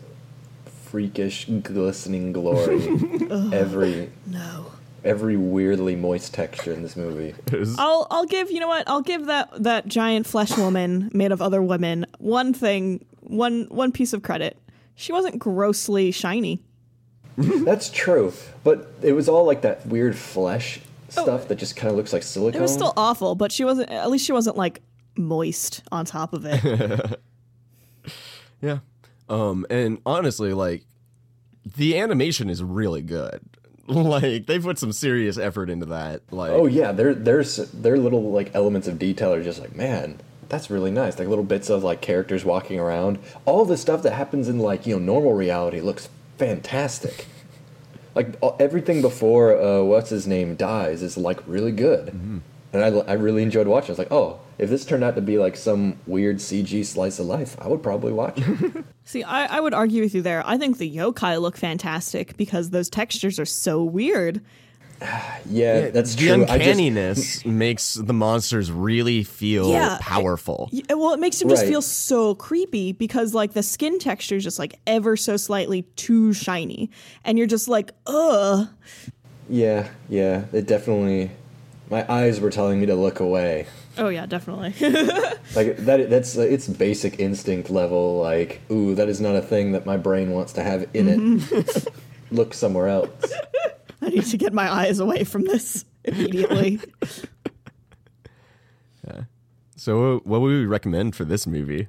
freakish, 0.91 1.45
glistening 1.45 2.33
glory. 2.33 2.81
every 3.53 4.09
no. 4.25 4.71
every 5.05 5.37
weirdly 5.37 5.95
moist 5.95 6.33
texture 6.33 6.73
in 6.73 6.83
this 6.83 6.95
movie. 6.95 7.33
It 7.51 7.67
I'll 7.77 8.07
I'll 8.11 8.25
give 8.25 8.51
you 8.51 8.59
know 8.59 8.67
what? 8.67 8.87
I'll 8.87 9.01
give 9.01 9.27
that 9.27 9.63
that 9.63 9.87
giant 9.87 10.27
flesh 10.27 10.55
woman 10.57 11.09
made 11.13 11.31
of 11.31 11.41
other 11.41 11.61
women 11.61 12.05
one 12.19 12.53
thing, 12.53 13.05
one 13.21 13.67
one 13.69 13.91
piece 13.91 14.13
of 14.13 14.21
credit. 14.21 14.57
She 14.95 15.13
wasn't 15.13 15.39
grossly 15.39 16.11
shiny. 16.11 16.61
That's 17.37 17.89
true, 17.89 18.33
but 18.63 18.93
it 19.01 19.13
was 19.13 19.29
all 19.29 19.45
like 19.45 19.61
that 19.61 19.85
weird 19.87 20.15
flesh 20.17 20.81
oh. 21.17 21.23
stuff 21.23 21.47
that 21.47 21.55
just 21.55 21.75
kind 21.77 21.89
of 21.89 21.95
looks 21.95 22.11
like 22.11 22.23
silicone. 22.23 22.59
It 22.59 22.61
was 22.61 22.73
still 22.73 22.93
awful, 22.97 23.35
but 23.35 23.51
she 23.51 23.63
wasn't 23.63 23.89
at 23.89 24.11
least 24.11 24.25
she 24.25 24.33
wasn't 24.33 24.57
like 24.57 24.81
moist 25.17 25.83
on 25.91 26.05
top 26.05 26.33
of 26.33 26.45
it. 26.45 27.19
Yeah. 28.61 28.79
Um, 29.27 29.65
and 29.71 29.99
honestly, 30.05 30.53
like 30.53 30.83
the 31.77 31.97
animation 31.97 32.49
is 32.49 32.63
really 32.63 33.01
good. 33.01 33.41
Like 33.87 34.45
they 34.45 34.57
put 34.59 34.77
some 34.77 34.93
serious 34.93 35.37
effort 35.37 35.69
into 35.69 35.87
that. 35.87 36.21
Like 36.31 36.51
Oh 36.51 36.65
yeah, 36.65 36.91
there 36.93 37.13
there's 37.13 37.57
their 37.57 37.97
little 37.97 38.31
like 38.31 38.51
elements 38.53 38.87
of 38.87 38.97
detail 38.99 39.33
are 39.33 39.43
just 39.43 39.59
like 39.59 39.75
man, 39.75 40.21
that's 40.47 40.69
really 40.69 40.91
nice. 40.91 41.19
Like 41.19 41.27
little 41.27 41.43
bits 41.43 41.69
of 41.69 41.83
like 41.83 41.99
characters 41.99 42.45
walking 42.45 42.79
around. 42.79 43.19
All 43.45 43.65
the 43.65 43.75
stuff 43.75 44.03
that 44.03 44.13
happens 44.13 44.47
in 44.47 44.59
like 44.59 44.85
you 44.85 44.93
know 44.97 45.03
normal 45.03 45.33
reality 45.33 45.81
looks 45.81 46.07
fantastic. 46.37 47.25
Like 48.15 48.37
all- 48.39 48.55
everything 48.61 49.01
before 49.01 49.59
uh, 49.59 49.81
what's 49.83 50.09
his 50.11 50.25
name 50.25 50.55
dies 50.55 51.01
is 51.01 51.17
like 51.17 51.39
really 51.45 51.71
good, 51.73 52.09
and 52.13 52.41
I 52.73 52.87
I 52.87 53.13
really 53.13 53.43
enjoyed 53.43 53.67
watching. 53.67 53.89
I 53.89 53.93
was 53.93 53.99
like, 53.99 54.11
oh, 54.11 54.39
if 54.61 54.69
this 54.69 54.85
turned 54.85 55.03
out 55.03 55.15
to 55.15 55.21
be 55.21 55.37
like 55.37 55.57
some 55.57 55.97
weird 56.07 56.37
CG 56.37 56.85
slice 56.85 57.19
of 57.19 57.25
life, 57.25 57.57
I 57.59 57.67
would 57.67 57.83
probably 57.83 58.13
watch 58.13 58.37
it. 58.37 58.85
See, 59.03 59.23
I, 59.23 59.57
I 59.57 59.59
would 59.59 59.73
argue 59.73 60.01
with 60.03 60.15
you 60.15 60.21
there. 60.21 60.43
I 60.45 60.57
think 60.57 60.77
the 60.77 60.95
yokai 60.95 61.41
look 61.41 61.57
fantastic 61.57 62.37
because 62.37 62.69
those 62.69 62.89
textures 62.89 63.39
are 63.39 63.45
so 63.45 63.83
weird. 63.83 64.39
yeah, 65.49 65.89
that's 65.89 66.13
the 66.15 66.27
true. 66.27 66.45
I 66.47 66.59
just, 66.59 66.79
uncanniness 66.79 67.43
makes 67.45 67.95
the 67.95 68.13
monsters 68.13 68.71
really 68.71 69.23
feel 69.23 69.67
Yeah, 69.71 69.97
powerful. 69.99 70.69
Y- 70.71 70.83
Well, 70.89 71.13
it 71.13 71.19
makes 71.19 71.39
them 71.39 71.49
just 71.49 71.63
Right. 71.63 71.69
feel 71.69 71.81
so 71.81 72.35
creepy 72.35 72.91
because 72.91 73.33
like 73.33 73.53
the 73.53 73.63
skin 73.63 73.97
texture 73.97 74.35
is 74.35 74.43
just 74.43 74.59
like 74.59 74.75
ever 74.85 75.17
so 75.17 75.37
slightly 75.37 75.81
too 75.95 76.33
shiny, 76.33 76.91
and 77.25 77.37
you're 77.39 77.47
just 77.47 77.67
like, 77.67 77.91
ugh. 78.05 78.67
yeah, 79.49 79.89
yeah, 80.07 80.43
it 80.53 80.67
definitely. 80.67 81.31
My 81.89 82.05
eyes 82.09 82.39
were 82.39 82.51
telling 82.51 82.79
me 82.79 82.85
to 82.85 82.95
look 82.95 83.19
away. 83.19 83.65
Oh 83.97 84.09
yeah, 84.09 84.25
definitely. 84.25 84.73
Like 85.53 85.75
that 85.77 86.09
that's 86.09 86.37
uh, 86.37 86.41
it's 86.41 86.67
basic 86.69 87.19
instinct 87.19 87.69
level 87.69 88.21
like 88.21 88.61
ooh 88.71 88.95
that 88.95 89.09
is 89.09 89.19
not 89.19 89.35
a 89.35 89.41
thing 89.41 89.73
that 89.73 89.85
my 89.85 89.97
brain 89.97 90.31
wants 90.31 90.53
to 90.53 90.63
have 90.63 90.87
in 90.93 91.09
it. 91.09 91.87
Look 92.31 92.53
somewhere 92.53 92.87
else. 92.87 93.33
I 94.01 94.09
need 94.09 94.25
to 94.25 94.37
get 94.37 94.53
my 94.53 94.71
eyes 94.71 94.99
away 94.99 95.25
from 95.25 95.43
this 95.43 95.83
immediately. 96.05 96.79
yeah. 99.05 99.23
So 99.75 100.21
what 100.23 100.39
would 100.39 100.47
we 100.47 100.65
recommend 100.65 101.15
for 101.17 101.25
this 101.25 101.45
movie? 101.45 101.87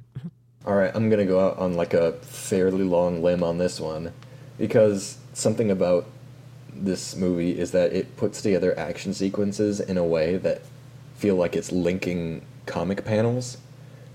All 0.66 0.74
right, 0.74 0.90
I'm 0.94 1.08
going 1.08 1.20
to 1.20 1.26
go 1.26 1.40
out 1.40 1.58
on 1.58 1.74
like 1.74 1.94
a 1.94 2.12
fairly 2.22 2.84
long 2.84 3.22
limb 3.22 3.42
on 3.42 3.58
this 3.58 3.80
one 3.80 4.12
because 4.58 5.18
something 5.34 5.70
about 5.70 6.06
this 6.74 7.14
movie 7.16 7.58
is 7.58 7.70
that 7.72 7.92
it 7.92 8.16
puts 8.16 8.42
together 8.42 8.76
action 8.78 9.14
sequences 9.14 9.78
in 9.80 9.96
a 9.96 10.04
way 10.04 10.36
that 10.38 10.62
feel 11.22 11.36
like 11.36 11.54
it's 11.54 11.70
linking 11.70 12.44
comic 12.66 13.04
panels 13.04 13.58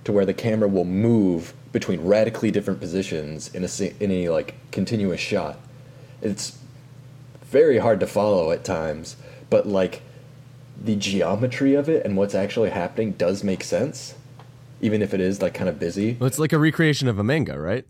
to 0.03 0.11
where 0.11 0.25
the 0.25 0.33
camera 0.33 0.67
will 0.67 0.83
move 0.83 1.53
between 1.71 2.01
radically 2.01 2.51
different 2.51 2.81
positions 2.81 3.49
in 3.55 3.63
a 3.63 4.03
in 4.03 4.11
a 4.11 4.27
like 4.27 4.55
continuous 4.71 5.21
shot. 5.21 5.57
It's 6.21 6.59
very 7.43 7.77
hard 7.77 8.01
to 8.01 8.07
follow 8.07 8.51
at 8.51 8.65
times, 8.65 9.15
but 9.49 9.65
like 9.65 10.01
the 10.83 10.97
geometry 10.97 11.75
of 11.75 11.87
it 11.87 12.05
and 12.05 12.17
what's 12.17 12.35
actually 12.35 12.71
happening 12.71 13.13
does 13.13 13.41
make 13.41 13.63
sense, 13.63 14.15
even 14.81 15.01
if 15.01 15.13
it 15.13 15.21
is 15.21 15.41
like 15.41 15.53
kind 15.53 15.69
of 15.69 15.79
busy. 15.79 16.17
Well, 16.19 16.27
it's 16.27 16.39
like 16.39 16.51
a 16.51 16.59
recreation 16.59 17.07
of 17.07 17.17
a 17.19 17.23
manga, 17.23 17.57
right? 17.57 17.85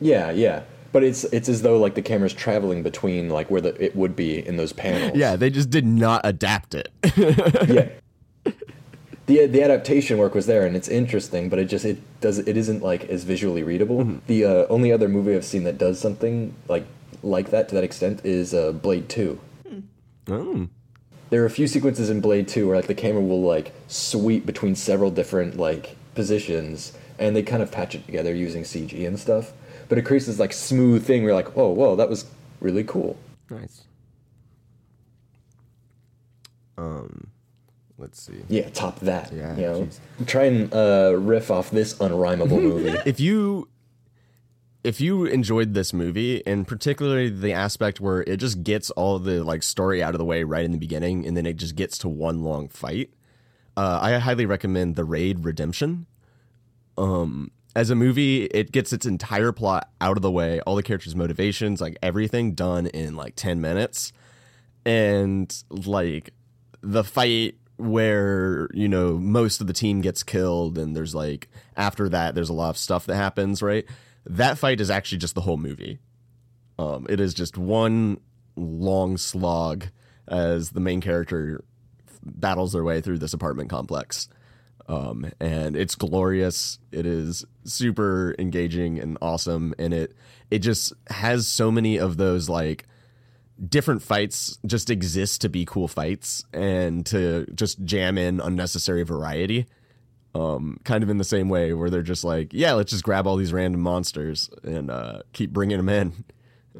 Yeah, 0.00 0.30
yeah. 0.30 0.62
But 0.98 1.04
it's 1.04 1.22
it's 1.22 1.48
as 1.48 1.62
though 1.62 1.78
like 1.78 1.94
the 1.94 2.02
camera's 2.02 2.32
traveling 2.32 2.82
between 2.82 3.28
like 3.28 3.52
where 3.52 3.60
the 3.60 3.80
it 3.80 3.94
would 3.94 4.16
be 4.16 4.44
in 4.44 4.56
those 4.56 4.72
panels. 4.72 5.16
Yeah, 5.16 5.36
they 5.36 5.48
just 5.48 5.70
did 5.70 5.86
not 5.86 6.22
adapt 6.24 6.74
it. 6.74 6.90
yeah. 7.16 7.88
The, 9.26 9.46
the 9.46 9.62
adaptation 9.62 10.16
work 10.18 10.34
was 10.34 10.46
there 10.46 10.66
and 10.66 10.74
it's 10.74 10.88
interesting, 10.88 11.50
but 11.50 11.60
it 11.60 11.66
just 11.66 11.84
it 11.84 11.98
does 12.20 12.38
it 12.38 12.56
isn't 12.56 12.82
like 12.82 13.04
as 13.04 13.22
visually 13.22 13.62
readable. 13.62 14.18
The 14.26 14.44
uh, 14.44 14.66
only 14.68 14.90
other 14.90 15.06
movie 15.06 15.36
I've 15.36 15.44
seen 15.44 15.62
that 15.64 15.78
does 15.78 16.00
something 16.00 16.52
like 16.66 16.84
like 17.22 17.50
that 17.50 17.68
to 17.68 17.76
that 17.76 17.84
extent 17.84 18.24
is 18.24 18.52
uh, 18.52 18.72
Blade 18.72 19.08
Two. 19.08 19.38
oh. 20.28 20.68
There 21.30 21.42
are 21.42 21.46
a 21.46 21.50
few 21.50 21.68
sequences 21.68 22.10
in 22.10 22.20
Blade 22.20 22.48
Two 22.48 22.66
where 22.66 22.76
like 22.76 22.88
the 22.88 22.94
camera 22.94 23.22
will 23.22 23.42
like 23.42 23.72
sweep 23.86 24.44
between 24.44 24.74
several 24.74 25.12
different 25.12 25.56
like 25.58 25.94
positions, 26.16 26.98
and 27.20 27.36
they 27.36 27.44
kind 27.44 27.62
of 27.62 27.70
patch 27.70 27.94
it 27.94 28.04
together 28.04 28.34
using 28.34 28.64
CG 28.64 29.06
and 29.06 29.20
stuff. 29.20 29.52
But 29.88 29.98
it 29.98 30.04
creates 30.04 30.26
this 30.26 30.38
like 30.38 30.52
smooth 30.52 31.04
thing 31.04 31.22
where 31.22 31.30
you're 31.30 31.36
like, 31.36 31.56
oh, 31.56 31.70
whoa, 31.70 31.96
that 31.96 32.08
was 32.08 32.26
really 32.60 32.84
cool. 32.84 33.16
Nice. 33.50 33.84
Um, 36.76 37.28
let's 37.96 38.22
see. 38.22 38.44
Yeah, 38.48 38.68
top 38.70 39.00
that. 39.00 39.32
Yeah, 39.32 39.56
you 39.56 39.62
know, 39.62 39.88
try 40.26 40.44
and 40.44 40.72
uh, 40.72 41.14
riff 41.18 41.50
off 41.50 41.70
this 41.70 41.94
unrhymable 41.94 42.50
movie. 42.62 42.96
If 43.04 43.18
you 43.18 43.68
if 44.84 45.00
you 45.00 45.24
enjoyed 45.26 45.74
this 45.74 45.92
movie 45.92 46.46
and 46.46 46.66
particularly 46.66 47.28
the 47.28 47.52
aspect 47.52 48.00
where 48.00 48.22
it 48.22 48.38
just 48.38 48.62
gets 48.62 48.90
all 48.92 49.18
the 49.18 49.42
like 49.42 49.62
story 49.62 50.02
out 50.02 50.14
of 50.14 50.18
the 50.18 50.24
way 50.24 50.44
right 50.44 50.64
in 50.64 50.70
the 50.70 50.78
beginning 50.78 51.26
and 51.26 51.36
then 51.36 51.46
it 51.46 51.56
just 51.56 51.74
gets 51.74 51.98
to 51.98 52.08
one 52.08 52.42
long 52.42 52.68
fight, 52.68 53.10
uh, 53.76 53.98
I 54.00 54.18
highly 54.18 54.46
recommend 54.46 54.96
The 54.96 55.04
Raid 55.04 55.44
Redemption. 55.44 56.06
Um, 56.96 57.50
as 57.78 57.90
a 57.90 57.94
movie, 57.94 58.42
it 58.46 58.72
gets 58.72 58.92
its 58.92 59.06
entire 59.06 59.52
plot 59.52 59.88
out 60.00 60.16
of 60.16 60.22
the 60.22 60.32
way, 60.32 60.58
all 60.62 60.74
the 60.74 60.82
characters' 60.82 61.14
motivations, 61.14 61.80
like 61.80 61.96
everything 62.02 62.54
done 62.54 62.88
in 62.88 63.14
like 63.14 63.36
10 63.36 63.60
minutes. 63.60 64.12
And 64.84 65.56
like 65.70 66.34
the 66.80 67.04
fight 67.04 67.54
where, 67.76 68.68
you 68.74 68.88
know, 68.88 69.16
most 69.16 69.60
of 69.60 69.68
the 69.68 69.72
team 69.72 70.00
gets 70.00 70.24
killed 70.24 70.76
and 70.76 70.96
there's 70.96 71.14
like 71.14 71.48
after 71.76 72.08
that 72.08 72.34
there's 72.34 72.48
a 72.48 72.52
lot 72.52 72.70
of 72.70 72.78
stuff 72.78 73.06
that 73.06 73.14
happens, 73.14 73.62
right? 73.62 73.84
That 74.26 74.58
fight 74.58 74.80
is 74.80 74.90
actually 74.90 75.18
just 75.18 75.36
the 75.36 75.42
whole 75.42 75.56
movie. 75.56 76.00
Um, 76.80 77.06
it 77.08 77.20
is 77.20 77.32
just 77.32 77.56
one 77.56 78.18
long 78.56 79.16
slog 79.16 79.84
as 80.26 80.70
the 80.70 80.80
main 80.80 81.00
character 81.00 81.62
battles 82.24 82.72
their 82.72 82.82
way 82.82 83.00
through 83.00 83.18
this 83.18 83.34
apartment 83.34 83.70
complex. 83.70 84.28
Um, 84.88 85.30
and 85.38 85.76
it's 85.76 85.94
glorious. 85.94 86.78
It 86.90 87.04
is 87.04 87.44
super 87.64 88.34
engaging 88.38 88.98
and 88.98 89.18
awesome, 89.20 89.74
and 89.78 89.92
it 89.92 90.16
it 90.50 90.60
just 90.60 90.94
has 91.10 91.46
so 91.46 91.70
many 91.70 91.98
of 91.98 92.16
those 92.16 92.48
like 92.48 92.86
different 93.66 94.02
fights 94.02 94.58
just 94.64 94.88
exist 94.88 95.40
to 95.42 95.48
be 95.48 95.64
cool 95.64 95.88
fights 95.88 96.44
and 96.52 97.04
to 97.06 97.46
just 97.54 97.84
jam 97.84 98.16
in 98.16 98.40
unnecessary 98.40 99.02
variety. 99.02 99.66
Um, 100.34 100.78
kind 100.84 101.02
of 101.02 101.10
in 101.10 101.18
the 101.18 101.24
same 101.24 101.48
way 101.48 101.72
where 101.72 101.90
they're 101.90 102.02
just 102.02 102.22
like, 102.22 102.52
yeah, 102.52 102.72
let's 102.74 102.92
just 102.92 103.02
grab 103.02 103.26
all 103.26 103.36
these 103.36 103.52
random 103.52 103.80
monsters 103.80 104.48
and 104.62 104.90
uh, 104.90 105.22
keep 105.32 105.52
bringing 105.52 105.78
them 105.78 105.88
in. 105.88 106.24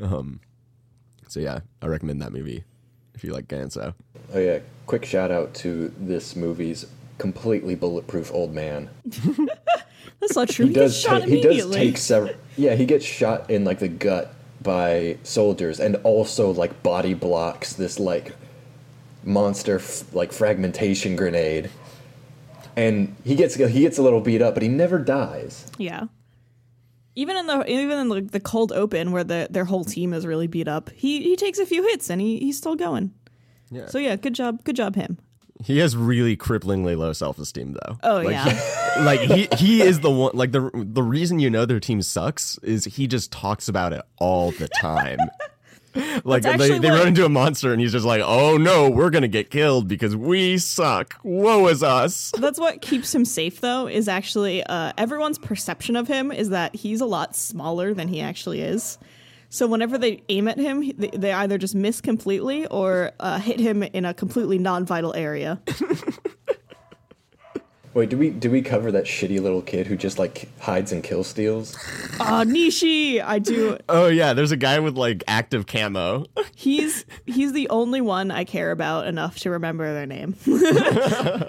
Um, 0.01 0.41
so 1.29 1.41
yeah, 1.41 1.61
I 1.83 1.87
recommend 1.87 2.23
that 2.23 2.33
movie 2.33 2.65
if 3.15 3.25
you 3.25 3.33
like 3.33 3.49
Gantz: 3.49 3.77
O. 3.77 3.95
Oh 4.33 4.39
yeah, 4.39 4.61
quick 4.87 5.05
shout 5.05 5.31
out 5.31 5.55
to 5.55 5.93
this 5.99 6.37
movie's 6.37 6.87
completely 7.19 7.75
bulletproof 7.75 8.33
old 8.33 8.55
man. 8.55 8.89
That's 10.21 10.35
not 10.37 10.49
true. 10.49 10.67
He, 10.67 10.71
He 10.71 10.75
gets 10.75 10.95
does 10.95 11.01
shot 11.01 11.21
ta- 11.23 11.27
he 11.27 11.41
does 11.41 11.71
take 11.71 11.97
several 11.99 12.35
Yeah, 12.57 12.75
he 12.75 12.87
gets 12.87 13.05
shot 13.05 13.51
in 13.51 13.65
like 13.65 13.79
the 13.79 13.89
gut 13.89 14.35
by 14.63 15.17
soldiers 15.23 15.79
and 15.79 15.97
also 15.97 16.51
like 16.53 16.83
body 16.83 17.15
blocks 17.15 17.75
this 17.75 18.01
like 18.01 18.35
monster 19.25 19.77
f- 19.77 20.13
like 20.15 20.33
fragmentation 20.33 21.15
grenade. 21.17 21.71
And 22.77 23.15
he 23.25 23.35
gets 23.35 23.55
he 23.57 23.81
gets 23.81 23.99
a 23.99 24.03
little 24.03 24.21
beat 24.21 24.43
up, 24.43 24.55
but 24.55 24.63
he 24.63 24.69
never 24.69 24.99
dies. 24.99 25.67
yeah. 25.79 26.05
Even 27.15 27.37
in 27.37 27.47
the 27.49 27.65
even 27.69 27.99
in 27.99 28.09
the, 28.09 28.21
the 28.21 28.39
cold 28.39 28.71
open 28.71 29.11
where 29.11 29.25
the 29.25 29.49
their 29.51 29.65
whole 29.65 29.85
team 29.85 30.13
is 30.13 30.25
really 30.25 30.47
beat 30.47 30.69
up, 30.69 30.89
he 30.91 31.21
he 31.23 31.35
takes 31.35 31.59
a 31.59 31.67
few 31.67 31.83
hits 31.89 32.11
and 32.11 32.21
he 32.21 32.39
he's 32.39 32.57
still 32.57 32.77
going. 32.77 33.13
Yeah. 33.73 33.87
So 33.87 33.99
yeah, 33.99 34.15
good 34.15 34.35
job, 34.37 34.63
good 34.63 34.77
job 34.77 34.95
him. 34.95 35.19
He 35.65 35.79
has 35.79 35.97
really 35.97 36.37
cripplingly 36.37 36.97
low 36.97 37.13
self 37.13 37.39
esteem 37.39 37.73
though. 37.73 37.99
Oh, 38.03 38.17
like, 38.19 38.31
yeah. 38.31 38.51
he- 38.51 39.05
like 39.05 39.21
he 39.21 39.49
he 39.57 39.83
is 39.83 40.01
the 40.01 40.11
one 40.11 40.33
like 40.35 40.53
the 40.53 40.71
the 40.75 41.03
reason 41.03 41.39
you 41.39 41.51
know 41.51 41.67
their 41.67 41.81
team 41.81 42.03
sucks 42.03 42.59
is 42.59 42.85
he 42.85 43.07
just 43.07 43.31
talks 43.31 43.69
about 43.69 43.93
it 43.93 44.03
all 44.19 44.51
the 44.53 44.69
time. 44.81 45.19
like 46.25 46.43
they, 46.43 46.79
they 46.79 46.91
run 46.91 47.09
into 47.09 47.25
a 47.25 47.29
monster 47.29 47.73
and 47.73 47.81
he's 47.81 47.93
just 47.93 48.05
like, 48.05 48.23
"Oh 48.25 48.57
no, 48.57 48.91
we're 48.91 49.11
going 49.11 49.23
to 49.23 49.29
get 49.29 49.51
killed 49.51 49.89
because 49.89 50.15
we 50.15 50.59
suck. 50.59 51.15
Woe 51.23 51.67
is 51.69 51.83
us." 51.83 52.33
That's 52.39 52.59
what 52.59 52.81
keeps 52.83 53.15
him 53.15 53.25
safe, 53.25 53.61
though, 53.61 53.89
is 53.89 54.09
actually 54.09 54.63
uh, 54.65 54.93
everyone's 54.99 55.39
perception 55.39 55.97
of 55.97 56.09
him 56.09 56.31
is 56.31 56.51
that 56.51 56.75
he's 56.75 57.01
a 57.01 57.07
lot 57.07 57.35
smaller 57.35 57.95
than 57.95 58.09
he 58.09 58.21
actually 58.21 58.61
is. 58.61 58.99
So 59.51 59.67
whenever 59.67 59.97
they 59.97 60.23
aim 60.29 60.49
at 60.49 60.59
him, 60.59 60.93
they, 60.97 61.09
they 61.09 61.33
either 61.33 61.59
just 61.59 61.75
miss 61.75 62.01
completely 62.01 62.67
or 62.67 63.13
uh, 63.19 63.39
hit 63.39 63.61
him 63.61 63.83
in 63.83 64.05
a 64.05 64.13
completely 64.13 64.59
non-vital 64.59 65.15
area. 65.15 65.61
Wait, 67.95 68.11
do 68.11 68.17
we 68.17 68.31
do 68.31 68.49
we 68.49 68.63
cover 68.63 68.93
that 68.93 69.07
shitty 69.07 69.41
little 69.41 69.61
kid 69.61 69.87
who 69.89 69.97
just 69.97 70.21
like 70.21 70.47
hides 70.61 70.93
and 70.93 71.03
kill 71.03 71.25
steals? 71.25 71.77
Ah, 72.21 72.45
Nishi, 72.47 73.21
I 73.21 73.41
do. 73.41 73.77
Oh 73.89 74.07
yeah, 74.07 74.35
there's 74.35 74.53
a 74.53 74.57
guy 74.57 74.79
with 74.79 74.97
like 74.97 75.25
active 75.27 75.67
camo. 75.67 76.27
He's 76.55 77.05
he's 77.27 77.55
the 77.55 77.69
only 77.71 78.01
one 78.01 78.31
I 78.31 78.45
care 78.45 78.71
about 78.71 79.09
enough 79.09 79.41
to 79.41 79.51
remember 79.51 79.93
their 79.93 80.07
name. 80.07 80.37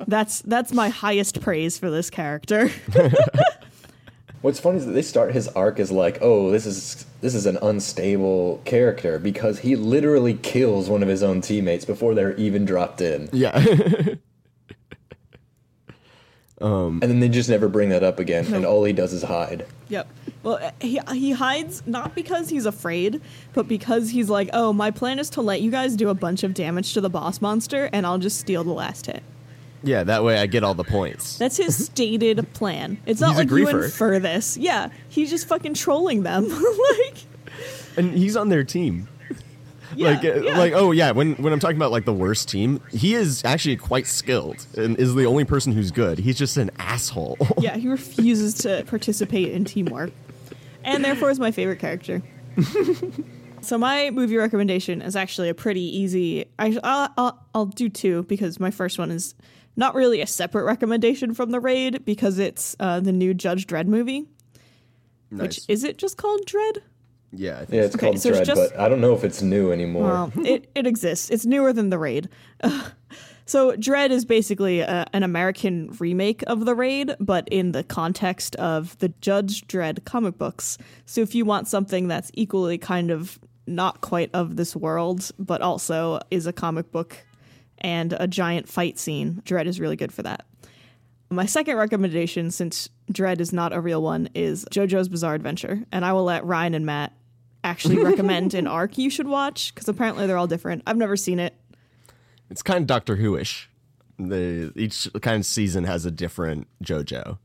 that's 0.07 0.41
that's 0.41 0.73
my 0.73 0.89
highest 0.89 1.39
praise 1.39 1.77
for 1.77 1.91
this 1.91 2.09
character. 2.09 2.71
What's 4.41 4.59
funny 4.59 4.77
is 4.77 4.85
that 4.85 4.93
they 4.93 5.01
start 5.01 5.33
his 5.33 5.47
arc 5.49 5.79
as 5.79 5.91
like, 5.91 6.19
oh, 6.21 6.49
this 6.51 6.65
is 6.65 7.05
this 7.21 7.35
is 7.35 7.45
an 7.45 7.57
unstable 7.61 8.61
character 8.63 9.19
because 9.19 9.59
he 9.59 9.75
literally 9.75 10.33
kills 10.35 10.89
one 10.89 11.03
of 11.03 11.09
his 11.09 11.21
own 11.23 11.41
teammates 11.41 11.83
before 11.83 12.13
they're 12.15 12.35
even 12.35 12.63
dropped 12.65 13.01
in, 13.01 13.29
Yeah. 13.33 13.57
and 16.61 17.01
then 17.01 17.19
they 17.19 17.29
just 17.29 17.49
never 17.49 17.67
bring 17.69 17.89
that 17.89 18.03
up 18.03 18.19
again, 18.19 18.53
and 18.53 18.65
all 18.65 18.83
he 18.83 18.93
does 18.93 19.13
is 19.13 19.23
hide. 19.23 19.65
Yep. 19.89 20.07
Well, 20.43 20.55
uh, 20.61 20.71
he 20.81 20.99
he 21.13 21.31
hides 21.31 21.83
not 21.85 22.15
because 22.15 22.49
he's 22.49 22.65
afraid, 22.65 23.21
but 23.53 23.67
because 23.67 24.09
he's 24.09 24.29
like, 24.29 24.49
"Oh, 24.53 24.71
my 24.73 24.91
plan 24.91 25.19
is 25.19 25.29
to 25.31 25.41
let 25.41 25.61
you 25.61 25.71
guys 25.71 25.95
do 25.95 26.09
a 26.09 26.13
bunch 26.13 26.43
of 26.43 26.53
damage 26.53 26.93
to 26.93 27.01
the 27.01 27.09
boss 27.09 27.41
monster, 27.41 27.89
and 27.91 28.05
I'll 28.05 28.17
just 28.19 28.39
steal 28.39 28.63
the 28.63 28.71
last 28.73 29.05
hit." 29.07 29.23
Yeah, 29.83 30.03
that 30.03 30.23
way 30.23 30.37
I 30.39 30.47
get 30.47 30.63
all 30.63 30.73
the 30.73 30.83
points. 30.83 31.37
That's 31.37 31.57
his 31.57 31.85
stated 31.85 32.51
plan. 32.53 32.97
It's 33.05 33.21
not 33.21 33.29
He's 33.31 33.37
a 33.37 33.41
like 33.41 33.49
you 33.49 33.65
griefer. 33.67 33.85
infer 33.85 34.19
this. 34.19 34.57
Yeah, 34.57 34.89
he's 35.09 35.29
just 35.29 35.47
fucking 35.47 35.73
trolling 35.73 36.23
them. 36.23 36.47
like, 36.99 37.17
and 37.97 38.13
he's 38.13 38.35
on 38.35 38.49
their 38.49 38.63
team. 38.63 39.07
yeah, 39.95 40.09
like, 40.09 40.23
uh, 40.25 40.41
yeah. 40.41 40.57
like, 40.57 40.73
oh 40.73 40.91
yeah. 40.91 41.11
When 41.11 41.35
when 41.35 41.53
I'm 41.53 41.59
talking 41.59 41.77
about 41.77 41.91
like 41.91 42.05
the 42.05 42.13
worst 42.13 42.49
team, 42.49 42.81
he 42.91 43.15
is 43.15 43.43
actually 43.45 43.77
quite 43.77 44.07
skilled 44.07 44.65
and 44.77 44.97
is 44.97 45.15
the 45.15 45.25
only 45.25 45.45
person 45.45 45.73
who's 45.73 45.91
good. 45.91 46.19
He's 46.19 46.37
just 46.37 46.57
an 46.57 46.71
asshole. 46.77 47.37
yeah, 47.59 47.77
he 47.77 47.87
refuses 47.87 48.53
to 48.55 48.83
participate 48.87 49.49
in 49.51 49.65
teamwork, 49.65 50.11
and 50.83 51.03
therefore 51.03 51.29
is 51.31 51.39
my 51.39 51.51
favorite 51.51 51.79
character. 51.79 52.21
so 53.61 53.77
my 53.77 54.09
movie 54.11 54.35
recommendation 54.37 55.01
is 55.01 55.15
actually 55.15 55.49
a 55.49 55.53
pretty 55.53 55.81
easy. 55.97 56.45
I, 56.59 56.77
I'll, 56.83 57.09
I'll 57.17 57.45
I'll 57.55 57.65
do 57.65 57.89
two 57.89 58.23
because 58.23 58.59
my 58.59 58.71
first 58.71 58.99
one 58.99 59.11
is 59.11 59.33
not 59.79 59.95
really 59.95 60.19
a 60.21 60.27
separate 60.27 60.65
recommendation 60.65 61.33
from 61.33 61.51
the 61.51 61.59
raid 61.59 62.03
because 62.05 62.37
it's 62.37 62.75
uh, 62.79 62.99
the 62.99 63.13
new 63.13 63.33
Judge 63.33 63.65
Dredd 63.65 63.87
movie. 63.87 64.27
Which 65.31 65.61
is 65.67 65.83
it 65.83 65.97
just 65.97 66.17
called 66.17 66.41
Dredd? 66.45 66.79
yeah, 67.31 67.55
I 67.59 67.65
think 67.65 67.73
Yeah, 67.73 67.81
it's 67.83 67.95
Okay, 67.95 68.07
called 68.07 68.19
so 68.19 68.29
it's 68.29 68.39
Dredd, 68.39 68.45
just- 68.45 68.73
but 68.73 68.79
I 68.79 68.89
don't 68.89 68.99
know 69.01 69.13
if 69.13 69.23
it's 69.23 69.41
new 69.41 69.71
anymore. 69.71 70.03
Well, 70.03 70.31
it, 70.45 70.69
it 70.75 70.85
exists. 70.85 71.29
It's 71.29 71.45
newer 71.45 71.71
than 71.71 71.89
the 71.91 71.97
Raid. 71.99 72.27
so 73.45 73.71
Dredd 73.77 74.09
is 74.09 74.25
basically 74.25 74.81
a, 74.81 75.05
an 75.13 75.23
American 75.23 75.95
remake 75.99 76.43
of 76.47 76.65
the 76.65 76.75
Raid, 76.75 77.15
but 77.19 77.47
in 77.49 77.71
the 77.71 77.83
context 77.83 78.55
of 78.57 78.97
the 78.99 79.09
Judge 79.21 79.65
Dredd 79.67 80.03
comic 80.05 80.37
books. 80.37 80.77
So 81.05 81.21
if 81.21 81.33
you 81.35 81.45
want 81.45 81.67
something 81.67 82.07
that's 82.07 82.31
equally 82.33 82.77
kind 82.77 83.11
of 83.11 83.39
not 83.67 84.01
quite 84.01 84.31
of 84.33 84.55
this 84.55 84.75
world, 84.75 85.29
but 85.37 85.61
also 85.61 86.19
is 86.31 86.47
a 86.47 86.53
comic 86.53 86.91
book 86.91 87.17
and 87.81 88.13
a 88.19 88.27
giant 88.27 88.67
fight 88.69 88.97
scene. 88.99 89.41
Dredd 89.45 89.65
is 89.65 89.79
really 89.79 89.95
good 89.95 90.11
for 90.11 90.23
that. 90.23 90.45
My 91.29 91.45
second 91.45 91.75
recommendation, 91.77 92.49
since 92.51 92.89
Dredd 93.11 93.39
is 93.39 93.53
not 93.53 93.71
a 93.73 93.79
real 93.79 94.01
one, 94.01 94.29
is 94.33 94.65
JoJo's 94.71 95.09
Bizarre 95.09 95.35
Adventure. 95.35 95.83
And 95.91 96.03
I 96.03 96.13
will 96.13 96.23
let 96.23 96.43
Ryan 96.45 96.73
and 96.73 96.85
Matt 96.85 97.13
actually 97.63 97.97
recommend 98.03 98.53
an 98.53 98.65
arc 98.67 98.97
you 98.97 99.09
should 99.09 99.27
watch 99.27 99.73
because 99.73 99.87
apparently 99.87 100.25
they're 100.25 100.37
all 100.37 100.47
different. 100.47 100.81
I've 100.87 100.97
never 100.97 101.15
seen 101.15 101.39
it. 101.39 101.53
It's 102.49 102.63
kind 102.63 102.81
of 102.81 102.87
Doctor 102.87 103.15
Who-ish. 103.17 103.69
Each 104.19 105.07
kind 105.21 105.37
of 105.37 105.45
season 105.45 105.83
has 105.85 106.05
a 106.05 106.11
different 106.11 106.67
JoJo. 106.83 107.37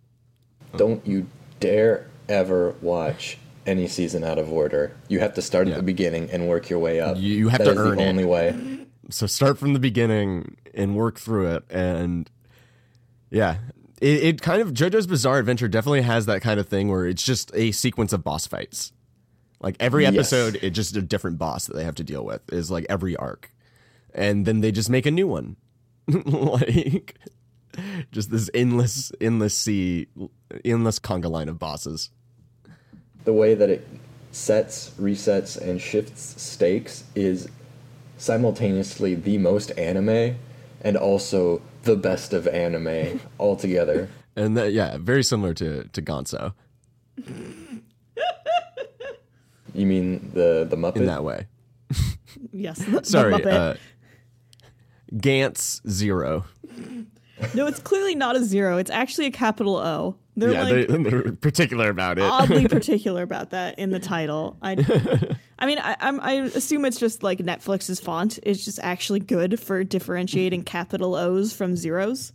Don't 0.77 1.07
you 1.07 1.27
dare 1.61 2.07
ever 2.29 2.75
watch 2.81 3.39
any 3.67 3.87
season 3.87 4.25
out 4.25 4.39
of 4.39 4.51
order. 4.53 4.95
You 5.09 5.21
have 5.21 5.35
to 5.35 5.43
start 5.43 5.67
Yeah. 5.69 5.75
at 5.75 5.77
the 5.77 5.83
beginning 5.83 6.31
and 6.31 6.49
work 6.49 6.69
your 6.69 6.79
way 6.79 7.01
up. 7.01 7.17
You- 7.17 7.35
you 7.37 7.49
have 7.49 7.59
That 7.61 7.65
to 7.67 7.71
is 7.73 7.79
earn 7.79 7.97
the 7.97 8.03
it. 8.03 8.09
only 8.09 8.25
way. 8.25 8.84
So 9.11 9.27
start 9.27 9.59
from 9.59 9.73
the 9.75 9.79
beginning 9.79 10.57
and 10.75 10.97
work 10.97 11.19
through 11.19 11.47
it. 11.57 11.65
And 11.71 12.31
yeah, 13.31 13.59
it, 14.01 14.23
it 14.23 14.43
kind 14.43 14.63
of 14.63 14.73
JoJo's 14.73 15.07
Bizarre 15.07 15.39
Adventure 15.39 15.69
definitely 15.69 16.03
has 16.03 16.27
that 16.27 16.43
kind 16.43 16.59
of 16.59 16.69
thing 16.69 16.89
where 16.89 17.07
it's 17.07 17.23
just 17.23 17.51
a 17.55 17.73
sequence 17.73 18.13
of 18.13 18.25
boss 18.25 18.47
fights. 18.47 18.93
Like 19.61 19.77
every 19.81 20.03
Yes. 20.05 20.15
episode, 20.15 20.59
it's 20.63 20.75
just 20.75 20.97
a 20.97 21.03
different 21.03 21.39
boss 21.39 21.67
that 21.67 21.75
they 21.77 21.85
have 21.85 21.95
to 21.97 22.05
deal 22.05 22.25
with. 22.25 22.43
Is 22.53 22.71
like 22.71 22.87
every 22.89 23.17
arc, 23.17 23.51
and 24.15 24.45
then 24.47 24.61
they 24.61 24.73
just 24.73 24.91
make 24.91 25.07
a 25.07 25.11
new 25.11 25.27
one. 25.27 25.57
like 26.09 27.15
just 28.13 28.31
this 28.31 28.51
endless, 28.53 29.11
endless 29.21 29.57
sea, 29.57 30.07
endless 30.65 30.99
conga 30.99 31.31
line 31.31 31.49
of 31.49 31.59
bosses. 31.59 32.11
The 33.25 33.33
way 33.33 33.55
that 33.55 33.71
it 33.71 33.87
sets, 34.33 34.91
resets, 35.01 35.59
and 35.59 35.81
shifts 35.81 36.43
stakes 36.43 37.05
is 37.15 37.49
simultaneously 38.17 39.15
the 39.15 39.39
most 39.39 39.71
anime 39.79 40.37
and 40.81 40.97
also 40.97 41.61
the 41.83 41.97
best 41.97 42.33
of 42.33 42.47
anime 42.49 43.21
altogether. 43.41 44.09
And 44.37 44.57
that, 44.57 44.73
yeah, 44.73 44.97
very 45.01 45.23
similar 45.23 45.55
to 45.55 45.85
to 45.85 46.03
Gonzo 46.03 46.53
You 49.75 49.87
mean 49.87 50.31
the 50.35 50.67
the 50.69 50.77
Muppet? 50.77 50.97
in 50.97 51.07
that 51.07 51.25
way. 51.25 51.47
Yes. 52.53 52.79
the- 52.85 53.01
the 53.01 53.05
Sorry, 53.05 53.33
Muppet. 53.35 53.47
uh, 53.53 53.75
Gantz 55.15 55.81
Zero. 55.89 56.45
no, 57.55 57.67
it's 57.67 57.81
clearly 57.81 58.15
not 58.15 58.37
a 58.37 58.45
zero. 58.45 58.79
It's 58.79 58.91
actually 58.91 59.27
a 59.27 59.31
capital 59.31 59.77
O. 59.77 60.17
They're 60.37 60.53
yeah, 60.53 60.63
like 60.65 60.89
they, 60.89 60.97
they're 61.11 61.33
particular 61.33 61.89
about 61.89 62.19
it. 62.19 62.25
oddly 62.25 62.67
particular 62.69 63.23
about 63.23 63.51
that 63.51 63.79
in 63.79 63.91
the 63.91 64.01
title. 64.01 64.57
I, 64.63 64.75
I 65.59 65.67
mean, 65.67 65.79
I, 65.79 65.97
I'm, 66.01 66.21
I 66.21 66.33
assume 66.55 66.85
it's 66.85 66.99
just 66.99 67.23
like 67.23 67.39
Netflix's 67.39 68.01
font 68.01 68.39
is 68.43 68.65
just 68.65 68.79
actually 68.83 69.21
good 69.21 69.61
for 69.61 69.85
differentiating 69.85 70.63
capital 70.77 71.15
O's 71.15 71.53
from 71.53 71.77
zeros. 71.77 72.33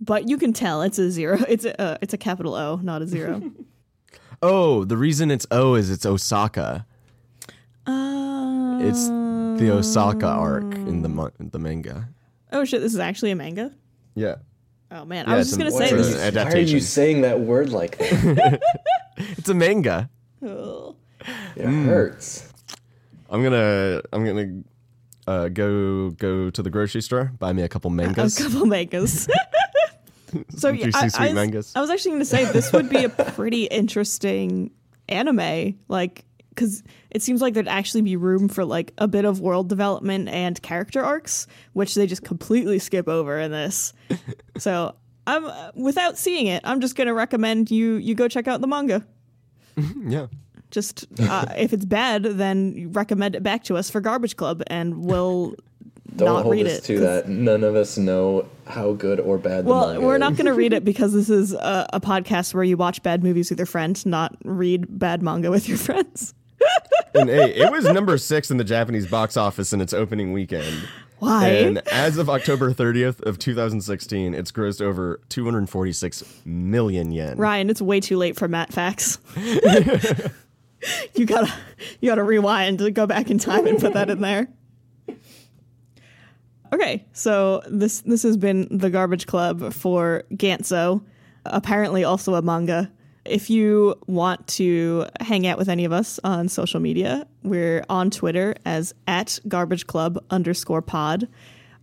But 0.00 0.28
you 0.28 0.38
can 0.38 0.52
tell 0.52 0.82
it's 0.82 0.98
a 0.98 1.10
zero. 1.10 1.38
It's 1.48 1.64
a 1.64 1.80
uh, 1.80 1.98
it's 2.02 2.14
a 2.14 2.18
capital 2.18 2.54
O, 2.54 2.76
not 2.76 3.02
a 3.02 3.06
zero. 3.06 3.40
oh, 4.42 4.84
the 4.84 4.96
reason 4.96 5.30
it's 5.30 5.46
O 5.50 5.74
is 5.74 5.90
it's 5.90 6.04
Osaka. 6.06 6.84
uh, 7.86 8.78
It's 8.82 9.08
the 9.08 9.70
Osaka 9.72 10.26
arc 10.26 10.64
in 10.74 11.02
the 11.02 11.08
ma- 11.08 11.30
the 11.38 11.58
manga. 11.58 12.08
oh 12.52 12.64
shit! 12.64 12.80
This 12.80 12.92
is 12.92 12.98
actually 13.00 13.30
a 13.30 13.36
manga. 13.36 13.72
Yeah, 14.14 14.36
Oh 14.90 15.04
man, 15.04 15.26
Yeah, 15.26 15.34
I 15.34 15.36
was 15.38 15.48
just 15.48 15.58
gonna 15.58 15.72
Why 15.72 15.86
say 15.88 15.94
are, 15.94 15.98
it's 15.98 16.08
you, 16.08 16.14
this. 16.14 16.36
an 16.36 16.46
why 16.46 16.52
are 16.52 16.58
you 16.58 16.80
saying 16.80 17.22
that 17.22 17.40
word 17.40 17.70
like 17.70 17.98
that? 17.98 18.60
it's 19.16 19.48
a 19.48 19.54
manga. 19.54 20.08
Ugh. 20.46 20.94
It 21.56 21.64
Hmm. 21.64 21.86
hurts. 21.86 22.48
I'm 23.30 23.42
gonna 23.42 24.02
I'm 24.12 24.24
gonna 24.24 24.62
uh, 25.26 25.48
go 25.48 26.10
go 26.10 26.50
to 26.50 26.62
the 26.62 26.70
grocery 26.70 27.00
store, 27.02 27.32
buy 27.38 27.52
me 27.52 27.62
a 27.62 27.68
couple 27.68 27.90
mangoes. 27.90 28.38
a 28.38 28.42
couple 28.48 28.66
mangas. 28.66 29.26
so 30.56 30.68
yeah, 30.70 30.90
I, 30.94 31.10
I. 31.16 31.62
I 31.74 31.80
was 31.80 31.90
actually 31.90 32.10
going 32.10 32.20
to 32.20 32.24
say 32.26 32.44
this 32.46 32.72
would 32.72 32.88
be 32.90 33.04
a 33.04 33.08
pretty 33.08 33.64
interesting 33.64 34.70
anime, 35.08 35.78
like 35.88 36.24
because 36.50 36.82
it 37.10 37.22
seems 37.22 37.40
like 37.40 37.54
there'd 37.54 37.66
actually 37.68 38.02
be 38.02 38.16
room 38.16 38.48
for 38.48 38.64
like 38.64 38.92
a 38.98 39.08
bit 39.08 39.24
of 39.24 39.40
world 39.40 39.68
development 39.68 40.28
and 40.28 40.60
character 40.62 41.02
arcs, 41.02 41.46
which 41.72 41.94
they 41.94 42.06
just 42.06 42.22
completely 42.24 42.78
skip 42.78 43.08
over 43.08 43.38
in 43.40 43.50
this. 43.50 43.92
so 44.58 44.94
I'm 45.26 45.44
uh, 45.46 45.70
without 45.74 46.18
seeing 46.18 46.46
it, 46.48 46.60
I'm 46.64 46.80
just 46.80 46.94
going 46.96 47.06
to 47.08 47.14
recommend 47.14 47.70
you 47.70 47.94
you 47.94 48.14
go 48.14 48.28
check 48.28 48.46
out 48.46 48.60
the 48.60 48.66
manga. 48.68 49.04
yeah, 50.06 50.26
Just 50.70 51.06
uh, 51.20 51.46
if 51.56 51.72
it's 51.72 51.84
bad, 51.84 52.24
then 52.24 52.90
recommend 52.92 53.34
it 53.36 53.42
back 53.42 53.64
to 53.64 53.76
us 53.76 53.90
for 53.90 54.00
Garbage 54.00 54.36
Club, 54.36 54.62
and 54.66 55.04
we'll 55.04 55.54
Don't 56.16 56.26
not 56.28 56.42
hold 56.42 56.54
read 56.54 56.66
us 56.66 56.78
it. 56.78 56.84
to 56.84 56.92
'cause- 56.94 57.02
that. 57.02 57.28
None 57.28 57.64
of 57.64 57.74
us 57.76 57.96
know 57.98 58.46
how 58.66 58.92
good 58.92 59.18
or 59.20 59.36
bad 59.38 59.64
Well, 59.64 59.88
manga 59.88 60.00
we're 60.06 60.14
is. 60.16 60.20
not 60.20 60.36
going 60.36 60.46
to 60.46 60.52
read 60.54 60.72
it 60.72 60.84
because 60.84 61.12
this 61.12 61.28
is 61.30 61.52
a, 61.54 61.88
a 61.92 62.00
podcast 62.00 62.54
where 62.54 62.64
you 62.64 62.76
watch 62.76 63.02
bad 63.02 63.22
movies 63.24 63.50
with 63.50 63.58
your 63.58 63.66
friends, 63.66 64.04
not 64.06 64.36
read 64.44 64.86
bad 64.98 65.22
manga 65.22 65.50
with 65.50 65.68
your 65.68 65.78
friends. 65.78 66.34
and 67.14 67.28
hey, 67.28 67.54
it 67.54 67.70
was 67.72 67.84
number 67.86 68.16
six 68.18 68.50
in 68.50 68.56
the 68.58 68.64
Japanese 68.64 69.06
box 69.06 69.36
office 69.36 69.72
in 69.72 69.80
its 69.80 69.92
opening 69.92 70.32
weekend. 70.32 70.88
Why? 71.18 71.48
And 71.48 71.78
as 71.88 72.16
of 72.18 72.28
October 72.30 72.72
30th 72.72 73.20
of 73.22 73.38
2016, 73.38 74.34
it's 74.34 74.50
grossed 74.52 74.80
over 74.82 75.20
246 75.30 76.22
million 76.44 77.12
yen. 77.12 77.36
Ryan, 77.38 77.70
it's 77.70 77.80
way 77.82 78.00
too 78.00 78.16
late 78.18 78.36
for 78.36 78.46
Matt 78.48 78.72
facts. 78.72 79.18
you 81.14 81.26
gotta 81.26 81.52
you 82.00 82.08
gotta 82.08 82.22
rewind 82.22 82.78
to 82.78 82.90
go 82.90 83.06
back 83.06 83.30
in 83.30 83.38
time 83.38 83.66
and 83.66 83.78
put 83.78 83.92
that 83.94 84.10
in 84.10 84.20
there. 84.20 84.48
Okay, 86.72 87.04
so 87.12 87.62
this 87.68 88.00
this 88.00 88.24
has 88.24 88.36
been 88.36 88.66
the 88.70 88.90
Garbage 88.90 89.26
Club 89.26 89.72
for 89.72 90.24
Gantz: 90.32 90.72
O, 90.72 91.02
apparently 91.44 92.04
also 92.04 92.34
a 92.34 92.42
manga. 92.42 92.90
If 93.24 93.48
you 93.48 93.94
want 94.06 94.46
to 94.48 95.06
hang 95.20 95.46
out 95.46 95.56
with 95.56 95.70
any 95.70 95.86
of 95.86 95.92
us 95.92 96.20
on 96.24 96.48
social 96.48 96.80
media, 96.80 97.26
we're 97.42 97.82
on 97.88 98.10
Twitter 98.10 98.54
as 98.66 98.92
at 99.06 99.38
Garbage 99.48 99.86
Club 99.86 100.22
underscore 100.30 100.82
pod, 100.82 101.26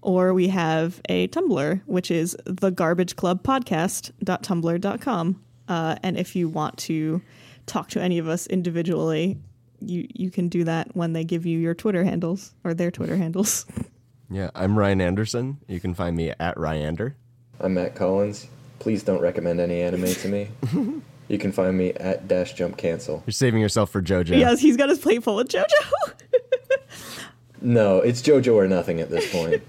or 0.01 0.35
we 0.35 0.49
have 0.49 1.01
a 1.09 1.29
Tumblr, 1.29 1.81
which 1.85 2.11
is 2.11 2.37
the 2.45 2.69
Garbage 2.69 3.15
Club 3.15 3.41
Podcast.tumblr.com. 3.43 5.43
Uh, 5.67 5.95
and 6.03 6.17
if 6.17 6.35
you 6.35 6.49
want 6.49 6.77
to 6.77 7.21
talk 7.65 7.89
to 7.91 8.01
any 8.01 8.17
of 8.17 8.27
us 8.27 8.47
individually, 8.47 9.37
you 9.79 10.07
you 10.13 10.29
can 10.31 10.47
do 10.49 10.63
that 10.63 10.95
when 10.95 11.13
they 11.13 11.23
give 11.23 11.45
you 11.45 11.57
your 11.59 11.73
Twitter 11.73 12.03
handles 12.03 12.53
or 12.63 12.73
their 12.73 12.91
Twitter 12.91 13.15
handles. 13.17 13.65
Yeah, 14.33 14.49
I'm 14.55 14.79
Ryan 14.79 15.01
Anderson. 15.01 15.57
You 15.67 15.81
can 15.81 15.93
find 15.93 16.15
me 16.15 16.29
at 16.29 16.55
Ryander. 16.55 17.15
I'm 17.59 17.73
Matt 17.73 17.95
Collins. 17.95 18.47
Please 18.79 19.03
don't 19.03 19.19
recommend 19.19 19.59
any 19.59 19.81
anime 19.81 20.05
to 20.05 20.27
me. 20.29 20.47
you 21.27 21.37
can 21.37 21.51
find 21.51 21.77
me 21.77 21.91
at 21.95 22.29
Dash 22.29 22.53
Jump 22.53 22.77
Cancel. 22.77 23.23
You're 23.25 23.33
saving 23.33 23.59
yourself 23.59 23.89
for 23.89 24.01
JoJo. 24.01 24.39
Yes, 24.39 24.61
he's 24.61 24.77
got 24.77 24.87
his 24.87 24.99
plate 24.99 25.21
full 25.21 25.37
of 25.37 25.49
JoJo. 25.49 25.65
No, 27.61 27.99
it's 27.99 28.21
JoJo 28.21 28.55
or 28.55 28.67
nothing 28.67 28.99
at 28.99 29.09
this 29.09 29.31
point. 29.31 29.61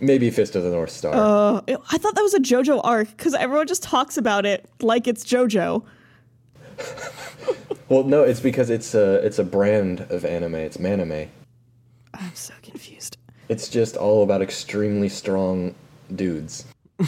Maybe 0.00 0.30
Fist 0.30 0.56
of 0.56 0.62
the 0.62 0.70
North 0.70 0.90
Star. 0.90 1.12
Uh, 1.14 1.60
I 1.90 1.98
thought 1.98 2.14
that 2.14 2.22
was 2.22 2.34
a 2.34 2.40
JoJo 2.40 2.80
arc 2.82 3.08
because 3.16 3.34
everyone 3.34 3.66
just 3.66 3.82
talks 3.82 4.16
about 4.16 4.46
it 4.46 4.68
like 4.80 5.06
it's 5.06 5.24
JoJo. 5.24 5.84
well, 7.88 8.04
no, 8.04 8.22
it's 8.22 8.40
because 8.40 8.70
it's 8.70 8.94
a 8.94 9.24
it's 9.24 9.38
a 9.38 9.44
brand 9.44 10.06
of 10.10 10.24
anime. 10.24 10.56
It's 10.56 10.76
manime. 10.76 11.28
I'm 12.14 12.34
so 12.34 12.54
confused. 12.62 13.16
It's 13.48 13.68
just 13.68 13.96
all 13.96 14.22
about 14.22 14.40
extremely 14.42 15.08
strong 15.08 15.74
dudes. 16.14 16.64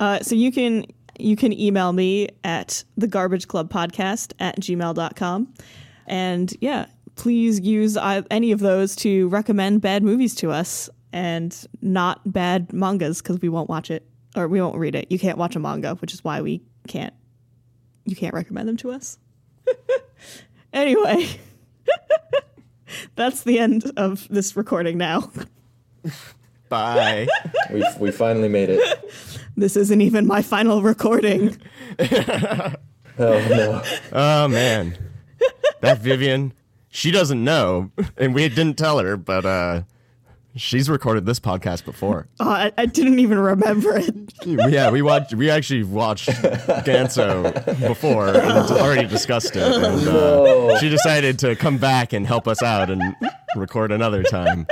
Uh, 0.00 0.18
so 0.20 0.34
you 0.34 0.50
can 0.50 0.86
you 1.18 1.36
can 1.36 1.52
email 1.52 1.92
me 1.92 2.26
at 2.42 2.82
the 2.96 3.06
garbage 3.06 3.46
club 3.48 3.70
podcast 3.70 4.32
at 4.40 4.58
gmail.com 4.58 5.52
and 6.06 6.54
yeah 6.62 6.86
please 7.16 7.60
use 7.60 7.98
any 8.30 8.50
of 8.50 8.60
those 8.60 8.96
to 8.96 9.28
recommend 9.28 9.82
bad 9.82 10.02
movies 10.02 10.34
to 10.34 10.50
us 10.50 10.88
and 11.12 11.66
not 11.82 12.20
bad 12.32 12.72
mangas 12.72 13.20
because 13.20 13.38
we 13.40 13.48
won't 13.50 13.68
watch 13.68 13.90
it 13.90 14.08
or 14.36 14.48
we 14.48 14.62
won't 14.62 14.76
read 14.76 14.94
it 14.94 15.06
you 15.10 15.18
can't 15.18 15.36
watch 15.36 15.54
a 15.54 15.58
manga 15.58 15.94
which 15.96 16.14
is 16.14 16.24
why 16.24 16.40
we 16.40 16.62
can't 16.88 17.12
you 18.10 18.16
can't 18.16 18.34
recommend 18.34 18.68
them 18.68 18.76
to 18.76 18.90
us 18.90 19.18
anyway 20.72 21.26
that's 23.14 23.42
the 23.44 23.58
end 23.58 23.90
of 23.96 24.26
this 24.28 24.56
recording 24.56 24.98
now 24.98 25.30
Bye. 26.68 27.26
We 27.72 27.84
we 27.98 28.10
finally 28.12 28.48
made 28.48 28.68
it. 28.70 28.80
this 29.56 29.74
isn't 29.76 30.00
even 30.00 30.24
my 30.26 30.40
final 30.40 30.82
recording 30.82 31.56
Oh 31.98 33.38
no. 33.48 33.82
oh 34.12 34.48
man, 34.48 34.96
that 35.80 35.98
Vivian, 35.98 36.52
she 36.88 37.10
doesn't 37.10 37.42
know, 37.42 37.90
and 38.16 38.34
we 38.34 38.48
didn't 38.48 38.78
tell 38.78 38.98
her, 38.98 39.16
but 39.18 39.44
uh, 39.44 39.82
She's 40.56 40.90
recorded 40.90 41.26
this 41.26 41.38
podcast 41.38 41.84
before. 41.84 42.26
Oh, 42.40 42.48
I, 42.50 42.72
I 42.78 42.86
didn't 42.86 43.18
even 43.20 43.38
remember 43.38 43.96
it. 43.96 44.14
yeah, 44.44 44.90
we 44.90 45.02
watched. 45.02 45.34
We 45.34 45.50
actually 45.50 45.84
watched 45.84 46.28
Gantz: 46.28 47.18
O 47.18 47.50
before 47.86 48.28
and 48.28 48.50
already 48.70 49.06
discussed 49.06 49.54
it. 49.56 49.62
And, 49.62 50.08
uh, 50.08 50.12
No. 50.12 50.76
she 50.80 50.88
decided 50.88 51.38
to 51.40 51.54
come 51.54 51.76
back 51.78 52.12
and 52.12 52.26
help 52.26 52.48
us 52.48 52.62
out 52.62 52.90
and 52.90 53.14
record 53.56 53.92
another 53.92 54.22
time. 54.22 54.66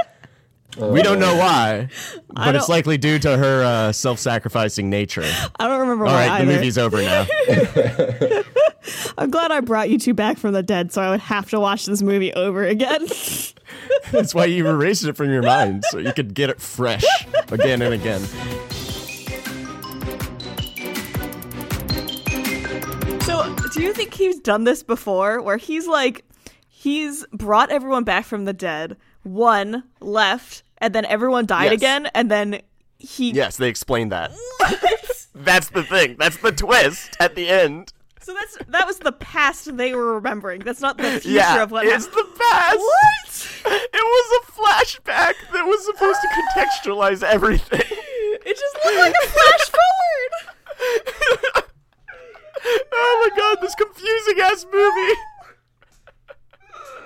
We 0.78 1.02
don't 1.02 1.18
know 1.18 1.34
why, 1.36 1.88
but 2.28 2.54
it's 2.54 2.68
likely 2.68 2.98
due 2.98 3.18
to 3.20 3.36
her 3.36 3.64
uh, 3.64 3.92
self-sacrificing 3.92 4.88
nature. 4.88 5.24
I 5.58 5.66
don't 5.66 5.80
remember 5.80 6.06
All 6.06 6.12
why 6.12 6.26
right, 6.28 6.38
the 6.38 6.44
either. 6.44 6.52
movie's 6.54 6.78
over 6.78 7.02
now. 7.02 7.26
I'm 9.18 9.30
glad 9.30 9.50
I 9.50 9.60
brought 9.60 9.90
you 9.90 9.98
two 9.98 10.14
back 10.14 10.38
from 10.38 10.52
the 10.52 10.62
dead, 10.62 10.92
so 10.92 11.02
I 11.02 11.10
would 11.10 11.20
have 11.20 11.50
to 11.50 11.60
watch 11.60 11.86
this 11.86 12.02
movie 12.02 12.32
over 12.34 12.64
again. 12.64 13.06
That's 14.12 14.34
why 14.34 14.46
you 14.46 14.66
erased 14.66 15.04
it 15.04 15.16
from 15.16 15.30
your 15.30 15.42
mind, 15.42 15.84
so 15.90 15.98
you 15.98 16.12
could 16.12 16.34
get 16.34 16.50
it 16.50 16.60
fresh 16.60 17.04
again 17.50 17.82
and 17.82 17.94
again. 17.94 18.22
So, 23.22 23.54
do 23.74 23.82
you 23.82 23.92
think 23.92 24.14
he's 24.14 24.38
done 24.40 24.64
this 24.64 24.82
before 24.82 25.42
where 25.42 25.58
he's 25.58 25.86
like, 25.86 26.24
he's 26.68 27.26
brought 27.32 27.70
everyone 27.70 28.04
back 28.04 28.24
from 28.24 28.46
the 28.46 28.54
dead, 28.54 28.96
one 29.22 29.84
left, 30.00 30.62
and 30.78 30.94
then 30.94 31.04
everyone 31.04 31.44
died 31.44 31.64
Yes. 31.64 31.72
again, 31.74 32.06
and 32.14 32.30
then 32.30 32.62
he. 32.98 33.32
Yes, 33.32 33.58
they 33.58 33.68
explained 33.68 34.12
that. 34.12 34.30
That's 35.34 35.68
the 35.70 35.82
thing. 35.82 36.16
That's 36.18 36.38
the 36.38 36.52
twist 36.52 37.16
at 37.20 37.34
the 37.34 37.48
end. 37.48 37.92
So 38.28 38.34
that's 38.34 38.58
that 38.68 38.86
was 38.86 38.98
the 38.98 39.12
past 39.12 39.74
they 39.78 39.94
were 39.94 40.12
remembering. 40.16 40.60
That's 40.60 40.82
not 40.82 40.98
the 40.98 41.12
future 41.12 41.30
Yeah, 41.30 41.62
of 41.62 41.70
what 41.70 41.86
it's 41.86 42.04
happened. 42.04 42.26
the 42.34 42.38
past. 42.38 42.76
What? 42.78 43.48
It 43.72 43.90
was 43.94 44.42
a 44.42 44.52
flashback 44.52 45.32
that 45.54 45.64
was 45.64 45.82
supposed 45.86 46.20
to 46.20 46.28
contextualize 46.60 47.22
everything. 47.22 47.80
It 47.80 48.54
just 48.54 48.76
looked 48.84 48.98
like 48.98 49.14
a 49.14 49.26
flash 49.28 49.70
forward. 51.56 51.64
oh 52.92 53.30
my 53.30 53.30
god, 53.34 53.62
this 53.62 53.74
confusing 53.74 54.40
ass 54.42 54.66
movie. 54.70 55.14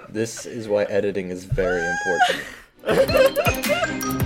This 0.08 0.44
is 0.44 0.66
why 0.66 0.82
editing 0.84 1.28
is 1.30 1.44
very 1.44 1.86
important. 2.84 4.18